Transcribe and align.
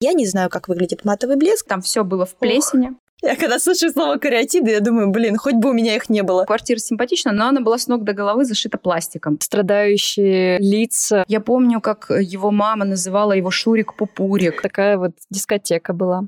Я 0.00 0.14
не 0.14 0.26
знаю, 0.26 0.48
как 0.48 0.68
выглядит 0.68 1.04
матовый 1.04 1.36
блеск. 1.36 1.66
Там 1.66 1.82
все 1.82 2.04
было 2.04 2.24
в 2.24 2.34
плесени. 2.36 2.92
Я 3.22 3.36
когда 3.36 3.58
слышу 3.58 3.90
слово 3.90 4.16
кариатиды, 4.16 4.70
я 4.70 4.80
думаю, 4.80 5.10
блин, 5.10 5.36
хоть 5.36 5.56
бы 5.56 5.70
у 5.70 5.72
меня 5.74 5.94
их 5.94 6.08
не 6.08 6.22
было. 6.22 6.44
Квартира 6.44 6.78
симпатична, 6.78 7.32
но 7.32 7.48
она 7.48 7.60
была 7.60 7.76
с 7.76 7.86
ног 7.86 8.02
до 8.02 8.14
головы 8.14 8.46
зашита 8.46 8.78
пластиком. 8.78 9.38
Страдающие 9.40 10.58
лица. 10.58 11.24
Я 11.28 11.40
помню, 11.40 11.82
как 11.82 12.10
его 12.10 12.50
мама 12.50 12.86
называла 12.86 13.32
его 13.32 13.50
Шурик-Пупурик. 13.50 14.62
Такая 14.62 14.96
вот 14.96 15.12
дискотека 15.28 15.92
была. 15.92 16.22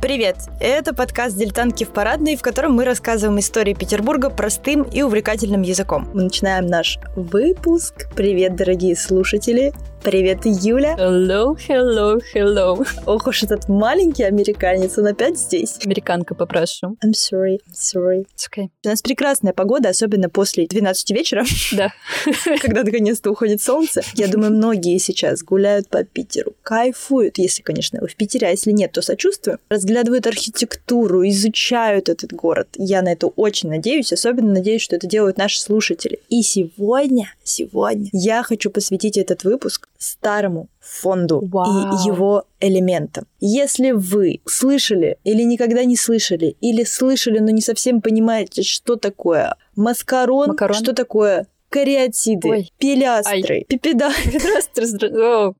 Привет! 0.00 0.36
Это 0.60 0.94
подкаст 0.94 1.36
«Дилетантки 1.36 1.84
в 1.84 1.90
парадной», 1.90 2.34
в 2.34 2.40
котором 2.40 2.72
мы 2.72 2.86
рассказываем 2.86 3.38
истории 3.38 3.74
Петербурга 3.74 4.30
простым 4.30 4.82
и 4.82 5.02
увлекательным 5.02 5.60
языком. 5.60 6.08
Мы 6.14 6.22
начинаем 6.22 6.66
наш 6.66 6.98
выпуск. 7.16 8.08
Привет, 8.16 8.56
дорогие 8.56 8.96
слушатели! 8.96 9.74
Привет, 10.02 10.46
Юля! 10.46 10.96
Hello, 10.98 11.54
hello, 11.68 12.18
hello. 12.34 12.86
Ох 13.04 13.26
уж 13.26 13.42
этот 13.42 13.68
маленький 13.68 14.22
американец, 14.22 14.96
он 14.96 15.08
опять 15.08 15.38
здесь. 15.38 15.78
Американка 15.84 16.34
попрошу. 16.34 16.96
I'm 17.04 17.12
sorry, 17.12 17.58
I'm 17.68 17.74
sorry. 17.74 18.24
It's 18.34 18.48
okay. 18.50 18.68
У 18.82 18.88
нас 18.88 19.02
прекрасная 19.02 19.52
погода, 19.52 19.90
особенно 19.90 20.30
после 20.30 20.66
12 20.66 21.10
вечера, 21.10 21.44
Да. 21.72 21.92
когда 22.62 22.82
наконец-то 22.82 23.30
уходит 23.30 23.60
солнце. 23.60 24.00
Я 24.14 24.28
думаю, 24.28 24.52
многие 24.52 24.96
сейчас 24.96 25.42
гуляют 25.42 25.90
по 25.90 26.02
Питеру, 26.02 26.54
кайфуют, 26.62 27.36
если, 27.36 27.60
конечно, 27.60 28.00
вы 28.00 28.08
в 28.08 28.16
Питере, 28.16 28.46
а 28.46 28.50
если 28.52 28.70
нет, 28.72 28.92
то 28.92 29.02
сочувствую. 29.02 29.58
Разглядывают 29.90 30.28
архитектуру, 30.28 31.26
изучают 31.28 32.08
этот 32.08 32.32
город. 32.32 32.68
Я 32.76 33.02
на 33.02 33.12
это 33.12 33.26
очень 33.26 33.70
надеюсь, 33.70 34.12
особенно 34.12 34.52
надеюсь, 34.52 34.82
что 34.82 34.94
это 34.94 35.08
делают 35.08 35.36
наши 35.36 35.60
слушатели. 35.60 36.20
И 36.28 36.42
сегодня, 36.42 37.32
сегодня 37.42 38.08
я 38.12 38.44
хочу 38.44 38.70
посвятить 38.70 39.18
этот 39.18 39.42
выпуск 39.42 39.88
старому 39.98 40.68
фонду 40.78 41.40
Вау. 41.44 41.66
и 41.66 42.06
его 42.06 42.44
элементам. 42.60 43.26
Если 43.40 43.90
вы 43.90 44.40
слышали 44.46 45.18
или 45.24 45.42
никогда 45.42 45.82
не 45.84 45.96
слышали, 45.96 46.56
или 46.60 46.84
слышали, 46.84 47.40
но 47.40 47.50
не 47.50 47.60
совсем 47.60 48.00
понимаете, 48.00 48.62
что 48.62 48.94
такое 48.94 49.56
маскарон, 49.74 50.50
Макарон. 50.50 50.76
что 50.76 50.92
такое 50.92 51.48
кариатиды, 51.70 52.48
Ой. 52.48 52.72
пилястры, 52.78 53.64
пипеда... 53.68 54.10
Пипедастры, 54.24 54.84
здра- 54.84 55.48
О, 55.48 55.54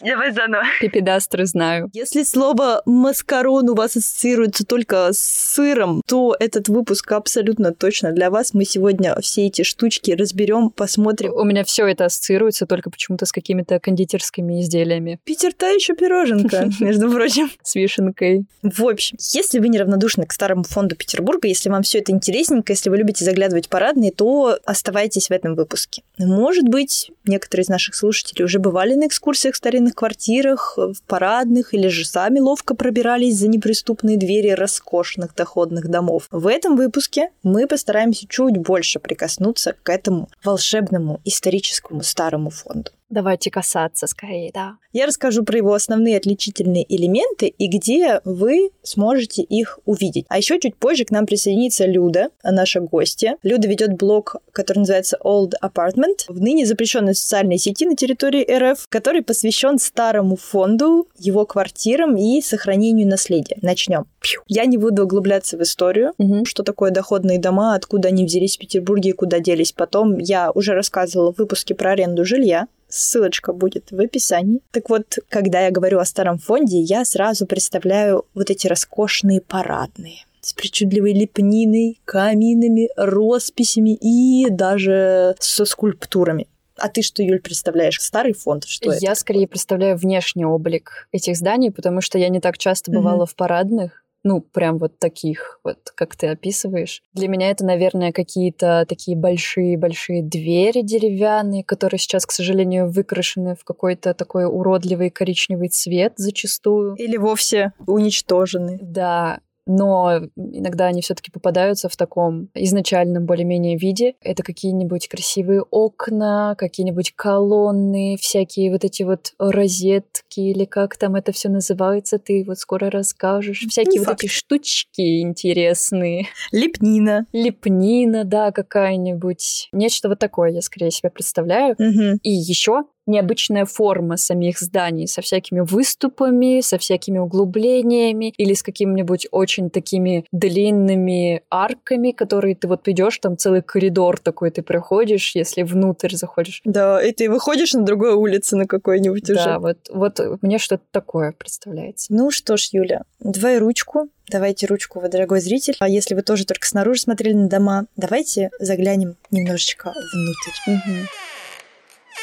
Давай 0.00 0.32
заново. 0.34 0.64
пипедастры 0.80 1.46
знаю. 1.46 1.90
Если 1.92 2.22
слово 2.24 2.82
маскарон 2.84 3.70
у 3.70 3.74
вас 3.74 3.96
ассоциируется 3.96 4.66
только 4.66 5.12
с 5.12 5.18
сыром, 5.18 6.02
то 6.06 6.36
этот 6.38 6.68
выпуск 6.68 7.12
абсолютно 7.12 7.72
точно 7.72 8.12
для 8.12 8.30
вас. 8.30 8.52
Мы 8.54 8.64
сегодня 8.64 9.16
все 9.20 9.46
эти 9.46 9.62
штучки 9.62 10.10
разберем, 10.10 10.70
посмотрим. 10.70 11.32
У 11.34 11.44
меня 11.44 11.64
все 11.64 11.86
это 11.86 12.06
ассоциируется 12.06 12.66
только 12.66 12.90
почему-то 12.90 13.26
с 13.26 13.32
какими-то 13.32 13.78
кондитерскими 13.78 14.60
изделиями. 14.60 15.18
Питер 15.24 15.52
та 15.52 15.68
еще 15.68 15.94
пироженка, 15.94 16.68
между 16.80 17.10
прочим. 17.10 17.50
С 17.62 17.74
вишенкой. 17.74 18.44
В 18.62 18.84
общем, 18.86 19.16
если 19.32 19.58
вы 19.60 19.68
неравнодушны 19.68 20.26
к 20.26 20.32
старому 20.32 20.64
фонду 20.64 20.96
Петербурга, 20.96 21.48
если 21.48 21.68
вам 21.70 21.82
все 21.82 21.98
это 21.98 22.12
интересненько, 22.12 22.72
если 22.72 22.90
вы 22.90 22.96
любите 22.98 23.24
заглядывать 23.24 23.66
в 23.66 23.68
парадные, 23.68 24.10
то 24.10 24.58
оставайтесь 24.66 25.28
в 25.28 25.30
этом 25.30 25.54
выпуске. 25.54 26.02
Может 26.18 26.68
быть, 26.68 27.10
некоторые 27.24 27.64
из 27.64 27.68
наших 27.68 27.94
слушателей 27.94 28.44
уже 28.44 28.58
бывали 28.58 28.94
на 28.94 29.06
экскурсиях 29.06 29.54
в 29.54 29.58
старинных 29.58 29.94
квартирах, 29.94 30.74
в 30.76 31.02
парадных, 31.06 31.74
или 31.74 31.88
же 31.88 32.04
сами 32.04 32.40
ловко 32.40 32.74
пробирались 32.74 33.36
за 33.38 33.48
неприступные 33.48 34.16
двери 34.16 34.50
роскошных 34.50 35.34
доходных 35.34 35.88
домов. 35.88 36.28
В 36.30 36.46
этом 36.46 36.76
выпуске 36.76 37.30
мы 37.42 37.66
постараемся 37.66 38.26
чуть 38.28 38.56
больше 38.58 38.98
прикоснуться 38.98 39.74
к 39.82 39.90
этому 39.90 40.28
волшебному 40.42 41.20
историческому 41.24 42.02
старому 42.02 42.50
фонду. 42.50 42.90
Давайте 43.10 43.50
касаться 43.50 44.06
скорее, 44.06 44.50
да. 44.52 44.76
Я 44.92 45.06
расскажу 45.06 45.44
про 45.44 45.56
его 45.58 45.74
основные 45.74 46.16
отличительные 46.16 46.84
элементы 46.88 47.46
и 47.46 47.68
где 47.68 48.20
вы 48.24 48.70
сможете 48.82 49.42
их 49.42 49.78
увидеть. 49.84 50.24
А 50.28 50.38
еще 50.38 50.58
чуть 50.58 50.76
позже 50.76 51.04
к 51.04 51.10
нам 51.10 51.26
присоединится 51.26 51.84
Люда, 51.84 52.28
наша 52.42 52.80
гостья. 52.80 53.36
Люда 53.42 53.68
ведет 53.68 53.94
блог, 53.96 54.36
который 54.52 54.80
называется 54.80 55.18
Old 55.22 55.52
Apartment, 55.62 56.24
в 56.28 56.40
ныне 56.40 56.64
запрещенной 56.64 57.14
социальной 57.14 57.58
сети 57.58 57.86
на 57.86 57.94
территории 57.96 58.46
РФ, 58.50 58.86
который 58.88 59.22
посвящен 59.22 59.78
старому 59.78 60.36
фонду, 60.36 61.08
его 61.18 61.44
квартирам 61.44 62.16
и 62.16 62.40
сохранению 62.40 63.08
наследия. 63.08 63.58
Начнем. 63.62 64.06
Пью. 64.20 64.40
Я 64.46 64.64
не 64.64 64.78
буду 64.78 65.04
углубляться 65.04 65.56
в 65.58 65.62
историю, 65.62 66.12
Мгм. 66.18 66.44
что 66.46 66.62
такое 66.62 66.90
доходные 66.90 67.38
дома, 67.38 67.74
откуда 67.74 68.08
они 68.08 68.24
взялись 68.24 68.56
в 68.56 68.60
Петербурге 68.60 69.10
и 69.10 69.12
куда 69.12 69.40
делись 69.40 69.72
потом. 69.72 70.18
Я 70.18 70.50
уже 70.52 70.72
рассказывала 70.72 71.32
в 71.32 71.38
выпуске 71.38 71.74
про 71.74 71.90
аренду 71.92 72.24
жилья. 72.24 72.66
Ссылочка 72.96 73.52
будет 73.52 73.90
в 73.90 73.98
описании. 73.98 74.60
Так 74.70 74.88
вот, 74.88 75.18
когда 75.28 75.62
я 75.62 75.72
говорю 75.72 75.98
о 75.98 76.04
старом 76.04 76.38
фонде, 76.38 76.78
я 76.78 77.04
сразу 77.04 77.44
представляю 77.44 78.24
вот 78.34 78.50
эти 78.50 78.68
роскошные 78.68 79.40
парадные 79.40 80.18
с 80.40 80.52
причудливой 80.52 81.12
лепниной, 81.12 81.98
каминами, 82.04 82.90
росписями 82.96 83.96
и 83.96 84.48
даже 84.48 85.34
со 85.40 85.64
скульптурами. 85.64 86.46
А 86.76 86.88
ты 86.88 87.02
что, 87.02 87.20
Юль, 87.24 87.40
представляешь? 87.40 88.00
Старый 88.00 88.32
фонд? 88.32 88.64
Что 88.64 88.92
это? 88.92 89.04
я 89.04 89.16
скорее 89.16 89.48
представляю 89.48 89.96
внешний 89.96 90.44
облик 90.44 91.08
этих 91.10 91.36
зданий, 91.36 91.72
потому 91.72 92.00
что 92.00 92.18
я 92.18 92.28
не 92.28 92.40
так 92.40 92.58
часто 92.58 92.92
бывала 92.92 93.26
в 93.26 93.34
парадных. 93.34 94.03
Ну, 94.24 94.40
прям 94.40 94.78
вот 94.78 94.98
таких, 94.98 95.60
вот 95.64 95.78
как 95.94 96.16
ты 96.16 96.28
описываешь. 96.28 97.02
Для 97.12 97.28
меня 97.28 97.50
это, 97.50 97.64
наверное, 97.64 98.10
какие-то 98.10 98.86
такие 98.88 99.18
большие-большие 99.18 100.22
двери 100.22 100.80
деревянные, 100.80 101.62
которые 101.62 101.98
сейчас, 101.98 102.24
к 102.24 102.32
сожалению, 102.32 102.90
выкрашены 102.90 103.54
в 103.54 103.64
какой-то 103.64 104.14
такой 104.14 104.46
уродливый 104.46 105.10
коричневый 105.10 105.68
цвет 105.68 106.14
зачастую. 106.16 106.94
Или 106.96 107.18
вовсе 107.18 107.74
уничтожены. 107.86 108.78
Да, 108.80 109.40
но 109.66 110.20
иногда 110.36 110.86
они 110.86 111.02
все-таки 111.02 111.30
попадаются 111.30 111.88
в 111.88 111.96
таком 111.96 112.48
изначальном 112.54 113.26
более-менее 113.26 113.76
виде. 113.76 114.14
Это 114.20 114.42
какие-нибудь 114.42 115.08
красивые 115.08 115.62
окна, 115.62 116.54
какие-нибудь 116.58 117.12
колонны, 117.14 118.16
всякие 118.20 118.70
вот 118.70 118.84
эти 118.84 119.02
вот 119.02 119.32
розетки 119.38 120.40
или 120.40 120.64
как 120.64 120.96
там 120.96 121.14
это 121.14 121.32
все 121.32 121.48
называется, 121.48 122.18
ты 122.18 122.44
вот 122.46 122.58
скоро 122.58 122.90
расскажешь. 122.90 123.64
Всякие 123.68 124.00
вот 124.00 124.08
факт. 124.08 124.24
эти 124.24 124.30
штучки 124.30 125.20
интересные. 125.20 126.26
Лепнина. 126.52 127.26
Лепнина, 127.32 128.24
да, 128.24 128.52
какая-нибудь. 128.52 129.68
Нечто 129.72 130.08
вот 130.08 130.18
такое 130.18 130.50
я 130.50 130.62
скорее 130.62 130.90
себе 130.90 131.10
представляю. 131.10 131.74
Мгм. 131.78 132.18
И 132.22 132.30
еще 132.30 132.84
необычная 133.06 133.64
форма 133.64 134.16
самих 134.16 134.58
зданий 134.58 135.06
со 135.06 135.22
всякими 135.22 135.60
выступами, 135.60 136.60
со 136.60 136.78
всякими 136.78 137.18
углублениями 137.18 138.32
или 138.36 138.54
с 138.54 138.62
какими-нибудь 138.62 139.28
очень 139.30 139.70
такими 139.70 140.24
длинными 140.32 141.42
арками, 141.50 142.12
которые 142.12 142.54
ты 142.54 142.68
вот 142.68 142.88
идешь, 142.88 143.18
там 143.18 143.36
целый 143.36 143.62
коридор 143.62 144.18
такой 144.18 144.50
ты 144.50 144.62
проходишь, 144.62 145.34
если 145.34 145.62
внутрь 145.62 146.14
заходишь. 146.14 146.60
Да, 146.64 147.02
и 147.02 147.12
ты 147.12 147.30
выходишь 147.30 147.74
на 147.74 147.84
другой 147.84 148.14
улице 148.14 148.56
на 148.56 148.66
какой-нибудь 148.66 149.28
уже. 149.30 149.44
Да, 149.44 149.58
вот, 149.58 149.78
вот 149.92 150.20
мне 150.42 150.58
что-то 150.58 150.84
такое 150.90 151.32
представляется. 151.32 152.12
Ну 152.12 152.30
что 152.30 152.56
ж, 152.56 152.68
Юля, 152.72 153.02
давай 153.20 153.58
ручку. 153.58 154.08
Давайте 154.28 154.66
ручку, 154.66 155.00
вы, 155.00 155.08
дорогой 155.08 155.40
зритель. 155.40 155.76
А 155.80 155.88
если 155.88 156.14
вы 156.14 156.22
тоже 156.22 156.46
только 156.46 156.66
снаружи 156.66 157.00
смотрели 157.00 157.34
на 157.34 157.48
дома, 157.48 157.86
давайте 157.96 158.50
заглянем 158.58 159.16
немножечко 159.30 159.92
внутрь. 159.92 160.50
Мгм. 160.66 161.08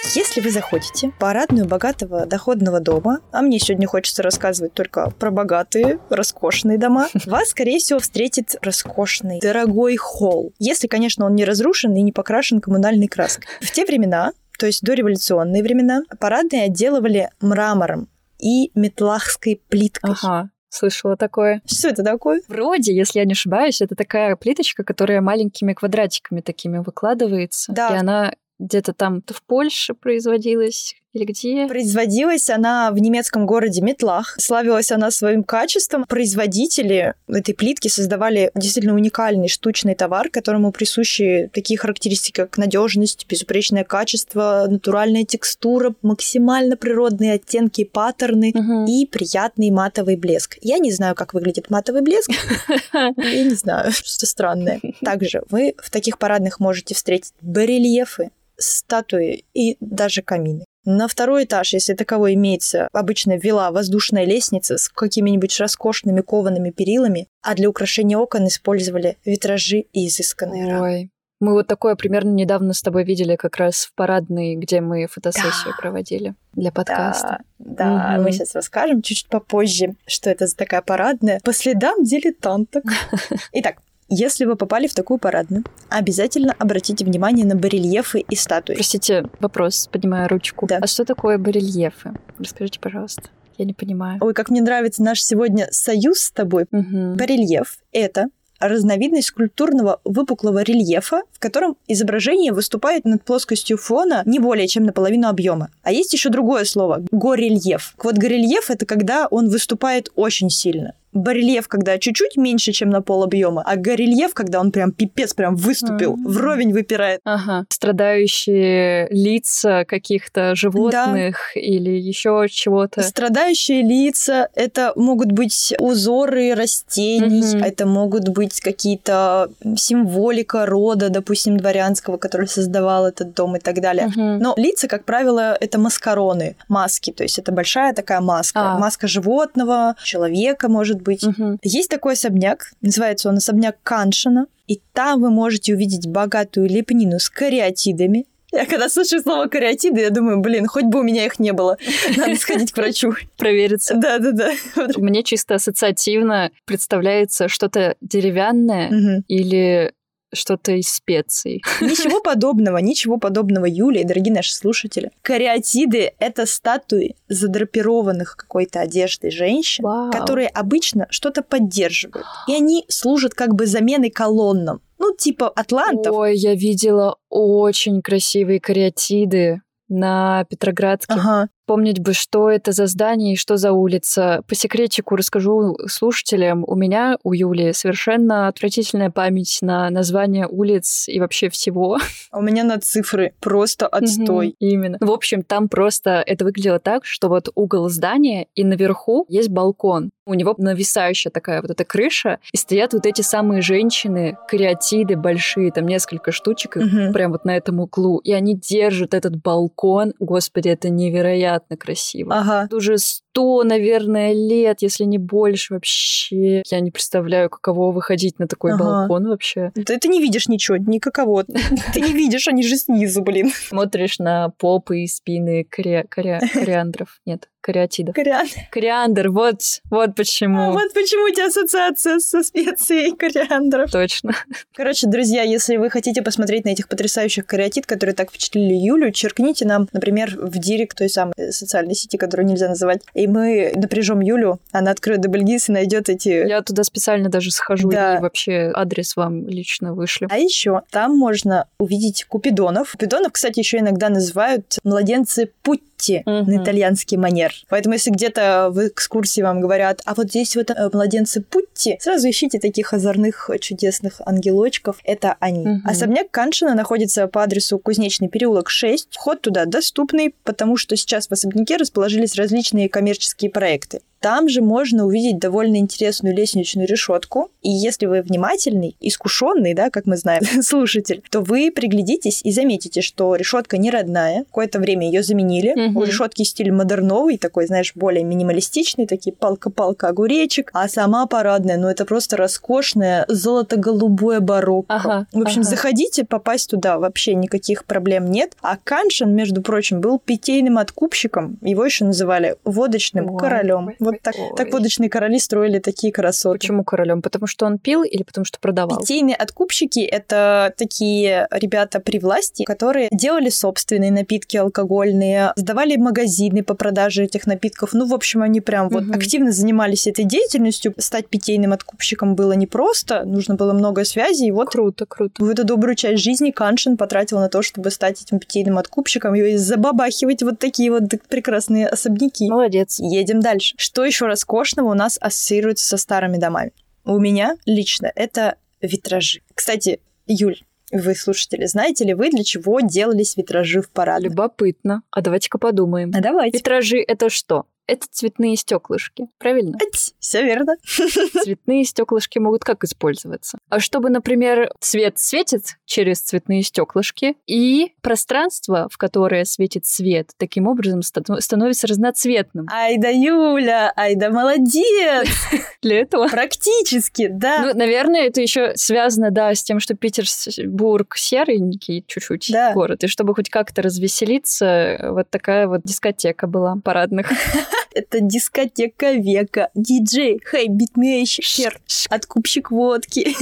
Если 0.04 0.42
вы 0.42 0.50
заходите 0.50 1.10
в 1.10 1.18
парадную 1.18 1.68
богатого 1.68 2.26
доходного 2.26 2.80
дома, 2.80 3.20
а 3.32 3.42
мне 3.42 3.60
сегодня 3.60 3.88
хочется 3.88 4.24
рассказывать 4.24 4.74
только 4.74 5.12
про 5.12 5.32
богатые, 5.32 6.00
роскошные 6.10 6.78
дома, 6.78 7.08
вас, 7.26 7.50
скорее 7.50 7.80
всего, 7.80 8.00
встретит 8.00 8.56
роскошный, 8.62 9.40
дорогой 9.40 9.96
холл. 9.98 10.54
Если, 10.60 10.88
конечно, 10.88 11.26
он 11.26 11.36
не 11.36 11.46
разрушен 11.46 11.94
и 11.96 12.02
не 12.02 12.12
покрашен 12.12 12.62
коммунальной 12.62 13.08
краской. 13.08 13.46
В 13.62 13.72
те 13.72 13.86
времена, 13.86 14.34
то 14.58 14.66
есть 14.66 14.82
до 14.84 14.94
революционные 14.94 15.64
времена, 15.64 16.04
парадные 16.20 16.64
отделывали 16.64 17.30
мрамором 17.40 18.10
и 18.40 18.72
метлахской 18.74 19.62
плиткой. 19.70 20.16
Ага, 20.22 20.50
слышала 20.70 21.16
такое. 21.16 21.62
Что 21.66 21.90
это 21.90 22.04
такое? 22.04 22.42
Вроде, 22.48 22.94
если 22.94 23.20
я 23.20 23.26
не 23.26 23.34
ошибаюсь, 23.34 23.82
это 23.82 23.96
такая 23.96 24.36
плиточка, 24.36 24.84
которая 24.84 25.22
маленькими 25.22 25.74
квадратиками 25.74 26.42
такими 26.42 26.80
выкладывается. 26.80 27.72
Да. 27.72 27.90
И 27.96 28.00
она 28.00 28.34
где-то 28.62 28.94
там 28.94 29.24
в 29.28 29.44
Польше 29.44 29.94
производилась 29.94 30.96
или 31.14 31.26
где? 31.26 31.68
Производилась 31.68 32.50
она 32.50 32.92
в 32.92 32.98
немецком 33.00 33.46
городе 33.46 33.82
Метлах. 33.82 34.36
Славилась 34.40 34.92
она 34.92 35.12
своим 35.12 35.44
качеством. 35.44 36.06
Производители 36.08 37.14
этой 37.28 37.54
плитки 37.54 37.88
создавали 37.90 38.52
действительно 38.56 38.96
уникальный 38.96 39.48
штучный 39.50 39.96
товар, 39.96 40.30
которому 40.30 40.72
присущи 40.72 41.50
такие 41.54 41.78
характеристики, 41.78 42.36
как 42.42 42.58
надежность, 42.58 43.26
безупречное 43.28 43.84
качество, 43.84 44.66
натуральная 44.70 45.26
текстура, 45.26 45.94
максимально 46.02 46.78
природные 46.78 47.34
оттенки, 47.34 47.84
паттерны 47.84 48.52
Мгм. 48.54 48.86
и 48.86 49.06
приятный 49.06 49.70
матовый 49.70 50.16
блеск. 50.16 50.58
Я 50.62 50.78
не 50.78 50.92
знаю, 50.92 51.16
как 51.16 51.34
выглядит 51.34 51.70
матовый 51.70 52.02
блеск. 52.02 52.30
Я 52.94 53.44
не 53.44 53.56
знаю, 53.56 53.92
что 53.92 54.26
странное. 54.26 54.80
Также 55.04 55.44
вы 55.50 55.76
в 55.78 55.90
таких 55.90 56.18
парадных 56.18 56.60
можете 56.60 56.96
встретить 56.96 57.34
барельефы, 57.42 58.32
статуи 58.58 59.44
и 59.54 59.78
даже 59.80 60.22
камины. 60.22 60.66
На 60.84 61.08
второй 61.08 61.44
этаж, 61.44 61.74
если 61.74 61.94
таковой 61.94 62.34
имеется, 62.34 62.88
обычно 62.92 63.38
вела 63.38 63.72
воздушная 63.72 64.26
лестница 64.26 64.78
с 64.78 64.90
какими-нибудь 64.90 65.60
роскошными 65.60 66.22
коваными 66.22 66.72
перилами, 66.72 67.28
а 67.44 67.54
для 67.54 67.70
украшения 67.70 68.18
окон 68.18 68.48
использовали 68.48 69.18
витражи 69.24 69.80
и 69.94 70.08
изысканные 70.08 70.72
рамы. 70.72 70.82
Ой. 70.88 71.10
Мы 71.40 71.54
вот 71.54 71.66
такое 71.66 71.96
примерно 71.96 72.30
недавно 72.30 72.74
с 72.74 72.82
тобой 72.82 73.04
видели 73.04 73.36
как 73.36 73.58
раз 73.58 73.86
в 73.86 73.94
парадной, 73.96 74.56
где 74.56 74.80
мы 74.80 75.08
фотосессию 75.08 75.74
Да. 75.76 75.82
проводили 75.82 76.36
для 76.54 76.72
подкаста. 76.72 77.40
Да, 77.58 77.86
да, 77.86 78.12
Мгм. 78.14 78.24
мы 78.24 78.32
сейчас 78.32 78.54
расскажем 78.54 79.02
чуть-чуть 79.02 79.28
попозже, 79.28 79.96
что 80.06 80.30
это 80.30 80.46
за 80.46 80.56
такая 80.56 80.84
парадная. 80.84 81.40
По 81.44 81.52
следам 81.52 82.04
дилетанток. 82.04 82.84
Итак, 83.54 83.78
если 84.12 84.46
вы 84.46 84.56
попали 84.56 84.88
в 84.88 84.94
такую 84.94 85.18
парадную, 85.18 85.64
обязательно 85.90 86.54
обратите 86.60 87.06
внимание 87.06 87.46
на 87.46 87.56
барельефы 87.56 88.20
и 88.20 88.36
статуи. 88.36 88.76
Простите, 88.76 89.26
вопрос, 89.40 89.88
поднимая 89.92 90.28
ручку. 90.28 90.68
Да. 90.68 90.80
А 90.82 90.88
что 90.88 91.06
такое 91.06 91.38
барельефы? 91.38 92.12
Расскажите, 92.38 92.80
пожалуйста. 92.80 93.24
Я 93.58 93.66
не 93.66 93.74
понимаю. 93.74 94.20
Ой, 94.22 94.34
как 94.34 94.50
мне 94.50 94.62
нравится 94.62 95.02
наш 95.02 95.24
сегодня 95.24 95.68
союз 95.72 96.20
с 96.20 96.32
тобой. 96.32 96.66
Мгм. 96.72 97.16
Барельеф— 97.16 97.78
это 97.94 98.28
разновидность 98.60 99.30
скульптурного 99.30 100.02
выпуклого 100.04 100.62
рельефа, 100.62 101.22
в 101.32 101.40
котором 101.40 101.78
изображение 101.88 102.54
выступает 102.54 103.06
над 103.06 103.24
плоскостью 103.24 103.78
фона 103.78 104.24
не 104.26 104.40
более 104.40 104.68
чем 104.68 104.84
наполовину 104.84 105.28
объема. 105.28 105.70
А 105.84 105.92
есть 105.92 106.14
еще 106.14 106.30
другое 106.30 106.66
слово— 106.66 107.04
горельеф. 107.12 107.96
Вот 108.04 108.18
горельеф— 108.18 108.70
это 108.70 108.86
когда 108.86 109.28
он 109.28 109.50
выступает 109.50 110.12
очень 110.16 110.50
сильно. 110.50 110.94
Барельеф, 111.14 111.68
когда 111.68 111.98
чуть-чуть 111.98 112.38
меньше, 112.38 112.72
чем 112.72 112.90
на 112.90 113.02
пол 113.02 113.24
объема, 113.24 113.64
а 113.66 113.76
горельеф, 113.76 114.34
когда 114.34 114.60
он 114.60 114.72
прям 114.72 114.92
пипец, 114.92 115.34
прям 115.34 115.56
выступил, 115.56 116.14
М. 116.14 116.26
вровень 116.28 116.72
выпирает. 116.74 117.20
Ага. 117.26 117.66
Страдающие 117.70 119.08
лица 119.10 119.86
каких-то 119.86 120.56
животных 120.56 121.52
или 121.56 121.90
еще 121.92 122.48
чего-то. 122.50 123.02
Страдающие 123.04 123.82
лица— 123.82 124.48
это 124.56 124.94
могут 124.96 125.32
быть 125.32 125.74
узоры 125.80 126.54
растений, 126.56 127.56
Мгм. 127.56 127.64
это 127.64 127.86
могут 127.86 128.30
быть 128.30 128.62
какие-то 128.62 129.50
символика 129.76 130.66
рода, 130.66 131.10
допустим, 131.10 131.58
дворянского, 131.58 132.18
который 132.18 132.48
создавал 132.48 133.06
этот 133.08 133.34
дом 133.34 133.56
и 133.56 133.60
так 133.60 133.82
далее. 133.82 134.08
Мгм. 134.08 134.40
Но 134.40 134.54
лица, 134.58 134.88
как 134.88 135.06
правило, 135.06 135.58
это 135.60 135.78
маскароны, 135.80 136.56
маски, 136.68 137.12
то 137.12 137.24
есть 137.24 137.38
это 137.40 137.52
большая 137.52 137.94
такая 137.94 138.22
маска. 138.22 138.74
А. 138.74 138.80
Маска 138.80 139.08
животного, 139.08 139.96
человека, 140.04 140.70
может 140.70 141.01
быть. 141.02 141.24
Мгм. 141.24 141.60
Есть 141.64 141.90
такой 141.90 142.14
особняк, 142.14 142.72
называется 142.82 143.30
он 143.30 143.38
особняк 143.38 143.78
Каншина, 143.84 144.48
и 144.68 144.82
там 144.94 145.22
вы 145.22 145.30
можете 145.30 145.74
увидеть 145.74 146.08
богатую 146.08 146.70
лепнину 146.70 147.20
с 147.20 147.30
кариатидами. 147.30 148.26
Я 148.54 148.66
когда 148.66 148.90
слышу 148.90 149.22
слово 149.22 149.48
кариатиды, 149.48 150.02
я 150.02 150.10
думаю, 150.10 150.42
блин, 150.42 150.68
хоть 150.68 150.84
бы 150.84 151.00
у 151.00 151.04
меня 151.04 151.26
их 151.26 151.40
не 151.40 151.54
было. 151.54 151.78
Надо 152.18 152.36
сходить 152.36 152.74
к 152.74 152.78
врачу. 152.78 153.14
Провериться. 153.38 153.96
Да-да-да. 153.96 154.52
Мне 154.98 155.24
чисто 155.24 155.56
ассоциативно 155.56 156.52
представляется 156.66 157.48
что-то 157.48 157.96
деревянное 158.02 159.24
или 159.28 159.94
что-то 160.34 160.74
из 160.74 160.90
специй. 160.90 161.62
Ничего 161.82 162.22
подобного, 162.22 162.78
ничего 162.78 163.18
подобного, 163.18 163.66
Юлия, 163.66 164.04
дорогие 164.06 164.34
наши 164.34 164.54
слушатели. 164.54 165.12
Кариатиды— 165.22 166.14
это 166.20 166.46
статуи 166.46 167.16
задрапированных 167.28 168.36
какой-то 168.38 168.80
одеждой 168.82 169.32
женщин, 169.32 169.84
Вау. 169.84 170.12
которые 170.12 170.48
обычно 170.48 171.08
что-то 171.10 171.42
поддерживают. 171.42 172.26
И 172.48 172.54
они 172.54 172.86
служат 172.88 173.34
как 173.34 173.56
бы 173.56 173.66
заменой 173.66 174.10
колоннам. 174.10 174.82
Ну, 175.00 175.16
типа 175.16 175.50
атлантов. 175.50 176.16
Ой, 176.16 176.38
я 176.38 176.54
видела 176.54 177.18
очень 177.30 178.02
красивые 178.02 178.60
кариатиды 178.60 179.62
на 179.90 180.46
Петроградке. 180.46 181.14
Ага. 181.14 181.50
Помнить 181.72 182.02
бы, 182.02 182.12
что 182.12 182.50
это 182.50 182.74
за 182.74 182.86
здание 182.86 183.32
и 183.32 183.38
что 183.38 183.56
за 183.56 183.72
улица. 183.72 184.44
По 184.46 184.56
секретику 184.56 185.16
расскажу 185.16 185.78
слушателям. 185.88 186.66
У 186.68 186.76
меня, 186.76 187.18
у 187.24 187.32
Юли, 187.32 187.72
совершенно 187.72 188.50
отвратительная 188.50 189.10
память 189.10 189.60
на 189.62 189.90
название 189.90 190.48
улиц 190.48 191.06
и 191.08 191.18
вообще 191.22 191.50
всего. 191.50 191.98
А 192.30 192.40
у 192.40 192.42
меня 192.42 192.66
на 192.66 192.78
цифры 192.78 193.34
просто 193.40 193.88
отстой. 193.88 194.48
Мгм, 194.48 194.56
Именно. 194.60 194.98
В 195.00 195.12
общем, 195.12 195.44
там 195.44 195.70
просто 195.70 196.22
это 196.26 196.44
выглядело 196.44 196.80
так, 196.80 197.06
что 197.06 197.30
вот 197.30 197.48
угол 197.56 197.88
здания, 197.88 198.48
и 198.54 198.66
наверху 198.66 199.26
есть 199.30 199.48
балкон. 199.50 200.12
У 200.26 200.34
него 200.34 200.54
нависающая 200.58 201.32
такая 201.32 201.62
вот 201.62 201.72
эта 201.72 201.84
крыша, 201.86 202.40
и 202.54 202.58
стоят 202.58 202.94
вот 202.94 203.06
эти 203.06 203.22
самые 203.22 203.62
женщины, 203.62 204.38
кариатиды 204.50 205.16
большие, 205.16 205.72
там 205.72 205.88
несколько 205.88 206.32
штучек, 206.34 206.76
Мгм. 206.76 207.14
прям 207.14 207.32
вот 207.32 207.46
на 207.46 207.56
этом 207.56 207.80
углу. 207.80 208.18
И 208.20 208.34
они 208.34 208.56
держат 208.56 209.14
этот 209.14 209.42
балкон. 209.42 210.14
Господи, 210.20 210.68
это 210.68 210.90
невероятно 210.90 211.61
красиво. 211.78 212.36
Ага. 212.36 212.68
Уже 212.76 212.98
сто, 212.98 213.64
наверное, 213.64 214.34
лет, 214.34 214.82
если 214.82 215.04
не 215.04 215.18
больше 215.18 215.74
вообще. 215.74 216.64
Я 216.70 216.80
не 216.80 216.92
представляю, 216.92 217.50
каково 217.50 217.92
выходить 217.92 218.40
на 218.40 218.48
такой 218.48 218.74
Ага. 218.74 218.84
балкон 218.84 219.28
вообще. 219.28 219.72
Ты, 219.76 219.98
ты 219.98 220.08
не 220.08 220.22
видишь 220.22 220.48
ничего, 220.48 220.78
никакого. 220.78 221.44
Ты 221.94 222.02
не 222.02 222.14
видишь, 222.14 222.48
они 222.48 222.64
же 222.64 222.76
снизу, 222.78 223.22
блин. 223.22 223.52
Смотришь 223.54 224.20
на 224.20 224.50
попы 224.58 225.02
и 225.02 225.08
спины 225.08 225.64
кориандров. 225.70 227.20
Нет, 227.26 227.50
кариатидов. 227.62 228.16
Кориан. 228.16 228.48
Кориандр, 228.72 229.30
вот, 229.30 229.62
вот 229.90 230.16
почему. 230.16 230.62
А 230.62 230.72
вот 230.72 230.94
почему 230.94 231.26
у 231.26 231.30
тебя 231.34 231.48
ассоциация 231.48 232.20
со 232.20 232.44
специей 232.44 233.16
кориандров. 233.16 233.92
Точно. 233.92 234.34
Короче, 234.74 235.08
друзья, 235.08 235.44
если 235.44 235.78
вы 235.78 235.90
хотите 235.90 236.22
посмотреть 236.22 236.66
на 236.66 236.70
этих 236.70 236.88
потрясающих 236.88 237.46
кариатид, 237.46 237.86
которые 237.86 238.16
так 238.16 238.30
впечатлили 238.30 238.74
Юлю, 238.74 239.12
черкните 239.12 239.66
нам, 239.66 239.88
например, 239.94 240.38
в 240.42 240.58
директ 240.58 240.98
той 240.98 241.10
самой 241.10 241.34
социальной 241.52 241.96
сети, 241.96 242.18
которую 242.18 242.48
нельзя 242.48 242.68
называть, 242.68 243.02
и 243.14 243.28
мы 243.28 243.72
напряжем 243.76 244.20
Юлю, 244.22 244.60
она 244.72 244.92
откроет 244.92 245.22
Дубльгиз 245.22 245.70
и 245.70 245.72
найдет 245.72 246.10
эти... 246.10 246.30
Я 246.48 246.62
туда 246.62 246.84
специально 246.84 247.30
даже 247.30 247.52
схожу 247.52 247.90
Да. 247.90 248.18
и 248.18 248.22
вообще 248.22 248.72
адрес 248.74 249.16
вам 249.16 249.48
лично 249.48 249.94
вышлю. 249.94 250.28
А 250.32 250.38
еще 250.38 250.82
там 250.92 251.18
можно 251.18 251.68
увидеть 251.80 252.26
купидонов. 252.26 252.92
Купидонов, 252.92 253.34
кстати, 253.34 253.60
еще 253.60 253.80
иногда 253.80 254.10
называют 254.10 254.80
младенцы 254.84 255.52
Путти 256.02 256.24
Мгм. 256.26 256.52
на 256.52 256.64
итальянский 256.64 257.18
манер. 257.18 257.54
Поэтому, 257.70 257.94
если 257.94 258.10
где-то 258.12 258.70
в 258.72 258.88
экскурсии 258.88 259.42
вам 259.42 259.62
говорят, 259.62 260.02
а 260.06 260.16
вот 260.16 260.30
здесь 260.30 260.56
вот 260.56 260.72
э, 260.72 260.90
младенцы 260.92 261.42
Путти, 261.42 261.98
сразу 262.00 262.30
ищите 262.30 262.60
таких 262.60 262.94
озорных, 262.94 263.50
чудесных 263.60 264.22
ангелочков. 264.26 264.98
Это 265.04 265.36
они. 265.40 265.66
Мгм. 265.66 265.84
Особняк 265.86 266.32
Каншина 266.32 266.74
находится 266.74 267.28
по 267.28 267.44
адресу 267.44 267.78
Кузнечный 267.80 268.30
переулок 268.30 268.70
6. 268.70 269.10
Вход 269.12 269.42
туда 269.42 269.66
доступный, 269.66 270.34
потому 270.44 270.78
что 270.78 270.96
сейчас 270.96 271.28
в 271.28 271.32
особняке 271.32 271.78
расположились 271.78 272.36
различные 272.36 272.90
коммерческие 272.90 273.52
проекты. 273.52 274.02
Там 274.22 274.50
же 274.50 274.62
можно 274.62 275.06
увидеть 275.06 275.40
довольно 275.40 275.78
интересную 275.78 276.36
лестничную 276.36 276.88
решетку. 276.88 277.50
И 277.64 277.70
если 277.70 278.06
вы 278.06 278.22
внимательный, 278.22 278.96
искушенный, 279.00 279.74
да, 279.74 279.90
как 279.90 280.06
мы 280.06 280.16
знаем, 280.16 280.44
слушатель, 280.62 281.24
то 281.32 281.42
вы 281.42 281.72
приглядитесь 281.72 282.42
и 282.44 282.52
заметите, 282.52 283.02
что 283.02 283.36
решетка 283.36 283.78
не 283.78 283.90
родная. 283.90 284.44
Какое-то 284.46 284.80
время 284.80 285.08
ее 285.08 285.24
заменили. 285.24 285.74
Мгм. 285.76 285.98
У 285.98 286.04
решетки 286.04 286.44
стиль 286.44 286.72
модерновый, 286.72 287.38
такой, 287.38 287.66
знаешь, 287.66 287.94
более 287.96 288.24
минималистичный, 288.24 289.08
такие 289.08 289.34
палка-палка 289.34 290.10
огуречек. 290.10 290.70
А 290.74 290.88
сама 290.88 291.26
парадная, 291.26 291.78
ну 291.78 291.88
это 291.88 292.06
просто 292.06 292.38
роскошная 292.38 293.26
золото-голубое 293.28 294.40
барокко. 294.40 294.94
Ага, 294.94 295.28
В 295.34 295.42
общем, 295.42 295.62
ага. 295.62 295.70
заходите, 295.70 296.26
попасть 296.26 296.70
туда 296.70 297.00
вообще 297.00 297.34
никаких 297.34 297.86
проблем 297.86 298.30
нет. 298.30 298.54
А 298.62 298.78
Каншин, 298.78 299.34
между 299.34 299.62
прочим, 299.62 300.00
был 300.00 300.20
питейным 300.20 300.78
откупщиком. 300.78 301.58
Его 301.62 301.84
еще 301.86 302.06
называли 302.06 302.56
водочным 302.64 303.32
Ой, 303.32 303.40
королем. 303.40 303.88
ой, 304.00 304.11
Вот 304.12 304.22
так, 304.22 304.36
ой. 304.38 304.50
так 304.56 304.72
водочные 304.72 305.10
короли 305.10 305.40
строили 305.40 305.80
такие 305.80 306.12
красоты. 306.14 306.60
Почему 306.60 306.84
королем? 306.84 307.22
Потому 307.22 307.48
что 307.48 307.66
он 307.66 307.78
пил 307.80 308.04
или 308.04 308.24
потому 308.24 308.46
что 308.46 308.60
продавал? 308.60 309.00
Питейные 309.00 309.36
откупщики— 309.36 310.00
это 310.02 310.74
такие 310.78 311.48
ребята 311.52 312.00
при 312.00 312.20
власти, 312.20 312.64
которые 312.64 313.08
делали 313.12 313.50
собственные 313.50 314.12
напитки 314.12 314.58
алкогольные, 314.58 315.54
сдавали 315.56 315.96
магазины 315.96 316.64
по 316.64 316.74
продаже 316.74 317.24
этих 317.24 317.48
напитков. 317.48 317.94
Ну, 317.94 318.06
в 318.06 318.14
общем, 318.14 318.42
они 318.42 318.62
прям 318.62 318.90
вот 318.90 319.04
Мгм. 319.04 319.14
активно 319.14 319.52
занимались 319.52 320.08
этой 320.08 320.26
деятельностью. 320.26 320.94
Стать 320.98 321.28
питейным 321.28 321.74
откупщиком 321.74 322.36
было 322.36 322.54
непросто, 322.54 323.24
нужно 323.26 323.56
было 323.56 323.74
много 323.74 324.04
связей. 324.06 324.48
И 324.48 324.52
вот 324.52 324.70
Круто, 324.70 325.06
круто. 325.06 325.44
в 325.44 325.50
эту 325.50 325.64
добрую 325.64 325.96
часть 325.96 326.24
жизни 326.24 326.52
Каншин 326.52 326.98
потратил 326.98 327.40
на 327.40 327.50
то, 327.50 327.62
чтобы 327.62 327.92
стать 327.92 328.22
этим 328.22 328.40
питейным 328.40 328.78
откупщиком 328.78 329.36
и 329.36 329.56
забабахивать 329.58 330.44
вот 330.44 330.60
такие 330.60 330.92
вот 330.92 331.04
прекрасные 331.30 331.88
особняки. 331.88 332.50
Молодец. 332.50 332.98
Едем 333.00 333.40
дальше. 333.40 333.76
Что 333.78 334.01
еще 334.06 334.26
роскошного 334.26 334.90
у 334.90 334.94
нас 334.94 335.18
ассоциируется 335.22 335.88
со 335.88 335.98
старыми 335.98 336.38
домами? 336.38 336.72
У 337.04 337.20
меня 337.20 337.58
лично 337.66 338.12
это 338.16 338.56
витражи. 338.82 339.42
Кстати, 339.56 340.00
Юль, 340.28 340.62
вы, 340.92 341.16
слушатели, 341.16 341.66
знаете 341.66 342.04
ли 342.04 342.14
вы, 342.14 342.30
для 342.30 342.44
чего 342.44 342.82
делались 342.82 343.38
витражи 343.38 343.82
в 343.82 343.90
парадной? 343.90 344.30
Любопытно. 344.30 345.04
А 345.10 345.22
давайте-ка 345.22 345.58
подумаем. 345.58 346.12
А 346.14 346.22
давайте. 346.22 346.58
Витражи— 346.58 346.98
это 347.08 347.30
что? 347.30 347.66
Это 347.92 348.08
цветные 348.10 348.56
стеклышки, 348.56 349.28
правильно? 349.38 349.78
Все 350.18 350.44
верно. 350.46 350.78
Цветные 351.44 351.84
стеклышки 351.84 352.40
могут 352.40 352.64
как 352.64 352.86
использоваться? 352.86 353.58
А 353.68 353.82
чтобы, 353.82 354.10
например, 354.10 354.72
свет 354.80 355.20
светит 355.20 355.76
через 355.86 356.22
цветные 356.22 356.64
стеклышки, 356.64 357.36
и 357.48 357.92
пространство, 358.00 358.88
в 358.90 358.98
которое 358.98 359.44
светит 359.44 359.86
свет, 359.86 360.30
таким 360.38 360.68
образом 360.68 361.02
становится 361.02 361.86
разноцветным. 361.86 362.66
Ай 362.72 362.98
да 362.98 363.10
Юля, 363.10 363.92
ай 363.98 364.16
да 364.16 364.30
молодец! 364.30 365.28
Для 365.82 366.00
этого? 366.00 366.30
Практически, 366.30 367.28
да. 367.28 367.62
Ну, 367.66 367.78
наверное, 367.78 368.28
это 368.28 368.40
еще 368.40 368.72
связано, 368.76 369.32
да, 369.32 369.54
с 369.54 369.64
тем, 369.64 369.82
что 369.82 369.96
Петербург 369.96 371.18
серенький 371.18 372.06
чуть-чуть 372.08 372.52
да. 372.54 372.72
город, 372.72 373.04
и 373.04 373.08
чтобы 373.08 373.36
хоть 373.36 373.50
как-то 373.50 373.82
развеселиться, 373.82 375.10
вот 375.10 375.30
такая 375.30 375.68
вот 375.68 375.82
дискотека 375.84 376.48
была 376.48 376.78
парадных. 376.82 377.28
Это 377.94 378.20
дискотека 378.22 379.12
века. 379.12 379.70
Диджей, 379.76 380.40
хей, 380.50 380.68
битмейщер, 380.68 381.80
откупщик 382.10 382.72
водки. 382.72 383.36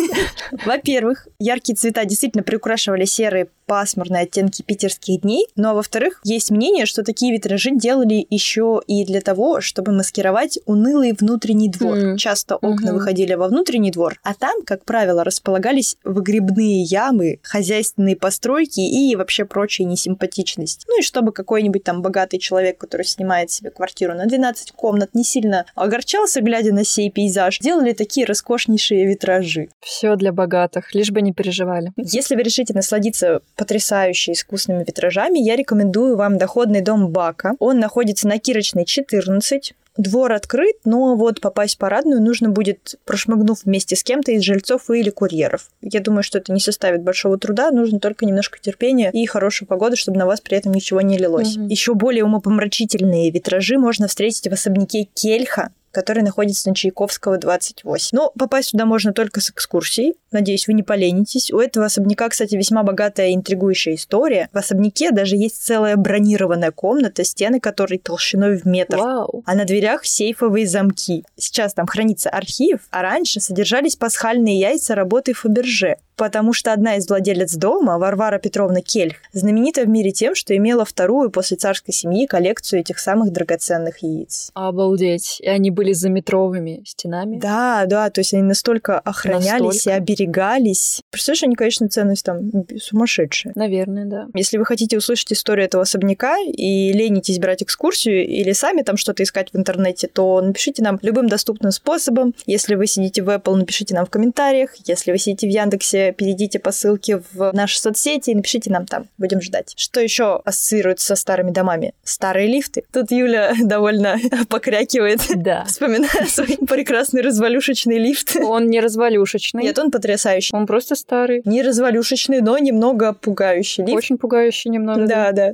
Во-первых, 0.65 1.27
яркие 1.39 1.75
цвета 1.75 2.05
действительно 2.05 2.43
приукрашивали 2.43 3.05
серые 3.05 3.49
пасмурные 3.69 4.23
оттенки 4.23 4.63
питерских 4.63 5.21
дней. 5.21 5.45
Ну 5.55 5.69
а 5.69 5.73
во-вторых, 5.75 6.21
есть 6.23 6.49
мнение, 6.49 6.87
что 6.87 7.03
такие 7.03 7.31
витражи 7.31 7.69
делали 7.71 8.25
еще 8.31 8.81
и 8.87 9.05
для 9.05 9.21
того, 9.21 9.61
чтобы 9.61 9.91
маскировать 9.91 10.57
унылый 10.65 11.13
внутренний 11.13 11.69
двор. 11.69 11.95
Mm. 11.95 12.17
Часто 12.17 12.55
окна 12.55 12.89
mm-hmm. 12.89 12.93
выходили 12.93 13.35
во 13.35 13.47
внутренний 13.47 13.91
двор, 13.91 14.19
а 14.23 14.33
там, 14.33 14.63
как 14.65 14.85
правило, 14.85 15.23
располагались 15.23 15.97
выгребные 16.03 16.81
ямы, 16.81 17.39
хозяйственные 17.43 18.15
постройки 18.15 18.79
и 18.79 19.15
вообще 19.15 19.45
прочая 19.45 19.85
несимпатичность. 19.85 20.85
Ну 20.87 20.99
и 20.99 21.03
чтобы 21.03 21.31
какой-нибудь 21.31 21.83
там 21.83 22.01
богатый 22.01 22.39
человек, 22.39 22.79
который 22.79 23.05
снимает 23.05 23.51
себе 23.51 23.69
квартиру 23.69 24.15
на 24.15 24.25
12 24.25 24.38
комнат, 24.75 25.13
не 25.13 25.23
сильно 25.23 25.65
огорчался, 25.75 26.41
глядя 26.41 26.73
на 26.73 26.83
сей 26.83 27.09
пейзаж, 27.11 27.59
делали 27.59 27.93
такие 27.93 28.25
роскошнейшие 28.25 29.05
витражи. 29.05 29.69
Все 29.79 30.15
для 30.15 30.31
богатых, 30.31 30.93
лишь 30.93 31.11
бы 31.11 31.21
не 31.21 31.33
переживали. 31.33 31.91
Если 31.97 32.35
вы 32.35 32.43
решите 32.43 32.73
насладиться 32.73 33.41
потрясающе 33.55 34.33
искусными 34.33 34.83
витражами, 34.83 35.39
я 35.39 35.55
рекомендую 35.55 36.17
вам 36.17 36.37
доходный 36.37 36.81
дом 36.81 37.09
Бака. 37.09 37.53
Он 37.59 37.79
находится 37.79 38.27
на 38.27 38.39
Кирочной 38.39 38.85
14. 38.85 39.73
Двор 39.97 40.31
открыт, 40.31 40.77
но 40.85 41.15
вот 41.15 41.41
попасть 41.41 41.75
в 41.75 41.77
парадную 41.77 42.21
нужно 42.21 42.49
будет, 42.49 42.95
прошмыгнув 43.05 43.63
вместе 43.65 43.95
с 43.95 44.03
кем-то 44.03 44.31
из 44.31 44.43
жильцов 44.43 44.89
или 44.89 45.09
курьеров. 45.09 45.69
Я 45.81 45.99
думаю, 45.99 46.23
что 46.23 46.37
это 46.37 46.53
не 46.53 46.59
составит 46.59 47.03
большого 47.03 47.37
труда, 47.37 47.71
нужно 47.71 47.99
только 47.99 48.25
немножко 48.25 48.59
терпения 48.59 49.11
и 49.11 49.25
хорошая 49.25 49.67
погода, 49.67 49.95
чтобы 49.95 50.17
на 50.17 50.25
вас 50.25 50.41
при 50.41 50.57
этом 50.57 50.73
ничего 50.73 51.01
не 51.01 51.17
лилось. 51.17 51.57
Mm-hmm. 51.57 51.67
Еще 51.69 51.93
более 51.95 52.23
умопомрачительные 52.23 53.31
витражи 53.31 53.77
можно 53.77 54.07
встретить 54.07 54.47
в 54.47 54.53
особняке 54.53 55.03
Кельха 55.13 55.71
который 55.91 56.23
находится 56.23 56.69
на 56.69 56.75
Чайковского, 56.75 57.37
28. 57.37 58.09
Но 58.17 58.31
попасть 58.37 58.71
туда 58.71 58.85
можно 58.85 59.13
только 59.13 59.41
с 59.41 59.49
экскурсией. 59.49 60.13
Надеюсь, 60.31 60.67
вы 60.67 60.73
не 60.73 60.83
поленитесь. 60.83 61.51
У 61.51 61.59
этого 61.59 61.85
особняка, 61.85 62.29
кстати, 62.29 62.55
весьма 62.55 62.83
богатая 62.83 63.29
и 63.29 63.35
интригующая 63.35 63.95
история. 63.95 64.49
В 64.53 64.57
особняке 64.57 65.11
даже 65.11 65.35
есть 65.35 65.63
целая 65.63 65.95
бронированная 65.95 66.71
комната, 66.71 67.23
стены 67.23 67.59
которой 67.59 67.97
толщиной 67.97 68.57
в 68.57 68.65
метр. 68.65 68.97
Вау. 68.97 69.43
А 69.45 69.55
на 69.55 69.65
дверях 69.65 70.05
сейфовые 70.05 70.67
замки. 70.67 71.23
Сейчас 71.37 71.73
там 71.73 71.87
хранится 71.87 72.29
архив, 72.29 72.81
а 72.91 73.01
раньше 73.01 73.39
содержались 73.39 73.95
пасхальные 73.95 74.59
яйца 74.59 74.95
работы 74.95 75.33
Фаберже 75.33 75.97
потому 76.19 76.51
что 76.51 76.73
одна 76.73 76.97
из 76.97 77.07
владелец 77.07 77.55
дома, 77.55 77.97
Варвара 77.97 78.39
Петровна 78.39 78.81
Кельх, 78.81 79.15
знаменита 79.31 79.83
в 79.83 79.87
мире 79.87 80.11
тем, 80.11 80.35
что 80.35 80.55
имела 80.55 80.83
вторую 80.83 81.31
после 81.31 81.55
царской 81.55 81.93
семьи 81.93 82.27
коллекцию 82.27 82.81
этих 82.81 82.99
самых 82.99 83.31
драгоценных 83.31 84.03
яиц. 84.03 84.51
Обалдеть. 84.53 85.39
И 85.39 85.47
они 85.47 85.71
были 85.71 85.93
за 85.93 86.09
метровыми 86.09 86.83
стенами? 86.85 87.39
Да, 87.39 87.85
да, 87.85 88.09
то 88.09 88.19
есть 88.19 88.33
они 88.33 88.43
настолько 88.43 88.99
охранялись 88.99 89.85
настолько? 89.85 89.89
и 89.89 89.93
оберегались. 89.93 91.01
Представляешь, 91.09 91.43
они, 91.43 91.55
конечно, 91.55 91.87
ценность 91.87 92.25
там 92.25 92.51
сумасшедшая. 92.77 93.53
Наверное, 93.55 94.05
да. 94.05 94.27
Если 94.33 94.57
вы 94.57 94.65
хотите 94.65 94.97
услышать 94.97 95.31
историю 95.31 95.67
этого 95.67 95.83
особняка 95.83 96.37
и 96.39 96.91
ленитесь 96.91 97.39
брать 97.39 97.63
экскурсию 97.63 98.27
или 98.27 98.51
сами 98.51 98.81
там 98.81 98.97
что-то 98.97 99.23
искать 99.23 99.53
в 99.53 99.57
интернете, 99.57 100.09
то 100.09 100.41
напишите 100.41 100.83
нам 100.83 100.99
любым 101.01 101.29
доступным 101.29 101.71
способом. 101.71 102.35
Если 102.45 102.75
вы 102.75 102.87
сидите 102.87 103.21
в 103.21 103.29
Apple, 103.29 103.55
напишите 103.55 103.95
нам 103.95 104.05
в 104.05 104.09
комментариях. 104.09 104.71
Если 104.83 105.13
вы 105.13 105.17
сидите 105.17 105.47
в 105.47 105.49
Яндексе, 105.49 106.08
перейдите 106.11 106.59
по 106.59 106.71
ссылке 106.71 107.21
в 107.33 107.51
наши 107.53 107.79
соцсети 107.79 108.31
и 108.31 108.35
напишите 108.35 108.71
нам 108.71 108.85
там. 108.85 109.07
Будем 109.17 109.41
ждать. 109.41 109.73
Что 109.75 109.99
еще 109.99 110.41
ассоциируется 110.45 111.07
со 111.07 111.15
старыми 111.15 111.51
домами? 111.51 111.93
Старые 112.03 112.47
лифты. 112.47 112.83
Тут 112.91 113.11
Юля 113.11 113.53
довольно 113.63 114.17
покрякивает, 114.49 115.21
да. 115.35 115.65
вспоминая 115.65 116.25
свой 116.27 116.57
прекрасный 116.67 117.21
развалюшечный 117.21 117.97
лифт. 117.97 118.35
Он 118.41 118.67
не 118.67 118.79
развалюшечный. 118.79 119.63
Нет, 119.63 119.77
он 119.79 119.91
потрясающий. 119.91 120.55
Он 120.55 120.65
просто 120.65 120.95
старый. 120.95 121.41
Не 121.45 121.61
развалюшечный, 121.61 122.41
но 122.41 122.57
немного 122.57 123.13
пугающий 123.13 123.83
лифт. 123.83 123.97
Очень 123.97 124.17
пугающий 124.17 124.71
немного. 124.71 125.07
Да, 125.07 125.31
да. 125.31 125.53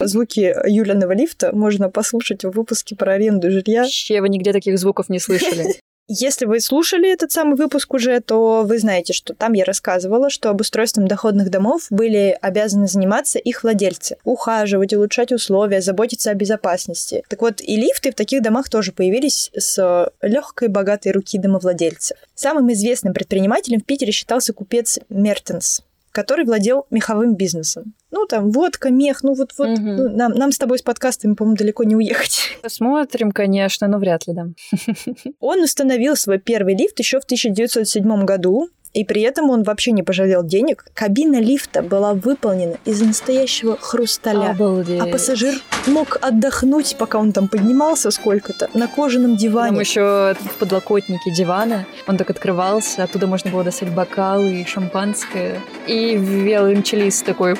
Звуки 0.00 0.54
Юляного 0.66 1.12
лифта 1.12 1.54
можно 1.54 1.90
послушать 1.90 2.44
в 2.44 2.50
выпуске 2.50 2.96
про 2.96 3.12
аренду 3.12 3.50
жилья. 3.50 3.82
Вообще 3.82 4.20
вы 4.20 4.28
нигде 4.28 4.52
таких 4.52 4.78
звуков 4.78 5.08
не 5.08 5.18
слышали. 5.18 5.76
Если 6.14 6.44
вы 6.44 6.60
слушали 6.60 7.10
этот 7.10 7.32
самый 7.32 7.56
выпуск 7.56 7.94
уже, 7.94 8.20
то 8.20 8.64
вы 8.66 8.78
знаете, 8.78 9.14
что 9.14 9.32
там 9.32 9.54
я 9.54 9.64
рассказывала, 9.64 10.28
что 10.28 10.50
обустройством 10.50 11.08
доходных 11.08 11.48
домов 11.48 11.86
были 11.88 12.36
обязаны 12.42 12.86
заниматься 12.86 13.38
их 13.38 13.62
владельцы. 13.62 14.18
Ухаживать, 14.22 14.92
улучшать 14.92 15.32
условия, 15.32 15.80
заботиться 15.80 16.30
о 16.30 16.34
безопасности. 16.34 17.22
Так 17.30 17.40
вот, 17.40 17.62
и 17.62 17.76
лифты 17.76 18.12
в 18.12 18.14
таких 18.14 18.42
домах 18.42 18.68
тоже 18.68 18.92
появились 18.92 19.50
с 19.56 20.12
легкой, 20.20 20.68
богатой 20.68 21.12
руки 21.12 21.38
домовладельцев. 21.38 22.18
Самым 22.34 22.70
известным 22.74 23.14
предпринимателем 23.14 23.80
в 23.80 23.86
Питере 23.86 24.12
считался 24.12 24.52
купец 24.52 24.98
Мертенс 25.08 25.80
который 26.12 26.44
владел 26.44 26.86
меховым 26.90 27.34
бизнесом. 27.34 27.94
Ну, 28.10 28.26
там, 28.26 28.50
водка, 28.50 28.90
мех, 28.90 29.22
ну, 29.22 29.34
вот, 29.34 29.52
вот 29.56 29.68
угу. 29.68 29.80
ну, 29.80 30.08
нам, 30.10 30.32
нам 30.32 30.52
с 30.52 30.58
тобой 30.58 30.78
с 30.78 30.82
подкастами, 30.82 31.34
по-моему, 31.34 31.56
далеко 31.56 31.84
не 31.84 31.96
уехать. 31.96 32.58
Посмотрим, 32.62 33.32
конечно, 33.32 33.88
но 33.88 33.98
вряд 33.98 34.26
ли, 34.26 34.34
да. 34.34 34.48
Он 35.40 35.62
установил 35.62 36.14
свой 36.14 36.38
первый 36.38 36.76
лифт 36.76 36.98
еще 36.98 37.18
в 37.18 37.24
1907 37.24 38.24
году, 38.24 38.68
и 38.94 39.04
при 39.04 39.22
этом 39.22 39.50
он 39.50 39.62
вообще 39.62 39.92
не 39.92 40.02
пожалел 40.02 40.44
денег. 40.44 40.84
Кабина 40.94 41.40
лифта 41.40 41.82
была 41.82 42.14
выполнена 42.14 42.76
из 42.84 43.00
настоящего 43.00 43.76
хрусталя. 43.80 44.50
Обалдеть. 44.50 45.00
А 45.00 45.06
пассажир 45.06 45.54
мог 45.86 46.18
отдохнуть, 46.20 46.96
пока 46.98 47.18
он 47.18 47.32
там 47.32 47.48
поднимался 47.48 48.10
сколько-то, 48.10 48.68
на 48.74 48.88
кожаном 48.88 49.36
диване. 49.36 49.72
Там 49.72 49.80
еще 49.80 50.34
в 50.34 50.56
подлокотнике 50.58 51.30
дивана. 51.32 51.86
Он 52.06 52.16
так 52.16 52.30
открывался, 52.30 53.04
оттуда 53.04 53.26
можно 53.26 53.50
было 53.50 53.64
достать 53.64 53.90
бокалы 53.90 54.60
и 54.60 54.64
шампанское. 54.66 55.60
И 55.86 56.16
виолончелист 56.16 57.24
такой... 57.24 57.54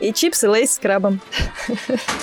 И 0.00 0.12
чипсы 0.12 0.48
лейс 0.48 0.74
с 0.74 0.78
крабом. 0.78 1.20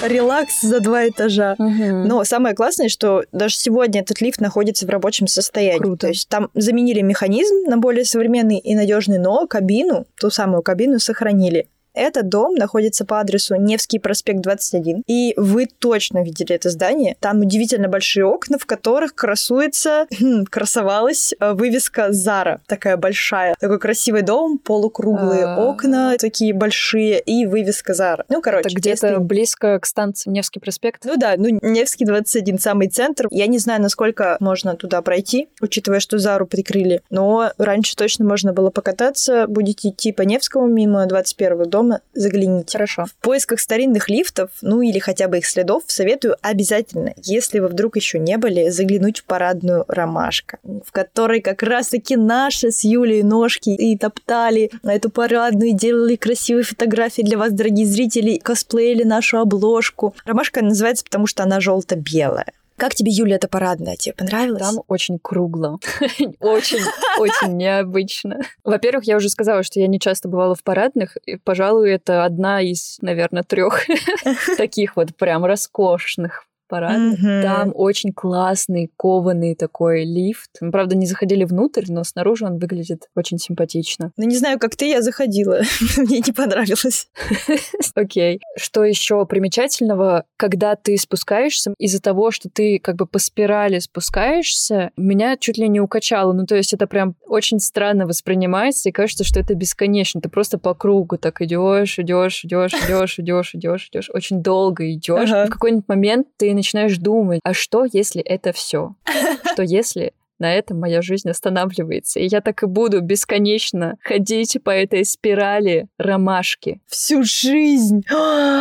Релакс 0.03 0.61
за 0.61 0.79
два 0.79 1.07
этажа. 1.07 1.55
Но 1.57 2.23
самое 2.23 2.55
классное, 2.55 2.89
что 2.89 3.23
даже 3.31 3.55
сегодня 3.55 4.01
этот 4.01 4.21
лифт 4.21 4.39
находится 4.39 4.85
в 4.85 4.89
рабочем 4.89 5.27
состоянии. 5.27 5.79
Круто. 5.79 5.94
То 5.97 6.07
есть 6.07 6.29
там 6.29 6.49
заменили 6.53 7.01
механизм 7.01 7.55
на 7.67 7.77
более 7.77 8.05
современный 8.05 8.57
и 8.57 8.75
надежный, 8.75 9.17
но 9.17 9.47
кабину, 9.47 10.05
ту 10.19 10.29
самую 10.29 10.63
кабину 10.63 10.99
сохранили. 10.99 11.67
Этот 11.95 12.29
дом 12.29 12.55
находится 12.55 13.05
по 13.05 13.19
адресу 13.19 13.55
Невский 13.55 13.99
проспект 13.99 14.41
21. 14.41 15.03
И 15.07 15.33
вы 15.37 15.65
точно 15.65 16.23
видели 16.23 16.53
это 16.53 16.69
здание. 16.69 17.15
Там 17.19 17.41
удивительно 17.41 17.87
большие 17.87 18.25
окна, 18.25 18.57
в 18.57 18.65
которых 18.65 19.15
красуется, 19.15 20.07
хм, 20.19 20.45
красовалась 20.45 21.33
э, 21.39 21.53
вывеска 21.53 22.11
Зара. 22.11 22.61
Такая 22.67 22.97
большая. 22.97 23.55
Такой 23.59 23.79
красивый 23.79 24.21
дом, 24.21 24.57
полукруглые 24.57 25.45
а. 25.45 25.69
окна, 25.69 26.17
такие 26.19 26.53
большие, 26.53 27.19
и 27.19 27.45
вывеска 27.45 27.93
Зара. 27.93 28.25
Ну, 28.29 28.41
короче. 28.41 28.67
Это 28.67 28.75
где-то 28.75 29.19
близко 29.19 29.79
к 29.79 29.85
станции 29.85 30.29
Невский 30.29 30.59
проспект? 30.59 31.05
Ну 31.05 31.15
да, 31.17 31.35
ну 31.37 31.59
Невский 31.61 32.05
21, 32.05 32.59
самый 32.59 32.89
центр. 32.89 33.27
Я 33.31 33.47
не 33.47 33.57
знаю, 33.57 33.81
насколько 33.81 34.37
можно 34.39 34.75
туда 34.75 35.01
пройти, 35.01 35.47
учитывая, 35.61 35.99
что 35.99 36.17
Зару 36.17 36.45
прикрыли. 36.45 37.01
Но 37.09 37.51
раньше 37.57 37.95
точно 37.95 38.25
можно 38.25 38.51
было 38.51 38.69
покататься. 38.69 39.45
Будете 39.47 39.89
идти 39.89 40.11
по 40.11 40.23
Невскому 40.23 40.67
мимо 40.67 41.05
21 41.05 41.69
дома 41.69 41.84
дома, 41.85 42.01
загляните. 42.13 42.77
Хорошо. 42.77 43.05
В 43.05 43.15
поисках 43.15 43.59
старинных 43.59 44.09
лифтов, 44.09 44.49
ну 44.61 44.81
или 44.81 44.99
хотя 44.99 45.27
бы 45.27 45.37
их 45.37 45.45
следов, 45.45 45.83
советую 45.87 46.35
обязательно, 46.41 47.13
если 47.17 47.59
вы 47.59 47.67
вдруг 47.67 47.95
еще 47.95 48.19
не 48.19 48.37
были, 48.37 48.69
заглянуть 48.69 49.19
в 49.19 49.23
парадную 49.25 49.85
«Ромашка», 49.87 50.59
в 50.63 50.91
которой 50.91 51.41
как 51.41 51.63
раз-таки 51.63 52.15
наши 52.15 52.71
с 52.71 52.83
Юлей 52.83 53.23
ножки 53.23 53.69
и 53.69 53.97
топтали 53.97 54.71
на 54.83 54.93
эту 54.93 55.09
парадную, 55.09 55.75
делали 55.75 56.15
красивые 56.15 56.63
фотографии 56.63 57.21
для 57.21 57.37
вас, 57.37 57.51
дорогие 57.51 57.85
зрители, 57.85 58.37
косплеили 58.37 59.03
нашу 59.03 59.39
обложку. 59.39 60.15
«Ромашка» 60.25 60.63
называется, 60.63 61.03
потому 61.03 61.27
что 61.27 61.43
она 61.43 61.59
желто-белая. 61.59 62.53
Как 62.77 62.93
тебе, 62.93 63.11
Юля, 63.11 63.35
эта 63.35 63.47
парадная? 63.47 63.95
Тебе 63.95 64.13
понравилось? 64.13 64.61
Там 64.61 64.81
очень 64.87 65.17
кругло. 65.19 65.79
Очень, 66.39 66.83
очень 67.17 67.57
необычно. 67.57 68.39
Во-первых, 68.63 69.05
я 69.05 69.15
уже 69.15 69.29
сказала, 69.29 69.63
что 69.63 69.79
я 69.79 69.87
не 69.87 69.99
часто 69.99 70.27
бывала 70.27 70.55
в 70.55 70.63
парадных. 70.63 71.17
И, 71.25 71.37
пожалуй, 71.37 71.91
это 71.91 72.25
одна 72.25 72.61
из, 72.61 72.97
наверное, 73.01 73.43
трех 73.43 73.85
таких 74.57 74.95
вот 74.95 75.15
прям 75.15 75.45
роскошных 75.45 76.45
парадных. 76.67 77.19
Мгм. 77.19 77.41
Там 77.41 77.71
очень 77.75 78.11
классный 78.13 78.91
кованый 78.97 79.55
такой 79.55 80.03
лифт. 80.05 80.51
Мы, 80.61 80.71
правда, 80.71 80.95
не 80.95 81.05
заходили 81.05 81.43
внутрь, 81.43 81.85
но 81.87 82.03
снаружи 82.03 82.45
он 82.45 82.57
выглядит 82.57 83.09
очень 83.15 83.37
симпатично. 83.37 84.11
Ну, 84.17 84.25
не 84.25 84.37
знаю, 84.37 84.59
как 84.59 84.75
ты, 84.75 84.89
я 84.89 85.01
заходила. 85.01 85.61
Мне 85.97 86.21
не 86.25 86.31
понравилось. 86.31 87.09
Окей. 87.95 88.39
Что 88.57 88.83
еще 88.83 89.25
примечательного, 89.25 90.25
когда 90.37 90.75
ты 90.75 90.97
спускаешься, 90.97 91.73
из-за 91.77 92.01
того, 92.01 92.31
что 92.31 92.49
ты 92.49 92.79
как 92.79 92.95
бы 92.95 93.05
по 93.05 93.19
спирали 93.19 93.79
спускаешься, 93.79 94.91
меня 94.97 95.37
чуть 95.37 95.57
ли 95.57 95.67
не 95.67 95.79
укачало. 95.79 96.33
Ну, 96.33 96.45
то 96.45 96.55
есть 96.55 96.73
это 96.73 96.87
прям 96.87 97.15
очень 97.27 97.59
странно 97.59 98.05
воспринимается, 98.05 98.89
и 98.89 98.91
кажется, 98.91 99.23
что 99.23 99.39
это 99.39 99.53
бесконечно. 99.55 100.21
Ты 100.21 100.29
просто 100.29 100.57
по 100.57 100.73
кругу 100.73 101.17
так 101.17 101.41
идешь, 101.41 101.99
идешь, 101.99 102.45
идешь, 102.45 102.73
идешь, 102.73 103.19
идешь, 103.19 103.55
идешь, 103.55 103.89
идешь, 103.91 104.09
очень 104.13 104.41
долго 104.41 104.91
идешь. 104.91 105.29
В 105.29 105.49
какой-нибудь 105.49 105.87
момент 105.87 106.27
ты 106.37 106.53
начинаешь 106.55 106.97
думать, 106.97 107.39
а 107.43 107.53
что, 107.53 107.85
если 107.91 108.21
это 108.21 108.51
все? 108.51 108.95
Что 109.53 109.63
если 109.63 110.13
на 110.39 110.53
этом 110.53 110.79
моя 110.79 111.01
жизнь 111.01 111.29
останавливается. 111.29 112.19
И 112.19 112.27
я 112.27 112.41
так 112.41 112.63
и 112.63 112.65
буду 112.65 113.01
бесконечно 113.01 113.97
ходить 114.01 114.57
по 114.63 114.69
этой 114.69 115.05
спирали 115.05 115.87
ромашки. 115.97 116.81
Всю 116.87 117.23
жизнь. 117.23 118.03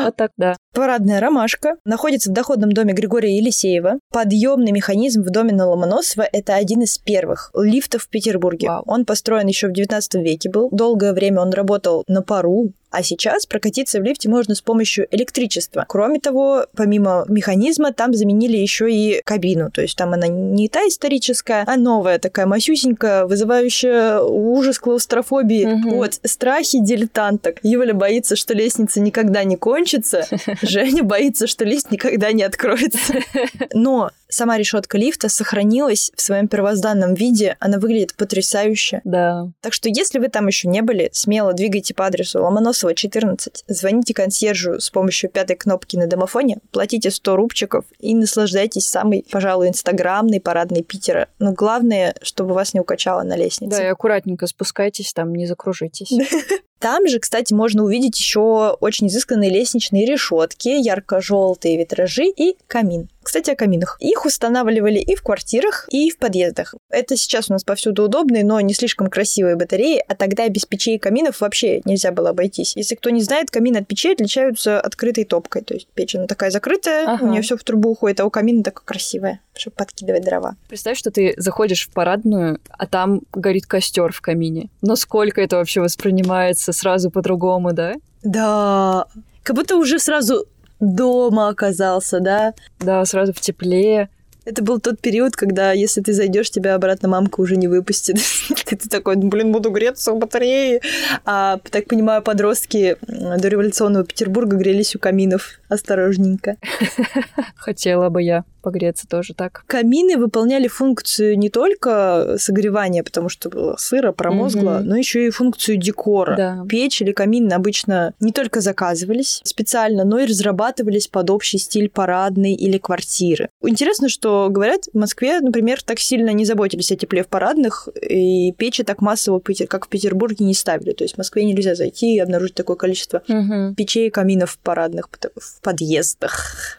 Вот 0.05 0.17
так, 0.17 0.33
да. 0.37 0.55
Парадная 0.75 1.21
ромашка 1.21 1.77
находится 1.85 2.31
в 2.31 2.33
доходном 2.33 2.73
доме 2.73 2.95
Григория 2.95 3.37
Елисеева. 3.37 4.01
Подъемный 4.11 4.73
механизм 4.73 5.23
в 5.23 5.31
доме 5.31 5.53
на 5.53 5.69
Ломоносова– 5.69 6.29
это 6.33 6.57
один 6.57 6.83
из 6.83 6.99
первых 6.99 7.53
лифтов 7.55 8.03
в 8.03 8.09
Петербурге. 8.09 8.67
Вау. 8.67 8.83
Он 8.87 9.05
построен 9.05 9.47
еще 9.47 9.69
в 9.69 9.73
19 9.73 10.15
веке 10.17 10.51
был. 10.51 10.69
Долгое 10.73 11.13
время 11.13 11.43
он 11.43 11.53
работал 11.53 12.03
на 12.09 12.23
пару, 12.23 12.73
а 12.95 13.03
сейчас 13.03 13.45
прокатиться 13.45 13.99
в 13.99 14.05
лифте 14.05 14.29
можно 14.29 14.55
с 14.55 14.61
помощью 14.61 15.09
электричества. 15.11 15.85
Кроме 15.89 16.21
того, 16.21 16.67
помимо 16.77 17.25
механизма, 17.29 17.93
там 17.93 18.15
заменили 18.15 18.57
еще 18.57 18.89
и 18.89 19.21
кабину. 19.25 19.69
То 19.73 19.83
есть 19.83 19.97
там 19.97 20.13
она 20.13 20.29
не 20.29 20.69
та 20.69 20.87
историческая, 20.87 21.65
а 21.67 21.77
новая, 21.77 22.21
такая 22.21 22.47
масюсенькая, 22.47 23.27
вызывающая 23.27 24.21
ужас 24.21 24.79
клаустрофобии. 24.79 25.67
Мгм. 25.67 25.91
Вот, 25.97 26.21
страхи 26.23 26.79
дилетанток. 26.79 27.57
Юля 27.65 27.95
боится, 27.95 28.37
что 28.37 28.55
лестница 28.55 29.01
никогда 29.01 29.43
не 29.43 29.57
кончится. 29.57 30.25
Женя 30.65 31.03
боится, 31.03 31.47
что 31.47 31.65
лифт 31.65 31.91
никогда 31.91 32.33
не 32.33 32.43
откроется. 32.43 33.15
Но 33.73 34.11
сама 34.35 34.59
решетка 34.59 34.99
лифта 34.99 35.29
сохранилась 35.29 36.11
в 36.15 36.21
своем 36.21 36.49
первозданном 36.49 37.15
виде. 37.15 37.57
Она 37.61 37.79
выглядит 37.79 38.15
потрясающе. 38.15 39.01
Да. 39.05 39.51
Так 39.61 39.73
что, 39.73 39.89
если 39.89 40.19
вы 40.19 40.29
там 40.29 40.47
еще 40.47 40.69
не 40.69 40.83
были, 40.83 41.11
смело 41.13 41.53
двигайте 41.53 41.95
по 41.95 42.07
адресу 42.07 42.43
Ломоносова, 42.43 42.95
14. 42.95 43.65
Звоните 43.69 44.15
консьержу 44.15 44.81
с 44.81 44.91
помощью 44.91 45.31
пятой 45.31 45.57
кнопки 45.57 45.97
на 45.97 46.07
домофоне, 46.07 46.59
платите 46.73 47.11
100 47.11 47.37
рубчиков 47.37 47.85
и 47.99 48.15
наслаждайтесь 48.15 48.89
самой, 48.89 49.25
пожалуй, 49.31 49.69
инстаграмной 49.69 50.41
парадной 50.41 50.83
Питера. 50.83 51.29
Но 51.39 51.53
главное, 51.53 52.15
чтобы 52.23 52.55
вас 52.55 52.75
не 52.75 52.81
укачало 52.81 53.23
на 53.23 53.37
лестнице. 53.37 53.77
Да, 53.77 53.85
и 53.85 53.87
аккуратненько 53.87 54.47
спускайтесь 54.47 55.13
там, 55.13 55.35
не 55.35 55.47
закружитесь. 55.47 56.13
Там 56.85 57.09
же, 57.09 57.19
кстати, 57.19 57.55
можно 57.55 57.83
увидеть 57.83 58.19
еще 58.19 58.77
очень 58.79 59.07
изысканные 59.07 59.49
лестничные 59.49 60.05
решетки, 60.05 60.69
ярко-желтые 60.69 61.79
витражи 61.79 62.27
и 62.27 62.59
камин. 62.67 63.09
Кстати, 63.25 63.51
о 63.51 63.57
каминах. 63.57 63.97
Их 64.01 64.25
устанавливали 64.27 64.99
и 64.99 65.15
в 65.17 65.23
квартирах, 65.23 65.87
и 65.91 66.11
в 66.11 66.19
подъездах. 66.19 66.75
Это 66.91 67.17
сейчас 67.17 67.51
у 67.51 67.53
нас 67.55 67.65
повсюду 67.65 68.05
удобные, 68.05 68.45
но 68.45 68.61
не 68.61 68.75
слишком 68.75 69.09
красивые 69.09 69.57
батареи, 69.57 70.03
а 70.07 70.15
тогда 70.15 70.49
без 70.49 70.65
печей 70.67 70.97
и 70.97 70.99
каминов 70.99 71.41
вообще 71.41 71.81
нельзя 71.85 72.13
было 72.13 72.31
обойтись. 72.31 72.77
Если 72.77 72.95
кто 72.95 73.11
не 73.11 73.23
знает, 73.23 73.51
камин 73.51 73.77
от 73.77 73.87
печей 73.87 74.13
отличаются 74.13 74.81
открытой 74.81 75.25
топкой. 75.25 75.63
То 75.63 75.75
есть 75.75 75.89
печь 75.95 76.15
она 76.15 76.27
такая 76.27 76.51
закрытая, 76.51 77.07
Ага. 77.15 77.25
у 77.25 77.29
нее 77.31 77.43
все 77.43 77.57
в 77.57 77.65
трубу 77.65 77.91
уходит, 77.91 78.21
а 78.21 78.25
у 78.27 78.31
камина 78.31 78.63
такая 78.63 78.85
красивая, 78.85 79.41
чтобы 79.57 79.77
подкидывать 79.77 80.25
дрова. 80.25 80.57
Представь, 80.69 80.99
что 80.99 81.11
ты 81.11 81.35
заходишь 81.37 81.87
в 81.89 81.93
парадную, 81.93 82.61
а 82.71 82.87
там 82.87 83.23
горит 83.33 83.67
костер 83.67 84.13
в 84.13 84.21
камине. 84.21 84.69
Но 84.83 84.97
сколько 84.97 85.41
это 85.41 85.57
вообще 85.57 85.81
воспринимается 85.81 86.73
сразу 86.73 87.11
по-другому, 87.11 87.73
да? 87.73 87.95
Да, 88.23 89.07
как 89.43 89.55
будто 89.57 89.77
уже 89.77 89.99
сразу 89.99 90.47
дома 90.81 91.49
оказался, 91.49 92.21
да? 92.21 92.55
Да, 92.81 93.05
сразу 93.05 93.33
в 93.33 93.41
тепле. 93.41 94.09
Это 94.45 94.63
был 94.63 94.79
тот 94.79 95.01
период, 95.01 95.37
когда, 95.37 95.73
если 95.73 96.03
ты 96.03 96.13
зайдешь, 96.13 96.51
тебя 96.51 96.75
обратно 96.75 97.09
мамка 97.09 97.41
уже 97.41 97.57
не 97.57 97.67
выпустит. 97.67 98.19
Ты 98.67 98.77
ты 98.77 98.89
такой, 98.89 99.17
блин, 99.17 99.53
буду 99.53 99.71
греться 99.71 100.13
у 100.13 100.19
батареи. 100.19 100.83
А, 101.25 101.59
так 101.71 101.87
понимаю, 101.87 102.23
подростки 102.23 102.97
до 103.07 103.49
революционного 103.49 104.05
Петербурга 104.05 104.57
грелись 104.57 104.95
у 104.97 104.99
каминов 104.99 105.61
осторожненько. 105.69 106.57
Хотела 107.57 108.11
бы 108.11 108.23
я 108.23 108.45
погреться 108.65 109.07
тоже 109.07 109.35
так. 109.35 109.63
Камины 109.67 110.17
выполняли 110.17 110.67
функцию 110.67 111.39
не 111.39 111.51
только 111.51 112.37
согревания, 112.39 113.05
потому 113.05 113.29
что 113.29 113.49
было 113.51 113.77
сыро, 113.79 114.13
промозгло, 114.13 114.79
Мгм. 114.79 114.87
но 114.89 114.97
еще 114.97 115.27
и 115.27 115.31
функцию 115.31 115.77
декора. 115.77 116.37
Да. 116.37 116.65
Печь 116.69 117.01
или 117.03 117.13
камин 117.13 117.53
обычно 117.53 118.15
не 118.21 118.33
только 118.33 118.61
заказывались 118.61 119.41
специально, 119.45 120.05
но 120.05 120.19
и 120.19 120.27
разрабатывались 120.27 121.07
под 121.09 121.31
общий 121.31 121.59
стиль 121.59 121.89
парадной 121.91 122.55
или 122.55 122.79
квартиры. 122.79 123.51
Интересно, 123.63 124.09
что 124.09 124.49
говорят, 124.51 124.85
в 124.93 124.99
Москве, 124.99 125.41
например, 125.41 125.83
так 125.83 125.99
сильно 126.01 126.31
не 126.31 126.45
заботились 126.45 126.91
о 126.91 126.97
тепле 126.97 127.23
в 127.23 127.29
парадных, 127.29 127.89
и 128.01 128.53
печи 128.53 128.83
так 128.83 129.01
массово, 129.03 129.41
как 129.69 129.87
в 129.87 129.89
Петербурге, 129.89 130.45
не 130.47 130.55
ставили. 130.55 130.93
То 130.93 131.05
есть 131.05 131.15
в 131.15 131.19
Москве 131.19 131.45
нельзя 131.45 131.75
зайти 131.75 132.15
и 132.15 132.19
обнаружить 132.19 132.55
такое 132.55 132.77
количество 132.77 133.23
Мгм. 133.29 133.75
печей 133.75 134.07
и 134.07 134.11
каминов 134.11 134.59
парадных 134.63 135.09
в 135.37 135.61
подъездах. 135.61 136.77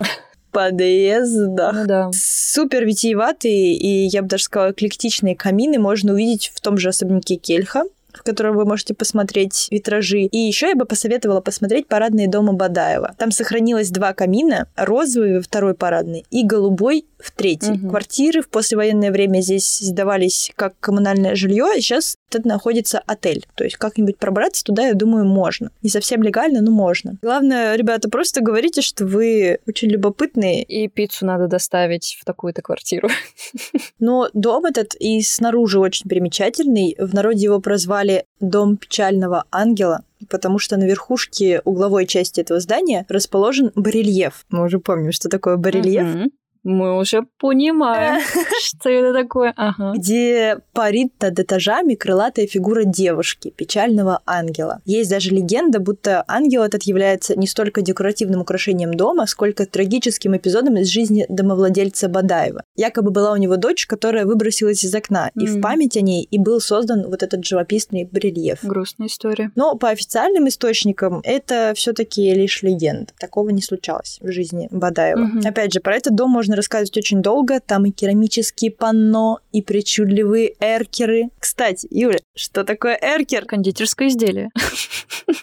Подъездах. 0.55 1.75
Ну 1.75 1.85
да. 1.85 2.09
Супер 2.13 2.85
витиеватые 2.85 3.75
и, 3.75 4.07
я 4.07 4.21
бы 4.21 4.29
даже 4.29 4.43
сказала, 4.43 4.71
эклектичные 4.71 5.35
камины 5.35 5.77
можно 5.79 6.13
увидеть 6.13 6.51
в 6.55 6.61
том 6.61 6.77
же 6.77 6.89
особняке 6.89 7.35
Кельха, 7.35 7.83
в 8.13 8.23
котором 8.23 8.55
вы 8.55 8.65
можете 8.65 8.93
посмотреть 8.93 9.67
витражи. 9.69 10.21
И 10.21 10.37
еще 10.37 10.69
я 10.69 10.75
бы 10.75 10.85
посоветовала 10.85 11.41
посмотреть 11.41 11.87
парадные 11.87 12.29
дома 12.29 12.53
Бадаева. 12.53 13.15
Там 13.17 13.31
сохранилось 13.31 13.89
два 13.89 14.13
камина, 14.13 14.67
розовый 14.77 15.35
во 15.35 15.41
второй 15.41 15.73
парадный 15.73 16.25
и 16.31 16.45
голубой 16.45 17.05
в 17.19 17.31
третий. 17.31 17.71
Мгм. 17.71 17.89
Квартиры 17.89 18.41
в 18.41 18.49
послевоенное 18.49 19.11
время 19.11 19.41
здесь 19.41 19.79
сдавались 19.79 20.51
как 20.55 20.79
коммунальное 20.79 21.35
жилье, 21.35 21.65
а 21.75 21.81
сейчас 21.81 22.15
тут 22.35 22.45
находится 22.45 23.01
отель. 23.05 23.45
То 23.55 23.63
есть 23.63 23.77
как-нибудь 23.77 24.17
пробраться 24.17 24.63
туда, 24.63 24.87
я 24.87 24.93
думаю, 24.93 25.25
можно. 25.25 25.71
Не 25.81 25.89
совсем 25.89 26.23
легально, 26.23 26.61
но 26.61 26.71
можно. 26.71 27.17
Главное, 27.21 27.75
ребята, 27.75 28.09
просто 28.09 28.41
говорите, 28.41 28.81
что 28.81 29.05
вы 29.05 29.59
очень 29.67 29.89
любопытные, 29.89 30.63
И 30.63 30.87
пиццу 30.87 31.25
надо 31.25 31.47
доставить 31.47 32.17
в 32.19 32.25
такую-то 32.25 32.61
квартиру. 32.61 33.09
но 33.99 34.29
дом 34.33 34.65
этот 34.65 34.95
и 34.95 35.21
снаружи 35.21 35.79
очень 35.79 36.09
примечательный. 36.09 36.95
В 36.99 37.13
народе 37.13 37.43
его 37.43 37.59
прозвали 37.59 38.25
«Дом 38.39 38.77
печального 38.77 39.45
ангела», 39.51 40.03
потому 40.29 40.59
что 40.59 40.77
на 40.77 40.83
верхушке 40.83 41.61
угловой 41.63 42.05
части 42.05 42.41
этого 42.41 42.59
здания 42.59 43.05
расположен 43.09 43.71
барельеф. 43.75 44.45
Мы 44.49 44.63
уже 44.65 44.79
помним, 44.79 45.11
что 45.11 45.29
такое 45.29 45.57
барельеф. 45.57 46.03
Мгм. 46.03 46.31
Мы 46.65 46.97
уже 46.97 47.27
понимаем, 47.39 48.21
что 48.63 48.89
это 48.89 49.13
такое. 49.13 49.53
Ага. 49.55 49.93
где 49.95 50.57
парит 50.73 51.13
над 51.21 51.39
этажами 51.39 51.93
крылатая 51.93 52.47
фигура 52.47 52.83
девушки, 52.83 53.53
печального 53.55 54.21
ангела. 54.25 54.81
Есть 54.83 55.11
даже 55.11 55.29
легенда, 55.29 55.79
будто 55.79 56.25
ангел 56.27 56.63
этот 56.63 56.83
является 56.83 57.37
не 57.37 57.45
столько 57.45 57.83
декоративным 57.83 58.41
украшением 58.41 58.95
дома, 58.95 59.27
сколько 59.27 59.67
трагическим 59.67 60.35
эпизодом 60.35 60.77
из 60.77 60.87
жизни 60.87 61.27
домовладельца 61.29 62.09
Бадаева. 62.09 62.63
Якобы 62.75 63.11
была 63.11 63.31
у 63.31 63.35
него 63.35 63.57
дочь, 63.57 63.85
которая 63.85 64.25
выбросилась 64.25 64.83
из 64.83 64.93
окна, 64.95 65.29
и 65.35 65.45
в 65.45 65.61
память 65.61 65.95
о 65.97 66.01
ней 66.01 66.27
и 66.29 66.39
был 66.39 66.59
создан 66.59 67.07
вот 67.07 67.21
этот 67.21 67.45
живописный 67.45 68.09
барельеф. 68.11 68.63
Грустная 68.63 69.07
история. 69.07 69.51
Но 69.55 69.75
по 69.75 69.89
официальным 69.89 70.47
источникам 70.47 71.21
это 71.23 71.73
все-таки 71.75 72.33
лишь 72.33 72.63
легенда. 72.63 73.13
Такого 73.19 73.49
не 73.49 73.61
случалось 73.61 74.17
в 74.19 74.31
жизни 74.31 74.67
Бадаева. 74.71 75.19
Мгм. 75.19 75.41
Опять 75.45 75.71
же, 75.71 75.79
про 75.79 75.95
этот 75.95 76.15
дом 76.15 76.31
можно 76.31 76.54
рассказывать 76.55 76.97
очень 76.97 77.21
долго. 77.21 77.59
Там 77.59 77.85
и 77.85 77.91
керамические 77.91 78.71
панно, 78.71 79.39
и 79.51 79.61
причудливые 79.61 80.55
эркеры. 80.59 81.29
Кстати, 81.39 81.87
Юля, 81.91 82.19
что 82.35 82.63
такое 82.63 82.97
эркер? 83.01 83.45
Кондитерское 83.45 84.07
изделие. 84.09 84.49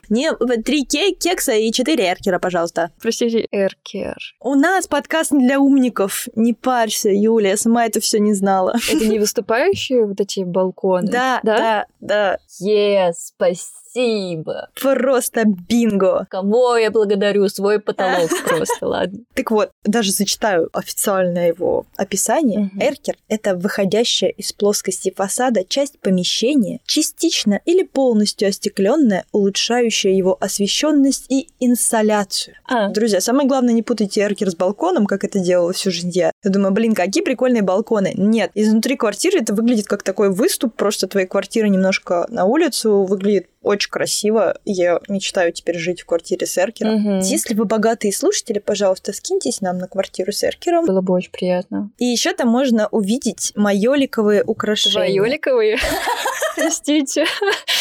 Не, 0.09 0.33
три 0.63 0.85
ке- 0.85 1.13
кекса 1.13 1.53
и 1.53 1.73
четыре 1.73 2.05
эркера, 2.05 2.39
пожалуйста. 2.39 2.91
Простите, 3.01 3.47
эркер. 3.51 4.17
У 4.41 4.55
нас 4.55 4.87
подкаст 4.87 5.33
для 5.33 5.59
умников. 5.59 6.29
Не 6.35 6.53
парься, 6.53 7.11
Юля, 7.11 7.51
я 7.51 7.57
сама 7.57 7.87
это 7.87 8.01
все 8.01 8.19
не 8.19 8.35
знала. 8.35 8.75
Это 8.91 9.07
не 9.07 9.19
выступающие 9.19 10.05
вот 10.05 10.21
эти 10.21 10.41
балконы? 10.45 11.11
Да, 11.11 11.41
да, 11.43 11.87
да. 12.01 12.39
Е, 12.61 13.13
спасибо. 13.17 13.82
Спасибо. 13.93 14.69
Просто 14.81 15.45
бинго. 15.45 16.27
Кого 16.31 16.77
я 16.77 16.91
благодарю? 16.91 17.49
Свой 17.49 17.79
потолок 17.79 18.31
просто, 18.47 18.87
ладно. 18.87 19.21
Так 19.35 19.51
вот, 19.51 19.71
даже 19.85 20.13
зачитаю 20.13 20.69
официальное 20.73 21.49
его 21.49 21.85
описание. 21.97 22.71
Эркер— 22.81 23.17
это 23.29 23.55
выходящая 23.55 24.31
из 24.31 24.53
плоскости 24.53 25.13
фасада 25.15 25.65
часть 25.65 25.99
помещения, 26.01 26.81
частично 26.87 27.61
или 27.67 27.83
полностью 27.83 28.49
остекленная, 28.49 29.25
улучшающая 29.33 30.13
его 30.13 30.37
освещенность 30.41 31.27
и 31.29 31.49
инсоляцию. 31.61 32.57
А, 32.69 32.89
Друзья, 32.89 33.21
самое 33.21 33.47
главное, 33.47 33.75
не 33.75 33.83
путайте 33.83 34.23
эркер 34.23 34.51
с 34.51 34.55
балконом, 34.55 35.07
как 35.07 35.25
это 35.25 35.39
делала 35.39 35.73
всю 35.73 35.91
жизнь 35.91 36.11
я. 36.11 36.33
Я 36.43 36.51
думаю, 36.51 36.73
блин, 36.73 36.95
какие 36.95 37.23
прикольные 37.23 37.63
балконы. 37.63 38.13
Нет, 38.17 38.51
изнутри 38.55 38.97
квартиры 38.97 39.41
это 39.41 39.55
выглядит 39.55 39.87
как 39.87 40.03
такой 40.03 40.31
выступ, 40.31 40.75
просто 40.75 41.07
твоей 41.07 41.27
квартиры 41.27 41.69
немножко 41.69 42.27
на 42.29 42.45
улицу, 42.45 43.05
выглядит 43.05 43.49
очень 43.63 43.91
красиво. 43.91 44.59
Я 44.65 45.01
мечтаю 45.09 45.53
теперь 45.53 45.79
жить 45.79 46.03
в 46.03 46.07
квартире 46.07 46.47
с 46.47 46.57
эркером. 46.59 46.95
мгм. 46.95 47.19
Если 47.21 47.55
вы 47.55 47.65
богатые 47.65 48.13
слушатели, 48.13 48.59
пожалуйста, 48.59 49.13
скиньтесь 49.13 49.61
нам 49.61 49.79
на 49.79 49.89
квартиру 49.89 50.33
с 50.33 50.43
эркером. 50.45 50.87
Было 50.87 51.01
бы 51.01 51.15
очень 51.15 51.31
приятно. 51.31 51.91
И 51.99 52.05
еще 52.05 52.33
там 52.33 52.49
можно 52.49 52.89
увидеть 52.89 53.53
майоликовые 53.55 54.43
украшения. 54.45 54.93
Твоёликовые? 54.95 55.79
Простите. 56.57 57.25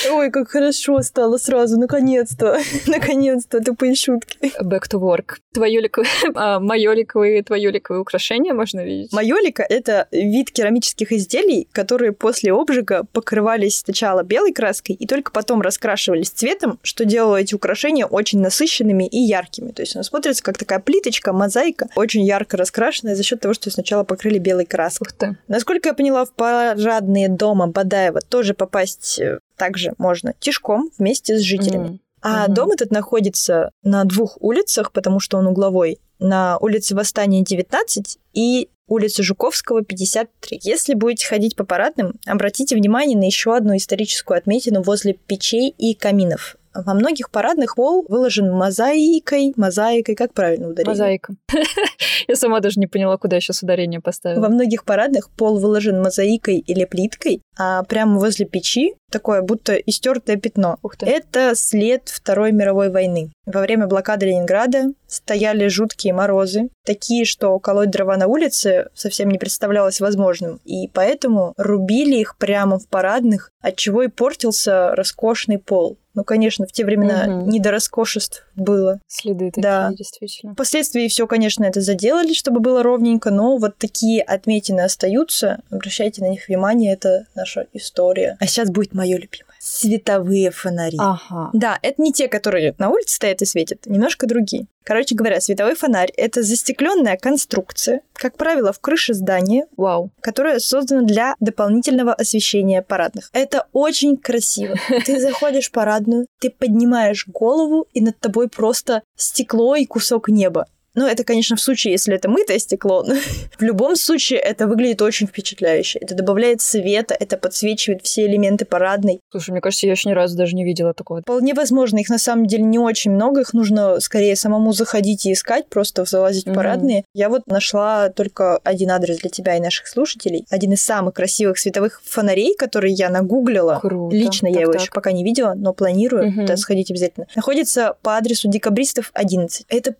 Ой, 0.09 0.31
как 0.31 0.49
хорошо 0.49 1.01
стало 1.01 1.37
сразу, 1.37 1.79
наконец-то. 1.79 2.59
Наконец-то, 2.87 3.61
тупые 3.61 3.95
шутки. 3.95 4.37
Back 4.61 4.83
to 4.91 4.99
work. 4.99 5.37
Твоёликовые, 5.53 6.09
а, 6.35 6.59
майоликовые, 6.59 7.43
твоёликовые 7.43 8.01
украшения 8.01 8.53
можно 8.53 8.83
видеть? 8.83 9.11
Майолика— 9.11 9.63
это 9.69 10.07
вид 10.11 10.51
керамических 10.51 11.11
изделий, 11.11 11.67
которые 11.71 12.13
после 12.13 12.53
обжига 12.53 13.03
покрывались 13.11 13.79
сначала 13.79 14.23
белой 14.23 14.53
краской 14.53 14.95
и 14.95 15.05
только 15.05 15.31
потом 15.31 15.61
раскрашивались 15.61 16.29
цветом, 16.29 16.79
что 16.83 17.05
делало 17.05 17.37
эти 17.37 17.53
украшения 17.53 18.05
очень 18.05 18.39
насыщенными 18.39 19.07
и 19.07 19.19
яркими. 19.19 19.71
То 19.71 19.81
есть 19.81 19.95
она 19.95 20.03
смотрится 20.03 20.43
как 20.43 20.57
такая 20.57 20.79
плиточка, 20.79 21.33
мозаика, 21.33 21.87
очень 21.95 22.23
ярко 22.23 22.57
раскрашенная 22.57 23.15
за 23.15 23.23
счет 23.23 23.41
того, 23.41 23.53
что 23.53 23.69
сначала 23.69 24.03
покрыли 24.03 24.37
белой 24.37 24.65
краской. 24.65 25.07
Ух 25.07 25.11
ты. 25.13 25.37
Насколько 25.47 25.89
я 25.89 25.93
поняла, 25.93 26.25
в 26.25 26.31
парадные 26.31 27.27
дома 27.27 27.67
Бадаева 27.67 28.21
тоже 28.21 28.53
попасть 28.61 29.19
э, 29.19 29.39
также 29.57 29.93
можно 29.97 30.35
тишком 30.39 30.91
вместе 30.99 31.35
с 31.35 31.41
жителями. 31.41 31.87
М. 31.87 31.99
А 32.21 32.43
Мгм. 32.45 32.53
дом 32.53 32.71
этот 32.71 32.91
находится 32.91 33.71
на 33.81 34.03
двух 34.03 34.37
улицах, 34.39 34.91
потому 34.91 35.19
что 35.19 35.39
он 35.39 35.47
угловой. 35.47 35.97
На 36.19 36.59
улице 36.59 36.93
Восстания 36.93 37.41
19 37.43 38.19
и 38.33 38.69
улице 38.87 39.23
Жуковского 39.23 39.83
53. 39.83 40.59
Если 40.61 40.93
будете 40.93 41.25
ходить 41.25 41.55
по 41.55 41.63
парадным, 41.63 42.13
обратите 42.27 42.75
внимание 42.75 43.17
на 43.17 43.23
еще 43.23 43.55
одну 43.57 43.75
историческую 43.75 44.37
отметину 44.37 44.83
возле 44.83 45.13
печей 45.13 45.73
и 45.75 45.95
каминов. 45.95 46.55
Во 46.73 46.93
многих 46.93 47.29
парадных 47.31 47.75
пол 47.75 48.05
выложен 48.07 48.51
мозаикой, 48.51 49.53
мозаикой, 49.55 50.15
как 50.15 50.33
правильно 50.33 50.69
ударение? 50.69 50.91
Мозаика. 50.91 51.33
Я 52.27 52.35
сама 52.35 52.59
даже 52.59 52.79
не 52.79 52.87
поняла, 52.87 53.17
куда 53.17 53.35
я 53.35 53.41
сейчас 53.41 53.63
ударение 53.63 53.99
Во 53.99 54.03
поставила. 54.03 54.47
многих 54.47 54.85
парадных 54.85 55.29
пол 55.31 55.59
выложен 55.59 56.01
мозаикой 56.01 56.59
или 56.59 56.85
плиткой, 56.85 57.41
а 57.57 57.83
прямо 57.83 58.19
возле 58.19 58.45
печи 58.45 58.93
такое 59.11 59.41
будто 59.41 59.73
истертое 59.73 60.37
пятно. 60.37 60.77
Ух 60.81 60.95
ты. 60.95 61.05
Это 61.05 61.53
след 61.55 62.09
Второй 62.09 62.51
мировой 62.51 62.89
войны. 62.89 63.31
Во 63.45 63.61
время 63.61 63.87
блокады 63.87 64.27
Ленинграда 64.27 64.93
стояли 65.07 65.67
жуткие 65.67 66.13
морозы, 66.13 66.69
такие, 66.85 67.25
что 67.25 67.59
колоть 67.59 67.91
дрова 67.91 68.17
на 68.17 68.27
улице 68.27 68.87
совсем 68.93 69.29
не 69.29 69.37
представлялось 69.37 69.99
возможным. 69.99 70.61
И 70.63 70.87
поэтому 70.87 71.53
рубили 71.57 72.15
их 72.15 72.37
прямо 72.37 72.79
в 72.79 72.87
парадных, 72.87 73.49
отчего 73.61 74.03
и 74.03 74.07
портился 74.07 74.95
роскошный 74.95 75.59
пол. 75.59 75.97
Ну, 76.13 76.23
конечно, 76.23 76.65
в 76.67 76.71
те 76.71 76.83
времена 76.83 77.25
Мгм. 77.27 77.49
не 77.49 77.59
до 77.59 77.71
роскошеств 77.71 78.45
было. 78.55 78.99
Следы 79.07 79.47
такие, 79.47 79.61
Да. 79.61 79.91
действительно. 79.93 80.53
Впоследствии 80.53 81.07
все, 81.07 81.25
конечно, 81.27 81.63
это 81.63 81.79
заделали, 81.81 82.33
чтобы 82.33 82.59
было 82.59 82.83
ровненько, 82.83 83.31
но 83.31 83.57
вот 83.57 83.77
такие 83.77 84.21
отметины 84.21 84.81
остаются. 84.81 85.61
Обращайте 85.69 86.21
на 86.21 86.29
них 86.29 86.47
внимание, 86.47 86.93
это 86.93 87.25
наша 87.35 87.67
история. 87.73 88.37
А 88.39 88.47
сейчас 88.47 88.69
будет 88.69 88.93
мое 88.93 89.15
любимое. 89.17 89.50
Световые 89.63 90.49
фонари. 90.49 90.97
Ага. 90.99 91.51
Да, 91.53 91.77
это 91.83 92.01
не 92.01 92.11
те, 92.11 92.27
которые 92.27 92.73
на 92.79 92.89
улице 92.89 93.17
стоят 93.17 93.43
и 93.43 93.45
светят, 93.45 93.85
немножко 93.85 94.25
другие. 94.25 94.65
Короче 94.83 95.13
говоря, 95.13 95.39
световой 95.39 95.75
фонарь— 95.75 96.11
это 96.17 96.41
застекленная 96.41 97.15
конструкция, 97.15 98.01
как 98.13 98.37
правило, 98.37 98.73
в 98.73 98.79
крыше 98.79 99.13
здания, 99.13 99.67
Вау. 99.77 100.09
которая 100.19 100.57
создана 100.57 101.03
для 101.03 101.35
дополнительного 101.39 102.11
освещения 102.11 102.81
парадных. 102.81 103.29
Это 103.33 103.67
очень 103.71 104.17
красиво. 104.17 104.75
Ты 105.05 105.19
заходишь 105.19 105.67
в 105.67 105.71
парадную, 105.71 106.25
ты 106.39 106.49
поднимаешь 106.49 107.27
голову, 107.27 107.85
и 107.93 108.01
над 108.01 108.19
тобой 108.19 108.49
просто 108.49 109.03
стекло 109.15 109.75
и 109.75 109.85
кусок 109.85 110.27
неба. 110.29 110.65
Ну, 110.93 111.07
это, 111.07 111.23
конечно, 111.23 111.55
в 111.55 111.61
случае, 111.61 111.93
если 111.93 112.15
это 112.15 112.29
мытое 112.29 112.59
стекло. 112.59 113.03
но 113.07 113.15
в 113.57 113.61
любом 113.61 113.95
случае, 113.95 114.39
это 114.39 114.67
выглядит 114.67 115.01
очень 115.01 115.27
впечатляюще. 115.27 115.99
Это 115.99 116.15
добавляет 116.15 116.61
света, 116.61 117.15
это 117.19 117.37
подсвечивает 117.37 118.01
все 118.03 118.25
элементы 118.25 118.65
парадной. 118.65 119.21
Слушай, 119.31 119.51
мне 119.51 119.61
кажется, 119.61 119.85
я 119.85 119.93
еще 119.93 120.09
ни 120.09 120.13
разу 120.13 120.35
даже 120.37 120.55
не 120.55 120.65
видела 120.65 120.93
такого. 120.93 121.21
Вполне 121.21 121.53
возможно, 121.53 121.97
их 121.99 122.09
на 122.09 122.17
самом 122.17 122.45
деле 122.45 122.63
не 122.63 122.79
очень 122.79 123.11
много, 123.11 123.41
их 123.41 123.53
нужно 123.53 123.99
скорее 123.99 124.35
самому 124.35 124.73
заходить 124.73 125.25
и 125.25 125.33
искать, 125.33 125.67
просто 125.69 126.03
залазить 126.05 126.43
в 126.45 126.47
Мгм. 126.47 126.55
парадные. 126.55 127.03
Я 127.13 127.29
вот 127.29 127.47
нашла 127.47 128.09
только 128.09 128.57
один 128.63 128.91
адрес 128.91 129.17
для 129.19 129.29
тебя 129.29 129.55
и 129.55 129.59
наших 129.59 129.87
слушателей. 129.87 130.45
Один 130.49 130.73
из 130.73 130.83
самых 130.83 131.13
красивых 131.13 131.57
световых 131.57 132.01
фонарей, 132.05 132.55
который 132.57 132.91
я 132.91 133.09
нагуглила. 133.09 133.79
Круто. 133.81 134.15
Лично 134.15 134.47
я 134.47 134.53
Так, 134.53 134.61
его 134.61 134.71
так. 134.73 134.81
еще 134.81 134.91
пока 134.91 135.11
не 135.11 135.23
видела, 135.23 135.53
но 135.55 135.73
планирую 135.73 136.27
Мгм. 136.31 136.41
туда 136.41 136.57
сходить 136.57 136.91
обязательно. 136.91 137.27
Находится 137.35 137.95
по 138.01 138.17
адресу 138.17 138.49
Декабристов 138.49 139.11
11. 139.13 139.65
Это 139.69 139.95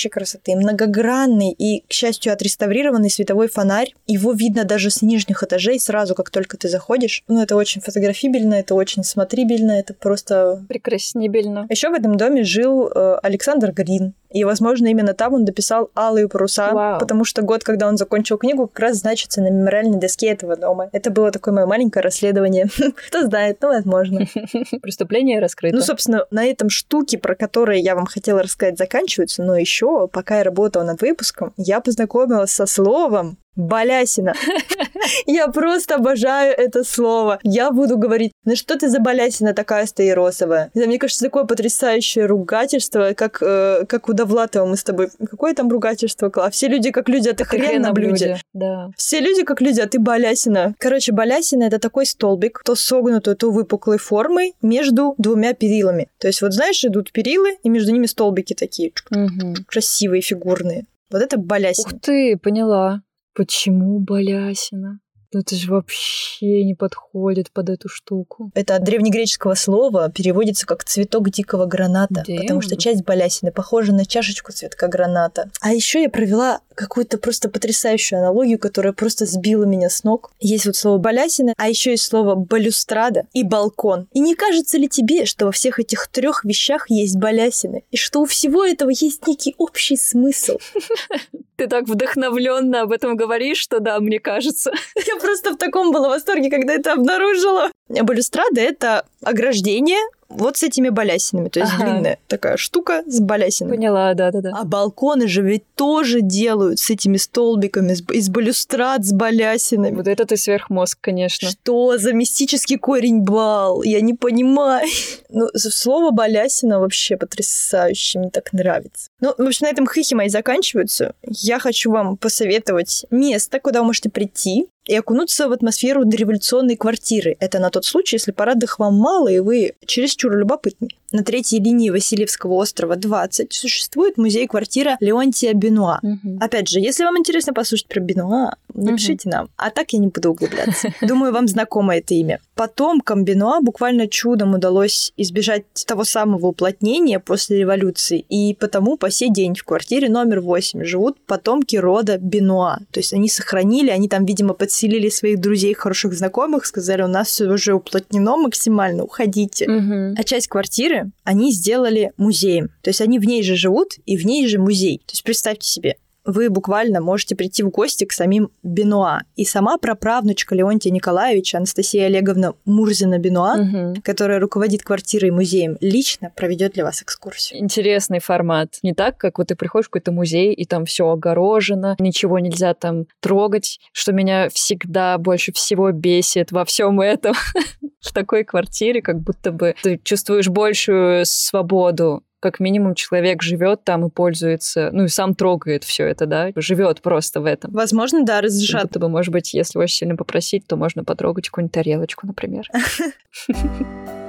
потрясающей 0.00 0.10
красоты, 0.10 0.56
многогранный 0.56 1.50
и, 1.50 1.84
к 1.86 1.92
счастью, 1.92 2.32
отреставрированный 2.32 3.10
световой 3.10 3.48
фонарь. 3.48 3.94
Его 4.06 4.32
видно 4.32 4.64
даже 4.64 4.90
с 4.90 5.02
нижних 5.02 5.42
этажей 5.42 5.78
сразу, 5.78 6.14
как 6.14 6.30
только 6.30 6.56
ты 6.56 6.68
заходишь. 6.68 7.22
Ну, 7.28 7.42
это 7.42 7.56
очень 7.56 7.80
фотографибельно, 7.80 8.54
это 8.54 8.74
очень 8.74 9.04
смотрибельно, 9.04 9.72
это 9.72 9.94
просто... 9.94 10.64
Прекраснибельно. 10.68 11.66
Еще 11.70 11.90
в 11.90 11.94
этом 11.94 12.16
доме 12.16 12.44
жил 12.44 12.88
э, 12.88 13.18
Александр 13.22 13.72
Грин. 13.72 14.14
И, 14.30 14.44
возможно, 14.44 14.86
именно 14.86 15.14
там 15.14 15.34
он 15.34 15.44
дописал 15.44 15.90
«Алые 15.94 16.28
паруса», 16.28 16.72
Вау. 16.72 17.00
потому 17.00 17.24
что 17.24 17.42
год, 17.42 17.64
когда 17.64 17.88
он 17.88 17.96
закончил 17.96 18.38
книгу, 18.38 18.66
как 18.68 18.78
раз 18.78 18.98
значится 18.98 19.40
на 19.40 19.50
мемориальной 19.50 19.98
доске 19.98 20.28
этого 20.28 20.56
дома. 20.56 20.88
Это 20.92 21.10
было 21.10 21.30
такое 21.30 21.52
мое 21.52 21.66
маленькое 21.66 22.02
расследование. 22.02 22.68
Кто 23.08 23.22
знает, 23.22 23.58
ну, 23.60 23.68
возможно. 23.68 24.26
Преступление 24.82 25.40
раскрыто. 25.40 25.76
Ну, 25.76 25.82
собственно, 25.82 26.26
на 26.30 26.44
этом 26.44 26.70
штуки, 26.70 27.16
про 27.16 27.34
которые 27.34 27.80
я 27.80 27.94
вам 27.94 28.06
хотела 28.06 28.42
рассказать, 28.42 28.78
заканчиваются. 28.78 29.42
Но 29.42 29.56
еще, 29.56 30.08
пока 30.08 30.38
я 30.38 30.44
работала 30.44 30.84
над 30.84 31.00
выпуском, 31.00 31.52
я 31.56 31.80
познакомилась 31.80 32.52
со 32.52 32.66
словом 32.66 33.38
Балясина. 33.60 34.34
Я 35.26 35.48
просто 35.48 35.96
обожаю 35.96 36.54
это 36.56 36.84
слово. 36.84 37.38
Я 37.42 37.70
буду 37.70 37.96
говорить, 37.98 38.32
ну 38.44 38.56
что 38.56 38.78
ты 38.78 38.88
за 38.88 39.00
балясина 39.00 39.54
такая 39.54 39.86
стаиросовая? 39.86 40.70
Мне 40.74 40.98
кажется, 40.98 41.24
такое 41.24 41.44
потрясающее 41.44 42.26
ругательство, 42.26 43.12
как, 43.14 43.38
э, 43.42 43.84
как 43.86 44.08
у 44.08 44.12
Довлатова 44.12 44.66
мы 44.66 44.76
с 44.76 44.84
тобой. 44.84 45.10
Какое 45.30 45.54
там 45.54 45.68
ругательство, 45.70 46.30
Кла? 46.30 46.50
Все 46.50 46.68
люди 46.68 46.90
как 46.90 47.08
люди, 47.08 47.28
а 47.28 47.34
ты 47.34 47.44
хрен 47.44 47.82
на 47.82 47.92
блюде. 47.92 48.38
Да. 48.52 48.90
Все 48.96 49.20
люди 49.20 49.42
как 49.44 49.60
люди, 49.60 49.80
а 49.80 49.86
ты 49.86 49.98
балясина. 49.98 50.74
Короче, 50.78 51.12
балясина— 51.12 51.64
это 51.64 51.78
такой 51.78 52.06
столбик, 52.06 52.62
то 52.64 52.74
согнутой, 52.74 53.34
то 53.36 53.50
выпуклой 53.50 53.98
формы 53.98 54.52
между 54.62 55.14
двумя 55.18 55.52
перилами. 55.54 56.08
То 56.18 56.26
есть 56.28 56.42
вот 56.42 56.52
знаешь, 56.52 56.84
идут 56.84 57.12
перилы, 57.12 57.56
и 57.62 57.68
между 57.68 57.92
ними 57.92 58.06
столбики 58.06 58.54
такие 58.54 58.92
Мгм. 59.10 59.64
красивые, 59.66 60.22
фигурные. 60.22 60.86
Вот 61.10 61.22
это 61.22 61.38
балясина. 61.38 61.88
Ух 61.92 62.00
ты, 62.00 62.36
поняла. 62.36 63.02
Почему 63.34 64.00
балясина? 64.00 65.00
Ну 65.32 65.40
это 65.40 65.54
же 65.54 65.70
вообще 65.70 66.64
не 66.64 66.74
подходит 66.74 67.52
под 67.52 67.68
эту 67.68 67.88
штуку. 67.88 68.50
Это 68.54 68.74
от 68.74 68.82
древнегреческого 68.82 69.54
слова 69.54 70.10
переводится 70.10 70.66
как 70.66 70.82
цветок 70.82 71.30
дикого 71.30 71.66
граната, 71.66 72.24
Damn. 72.26 72.40
потому 72.40 72.60
что 72.62 72.76
часть 72.76 73.04
балясины 73.04 73.52
похожа 73.52 73.92
на 73.92 74.04
чашечку 74.04 74.50
цветка 74.50 74.88
граната. 74.88 75.48
А 75.60 75.72
еще 75.72 76.02
я 76.02 76.10
провела 76.10 76.62
какую-то 76.74 77.16
просто 77.18 77.48
потрясающую 77.48 78.18
аналогию, 78.18 78.58
которая 78.58 78.92
просто 78.92 79.24
сбила 79.24 79.64
меня 79.64 79.88
с 79.88 80.02
ног. 80.02 80.32
Есть 80.40 80.66
вот 80.66 80.74
слово 80.74 80.98
балясина, 80.98 81.54
а 81.56 81.68
еще 81.68 81.92
есть 81.92 82.06
слово 82.06 82.34
балюстрада 82.34 83.26
и 83.32 83.44
балкон. 83.44 84.08
И 84.12 84.18
не 84.18 84.34
кажется 84.34 84.78
ли 84.78 84.88
тебе, 84.88 85.26
что 85.26 85.46
во 85.46 85.52
всех 85.52 85.78
этих 85.78 86.08
трех 86.08 86.44
вещах 86.44 86.90
есть 86.90 87.16
балясины, 87.16 87.84
и 87.92 87.96
что 87.96 88.22
у 88.22 88.24
всего 88.24 88.64
этого 88.64 88.90
есть 88.90 89.28
некий 89.28 89.54
общий 89.58 89.96
смысл? 89.96 90.58
Ты 91.60 91.66
так 91.66 91.86
вдохновленно 91.86 92.80
об 92.80 92.90
этом 92.90 93.16
говоришь, 93.16 93.58
что 93.58 93.80
да, 93.80 94.00
мне 94.00 94.18
кажется. 94.18 94.72
Я 95.06 95.16
просто 95.16 95.50
в 95.50 95.58
таком 95.58 95.92
была 95.92 96.08
восторге, 96.08 96.48
когда 96.48 96.72
это 96.72 96.94
обнаружила. 96.94 97.70
Балюстрада— 97.90 98.60
это 98.62 99.04
ограждение, 99.22 100.00
вот 100.30 100.56
с 100.56 100.62
этими 100.62 100.88
балясинами. 100.88 101.48
То 101.48 101.60
есть 101.60 101.72
Ага. 101.74 101.84
длинная 101.90 102.18
такая 102.28 102.56
штука 102.56 103.02
с 103.06 103.20
балясинами. 103.20 103.76
Поняла, 103.76 104.14
да-да-да. 104.14 104.52
А 104.54 104.64
балконы 104.64 105.28
же 105.28 105.42
ведь 105.42 105.64
тоже 105.74 106.20
делают 106.22 106.78
с 106.78 106.88
этими 106.90 107.16
столбиками, 107.16 107.94
с- 107.94 108.02
из 108.12 108.28
балюстрад 108.28 109.04
с 109.04 109.12
балясинами. 109.12 109.94
Вот 109.96 110.06
это 110.08 110.24
ты 110.24 110.36
сверхмозг, 110.36 110.98
конечно. 111.00 111.48
Что 111.50 111.98
за 111.98 112.12
мистический 112.12 112.76
корень 112.78 113.20
бал? 113.20 113.82
Я 113.82 114.00
не 114.00 114.14
понимаю. 114.14 114.86
Ну, 115.32 115.46
слово 115.56 116.10
балясина 116.10 116.80
вообще 116.80 117.16
потрясающе, 117.16 118.18
мне 118.18 118.30
так 118.30 118.52
нравится. 118.52 119.10
Ну, 119.20 119.32
в 119.38 119.42
общем, 119.46 119.66
на 119.66 119.70
этом 119.70 119.86
хихи 119.86 120.14
мои 120.14 120.28
заканчиваются. 120.28 121.14
Я 121.24 121.60
хочу 121.60 121.92
вам 121.92 122.16
посоветовать 122.16 123.06
место, 123.10 123.60
куда 123.60 123.80
вы 123.80 123.86
можете 123.86 124.10
прийти 124.10 124.66
и 124.86 124.94
окунуться 124.96 125.48
в 125.48 125.52
атмосферу 125.52 126.04
дореволюционной 126.04 126.76
квартиры. 126.76 127.36
Это 127.40 127.58
на 127.58 127.70
тот 127.70 127.84
случай, 127.84 128.16
если 128.16 128.32
парадных 128.32 128.78
вам 128.78 128.94
мало, 128.94 129.28
и 129.28 129.38
вы 129.38 129.74
чересчур 129.86 130.36
любопытны. 130.36 130.88
На 131.12 131.24
третьей 131.24 131.60
линии 131.60 131.90
Васильевского 131.90 132.54
острова 132.54 132.94
20 132.94 133.52
существует 133.52 134.16
музей-квартира 134.16 134.96
Леонтия 135.00 135.54
Бенуа. 135.54 135.98
Мгм. 136.02 136.38
Опять 136.40 136.68
же, 136.68 136.78
если 136.78 137.02
вам 137.02 137.18
интересно 137.18 137.52
послушать 137.52 137.88
про 137.88 138.00
Бенуа, 138.00 138.54
напишите 138.74 139.28
нам. 139.28 139.48
А 139.56 139.70
так 139.70 139.92
я 139.92 139.98
не 139.98 140.06
буду 140.06 140.30
углубляться. 140.30 140.94
Думаю, 141.02 141.32
вам 141.32 141.48
знакомо 141.48 141.96
это 141.96 142.14
имя. 142.14 142.38
Потомкам 142.54 143.24
Бенуа 143.24 143.60
буквально 143.60 144.06
чудом 144.06 144.54
удалось 144.54 145.12
избежать 145.16 145.64
того 145.86 146.04
самого 146.04 146.46
уплотнения 146.46 147.18
после 147.18 147.58
революции. 147.58 148.24
И 148.28 148.54
потому 148.54 148.96
по 148.96 149.10
сей 149.10 149.32
день 149.32 149.56
в 149.56 149.64
квартире 149.64 150.08
номер 150.08 150.40
8 150.40 150.84
живут 150.84 151.18
потомки 151.26 151.74
рода 151.74 152.18
Бенуа. 152.18 152.78
То 152.92 153.00
есть 153.00 153.12
они 153.12 153.28
сохранили, 153.28 153.90
они 153.90 154.08
там, 154.08 154.24
видимо, 154.26 154.54
подселили 154.80 155.10
своих 155.10 155.40
друзей, 155.40 155.74
хороших 155.74 156.14
знакомых, 156.14 156.64
сказали, 156.64 157.02
у 157.02 157.06
нас 157.06 157.28
все 157.28 157.44
уже 157.44 157.74
уплотнено 157.74 158.38
максимально, 158.38 159.04
уходите. 159.04 159.68
Мгм. 159.68 160.14
А 160.16 160.24
часть 160.24 160.48
квартиры 160.48 161.10
они 161.22 161.52
сделали 161.52 162.12
музеем. 162.16 162.68
То 162.80 162.88
есть 162.88 163.02
они 163.02 163.18
в 163.18 163.24
ней 163.24 163.42
же 163.42 163.56
живут, 163.56 163.98
и 164.06 164.16
в 164.16 164.24
ней 164.24 164.48
же 164.48 164.58
музей. 164.58 164.98
То 165.06 165.12
есть 165.12 165.22
представьте 165.22 165.68
себе, 165.68 165.96
вы 166.30 166.50
буквально 166.50 167.00
можете 167.00 167.34
прийти 167.36 167.62
в 167.62 167.70
гости 167.70 168.04
к 168.04 168.12
самим 168.12 168.50
Бенуа. 168.62 169.20
И 169.36 169.44
сама 169.44 169.78
праправнучка 169.78 170.54
Леонтия 170.54 170.92
Николаевича, 170.92 171.58
Анастасия 171.58 172.06
Олеговна 172.06 172.54
Мурзина-Бенуа, 172.66 173.56
Мгм. 173.56 174.02
которая 174.02 174.38
руководит 174.40 174.82
квартирой 174.82 175.28
и 175.28 175.32
музеем, 175.32 175.76
лично 175.80 176.30
проведет 176.34 176.72
для 176.74 176.84
вас 176.84 177.02
экскурсию. 177.02 177.60
Интересный 177.60 178.18
формат. 178.20 178.78
Не 178.82 178.94
так, 178.94 179.16
как 179.18 179.38
вот 179.38 179.48
ты 179.48 179.56
приходишь 179.56 179.86
в 179.86 179.90
какой-то 179.90 180.12
музей, 180.12 180.52
и 180.52 180.64
там 180.64 180.84
все 180.84 181.08
огорожено, 181.08 181.96
ничего 181.98 182.38
нельзя 182.38 182.74
там 182.74 183.06
трогать, 183.20 183.78
что 183.92 184.12
меня 184.12 184.48
всегда 184.50 185.18
больше 185.18 185.52
всего 185.52 185.90
бесит 185.92 186.52
во 186.52 186.64
всем 186.64 187.00
этом. 187.00 187.34
В 188.00 188.12
такой 188.14 188.44
квартире 188.44 189.02
как 189.02 189.20
будто 189.20 189.52
бы 189.52 189.74
ты 189.82 190.00
чувствуешь 190.02 190.48
большую 190.48 191.24
свободу. 191.26 192.22
Как 192.40 192.58
минимум 192.58 192.94
человек 192.94 193.42
живет 193.42 193.84
там 193.84 194.06
и 194.06 194.10
пользуется, 194.10 194.88
ну 194.92 195.04
и 195.04 195.08
сам 195.08 195.34
трогает 195.34 195.84
все 195.84 196.06
это, 196.06 196.24
да, 196.24 196.50
живет 196.56 197.02
просто 197.02 197.42
в 197.42 197.44
этом. 197.44 197.70
Возможно, 197.72 198.24
да, 198.24 198.36
Как 198.36 198.44
разрешат. 198.44 198.82
будто 198.84 198.98
бы, 198.98 199.08
может 199.10 199.30
быть, 199.30 199.52
если 199.52 199.78
очень 199.78 199.96
сильно 199.96 200.16
попросить, 200.16 200.66
то 200.66 200.76
можно 200.76 201.04
потрогать 201.04 201.50
какую-нибудь 201.50 201.74
тарелочку, 201.74 202.26
например. 202.26 202.66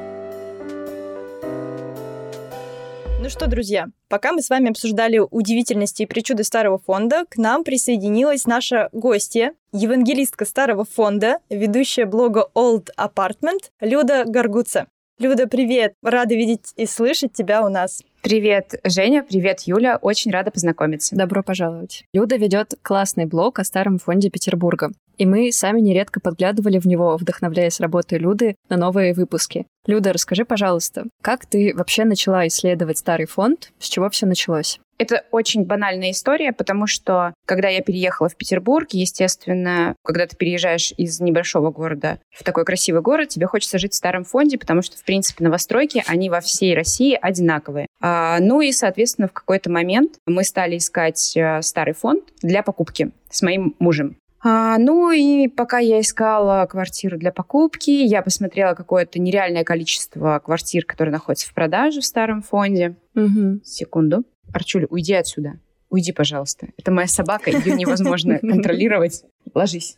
Ну 3.23 3.29
что, 3.29 3.45
друзья, 3.45 3.85
пока 4.09 4.31
мы 4.31 4.41
с 4.41 4.49
вами 4.49 4.71
обсуждали 4.71 5.19
удивительности 5.19 6.01
и 6.01 6.05
причуды 6.07 6.43
старого 6.43 6.79
фонда, 6.79 7.25
к 7.29 7.37
нам 7.37 7.63
присоединилась 7.63 8.47
наша 8.47 8.89
гостья, 8.93 9.53
евангелистка 9.71 10.43
старого 10.43 10.85
фонда, 10.85 11.37
ведущая 11.47 12.05
блога 12.05 12.47
Old 12.55 12.87
Apartment 12.97 13.69
Люда 13.79 14.23
Гаргуца. 14.25 14.87
Люда, 15.21 15.45
привет! 15.45 15.93
Рада 16.01 16.33
видеть 16.33 16.73
и 16.77 16.87
слышать 16.87 17.31
тебя 17.31 17.63
у 17.63 17.69
нас. 17.69 18.01
Привет, 18.23 18.73
Женя, 18.83 19.21
привет, 19.21 19.59
Юля. 19.67 19.97
Очень 20.01 20.31
рада 20.31 20.49
познакомиться. 20.49 21.15
Добро 21.15 21.43
пожаловать. 21.43 22.05
Люда 22.11 22.37
ведет 22.37 22.73
классный 22.81 23.27
блог 23.27 23.59
о 23.59 23.63
старом 23.63 23.99
фонде 23.99 24.31
Петербурга. 24.31 24.89
И 25.21 25.25
мы 25.27 25.51
сами 25.51 25.79
нередко 25.81 26.19
подглядывали 26.19 26.79
в 26.79 26.87
него, 26.87 27.15
вдохновляясь 27.15 27.79
работой 27.79 28.17
Люды 28.17 28.55
на 28.69 28.77
новые 28.77 29.13
выпуски. 29.13 29.67
Люда, 29.85 30.13
расскажи, 30.13 30.45
пожалуйста, 30.45 31.03
как 31.21 31.45
ты 31.45 31.75
вообще 31.75 32.05
начала 32.05 32.47
исследовать 32.47 32.97
старый 32.97 33.27
фонд? 33.27 33.71
С 33.77 33.87
чего 33.87 34.09
все 34.09 34.25
началось? 34.25 34.79
Это 34.97 35.23
очень 35.29 35.65
банальная 35.65 36.09
история, 36.09 36.53
потому 36.53 36.87
что, 36.87 37.35
когда 37.45 37.69
я 37.69 37.81
переехала 37.81 38.29
в 38.29 38.35
Петербург, 38.35 38.87
естественно, 38.93 39.95
когда 40.03 40.25
ты 40.25 40.35
переезжаешь 40.35 40.91
из 40.97 41.19
небольшого 41.19 41.71
города 41.71 42.19
в 42.29 42.43
такой 42.43 42.65
красивый 42.65 43.01
город, 43.03 43.29
тебе 43.29 43.45
хочется 43.45 43.77
жить 43.77 43.93
в 43.93 43.97
старом 43.97 44.23
фонде, 44.23 44.57
потому 44.57 44.81
что, 44.81 44.97
в 44.97 45.03
принципе, 45.03 45.43
новостройки, 45.43 46.03
они 46.07 46.31
во 46.31 46.39
всей 46.39 46.75
России 46.75 47.17
одинаковые. 47.19 47.85
А, 47.99 48.39
ну 48.39 48.61
и, 48.61 48.71
соответственно, 48.71 49.27
в 49.27 49.33
какой-то 49.33 49.69
момент 49.71 50.13
мы 50.25 50.43
стали 50.43 50.77
искать 50.77 51.35
э, 51.35 51.61
старый 51.61 51.93
фонд 51.93 52.23
для 52.41 52.63
покупки 52.63 53.11
с 53.29 53.41
моим 53.41 53.75
мужем. 53.79 54.17
А, 54.43 54.77
ну 54.77 55.11
и 55.11 55.47
пока 55.47 55.79
я 55.79 55.99
искала 56.01 56.65
квартиру 56.65 57.17
для 57.17 57.31
покупки, 57.31 57.91
я 57.91 58.21
посмотрела 58.21 58.73
какое-то 58.73 59.19
нереальное 59.19 59.63
количество 59.63 60.41
квартир, 60.43 60.85
которые 60.85 61.13
находятся 61.13 61.47
в 61.47 61.53
продаже 61.53 62.01
в 62.01 62.05
старом 62.05 62.41
фонде. 62.41 62.95
Угу. 63.15 63.61
Секунду. 63.63 64.23
Арчуля, 64.53 64.87
уйди 64.89 65.13
отсюда. 65.13 65.59
Уйди, 65.89 66.11
пожалуйста. 66.11 66.67
Это 66.77 66.91
моя 66.91 67.07
собака, 67.07 67.51
ее 67.51 67.75
невозможно 67.75 68.39
контролировать. 68.41 69.23
Ложись. 69.53 69.97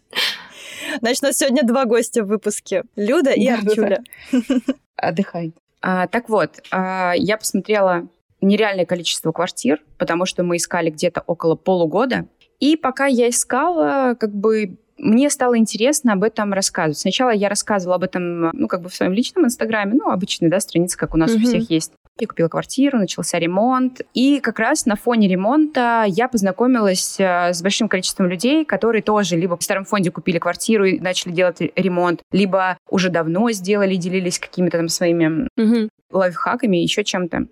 Значит, 0.99 1.23
у 1.23 1.27
нас 1.27 1.37
сегодня 1.37 1.63
два 1.63 1.85
гостя 1.85 2.23
в 2.23 2.27
выпуске. 2.27 2.83
Люда 2.95 3.31
и 3.31 3.47
Да-да-да. 3.47 3.71
Арчуля. 3.71 4.03
Отдыхай. 4.97 5.53
А, 5.81 6.07
так 6.07 6.29
вот, 6.29 6.61
а, 6.71 7.13
я 7.15 7.37
посмотрела 7.37 8.07
нереальное 8.41 8.85
количество 8.85 9.31
квартир, 9.31 9.81
потому 9.97 10.25
что 10.25 10.43
мы 10.43 10.57
искали 10.57 10.89
где-то 10.89 11.23
около 11.25 11.55
полугода. 11.55 12.27
И 12.63 12.77
пока 12.77 13.07
я 13.07 13.27
искала, 13.27 14.15
как 14.17 14.33
бы 14.33 14.77
мне 14.97 15.29
стало 15.29 15.57
интересно 15.57 16.13
об 16.13 16.23
этом 16.23 16.53
рассказывать. 16.53 16.97
Сначала 16.97 17.31
я 17.31 17.49
рассказывала 17.49 17.95
об 17.97 18.03
этом, 18.03 18.51
ну, 18.53 18.69
как 18.69 18.81
бы 18.81 18.87
в 18.87 18.95
своем 18.95 19.11
личном 19.11 19.43
инстаграме, 19.45 19.95
ну, 19.95 20.09
обычная, 20.09 20.49
да, 20.49 20.61
страница, 20.61 20.97
как 20.97 21.13
у 21.13 21.17
нас 21.17 21.31
Мгм. 21.33 21.43
у 21.43 21.45
всех 21.45 21.69
есть. 21.69 21.91
Я 22.21 22.27
купила 22.27 22.47
квартиру, 22.47 22.99
начался 22.99 23.37
ремонт. 23.37 23.99
И 24.13 24.39
как 24.39 24.59
раз 24.59 24.85
на 24.85 24.95
фоне 24.95 25.27
ремонта 25.27 26.05
я 26.07 26.29
познакомилась 26.29 27.19
э, 27.19 27.51
с 27.53 27.61
большим 27.61 27.89
количеством 27.89 28.27
людей, 28.27 28.63
которые 28.63 29.01
тоже 29.01 29.35
либо 29.35 29.57
в 29.57 29.63
старом 29.63 29.83
фонде 29.83 30.09
купили 30.11 30.37
квартиру 30.39 30.85
и 30.85 30.99
начали 31.01 31.33
делать 31.33 31.57
ремонт, 31.75 32.21
либо 32.31 32.77
уже 32.89 33.09
давно 33.09 33.51
сделали, 33.51 33.95
делились 33.95 34.39
какими-то 34.39 34.77
там 34.77 34.87
своими 34.87 35.49
Угу. 35.57 35.89
лайфхаками, 36.11 36.77
еще 36.77 37.03
чем-то. 37.03 37.47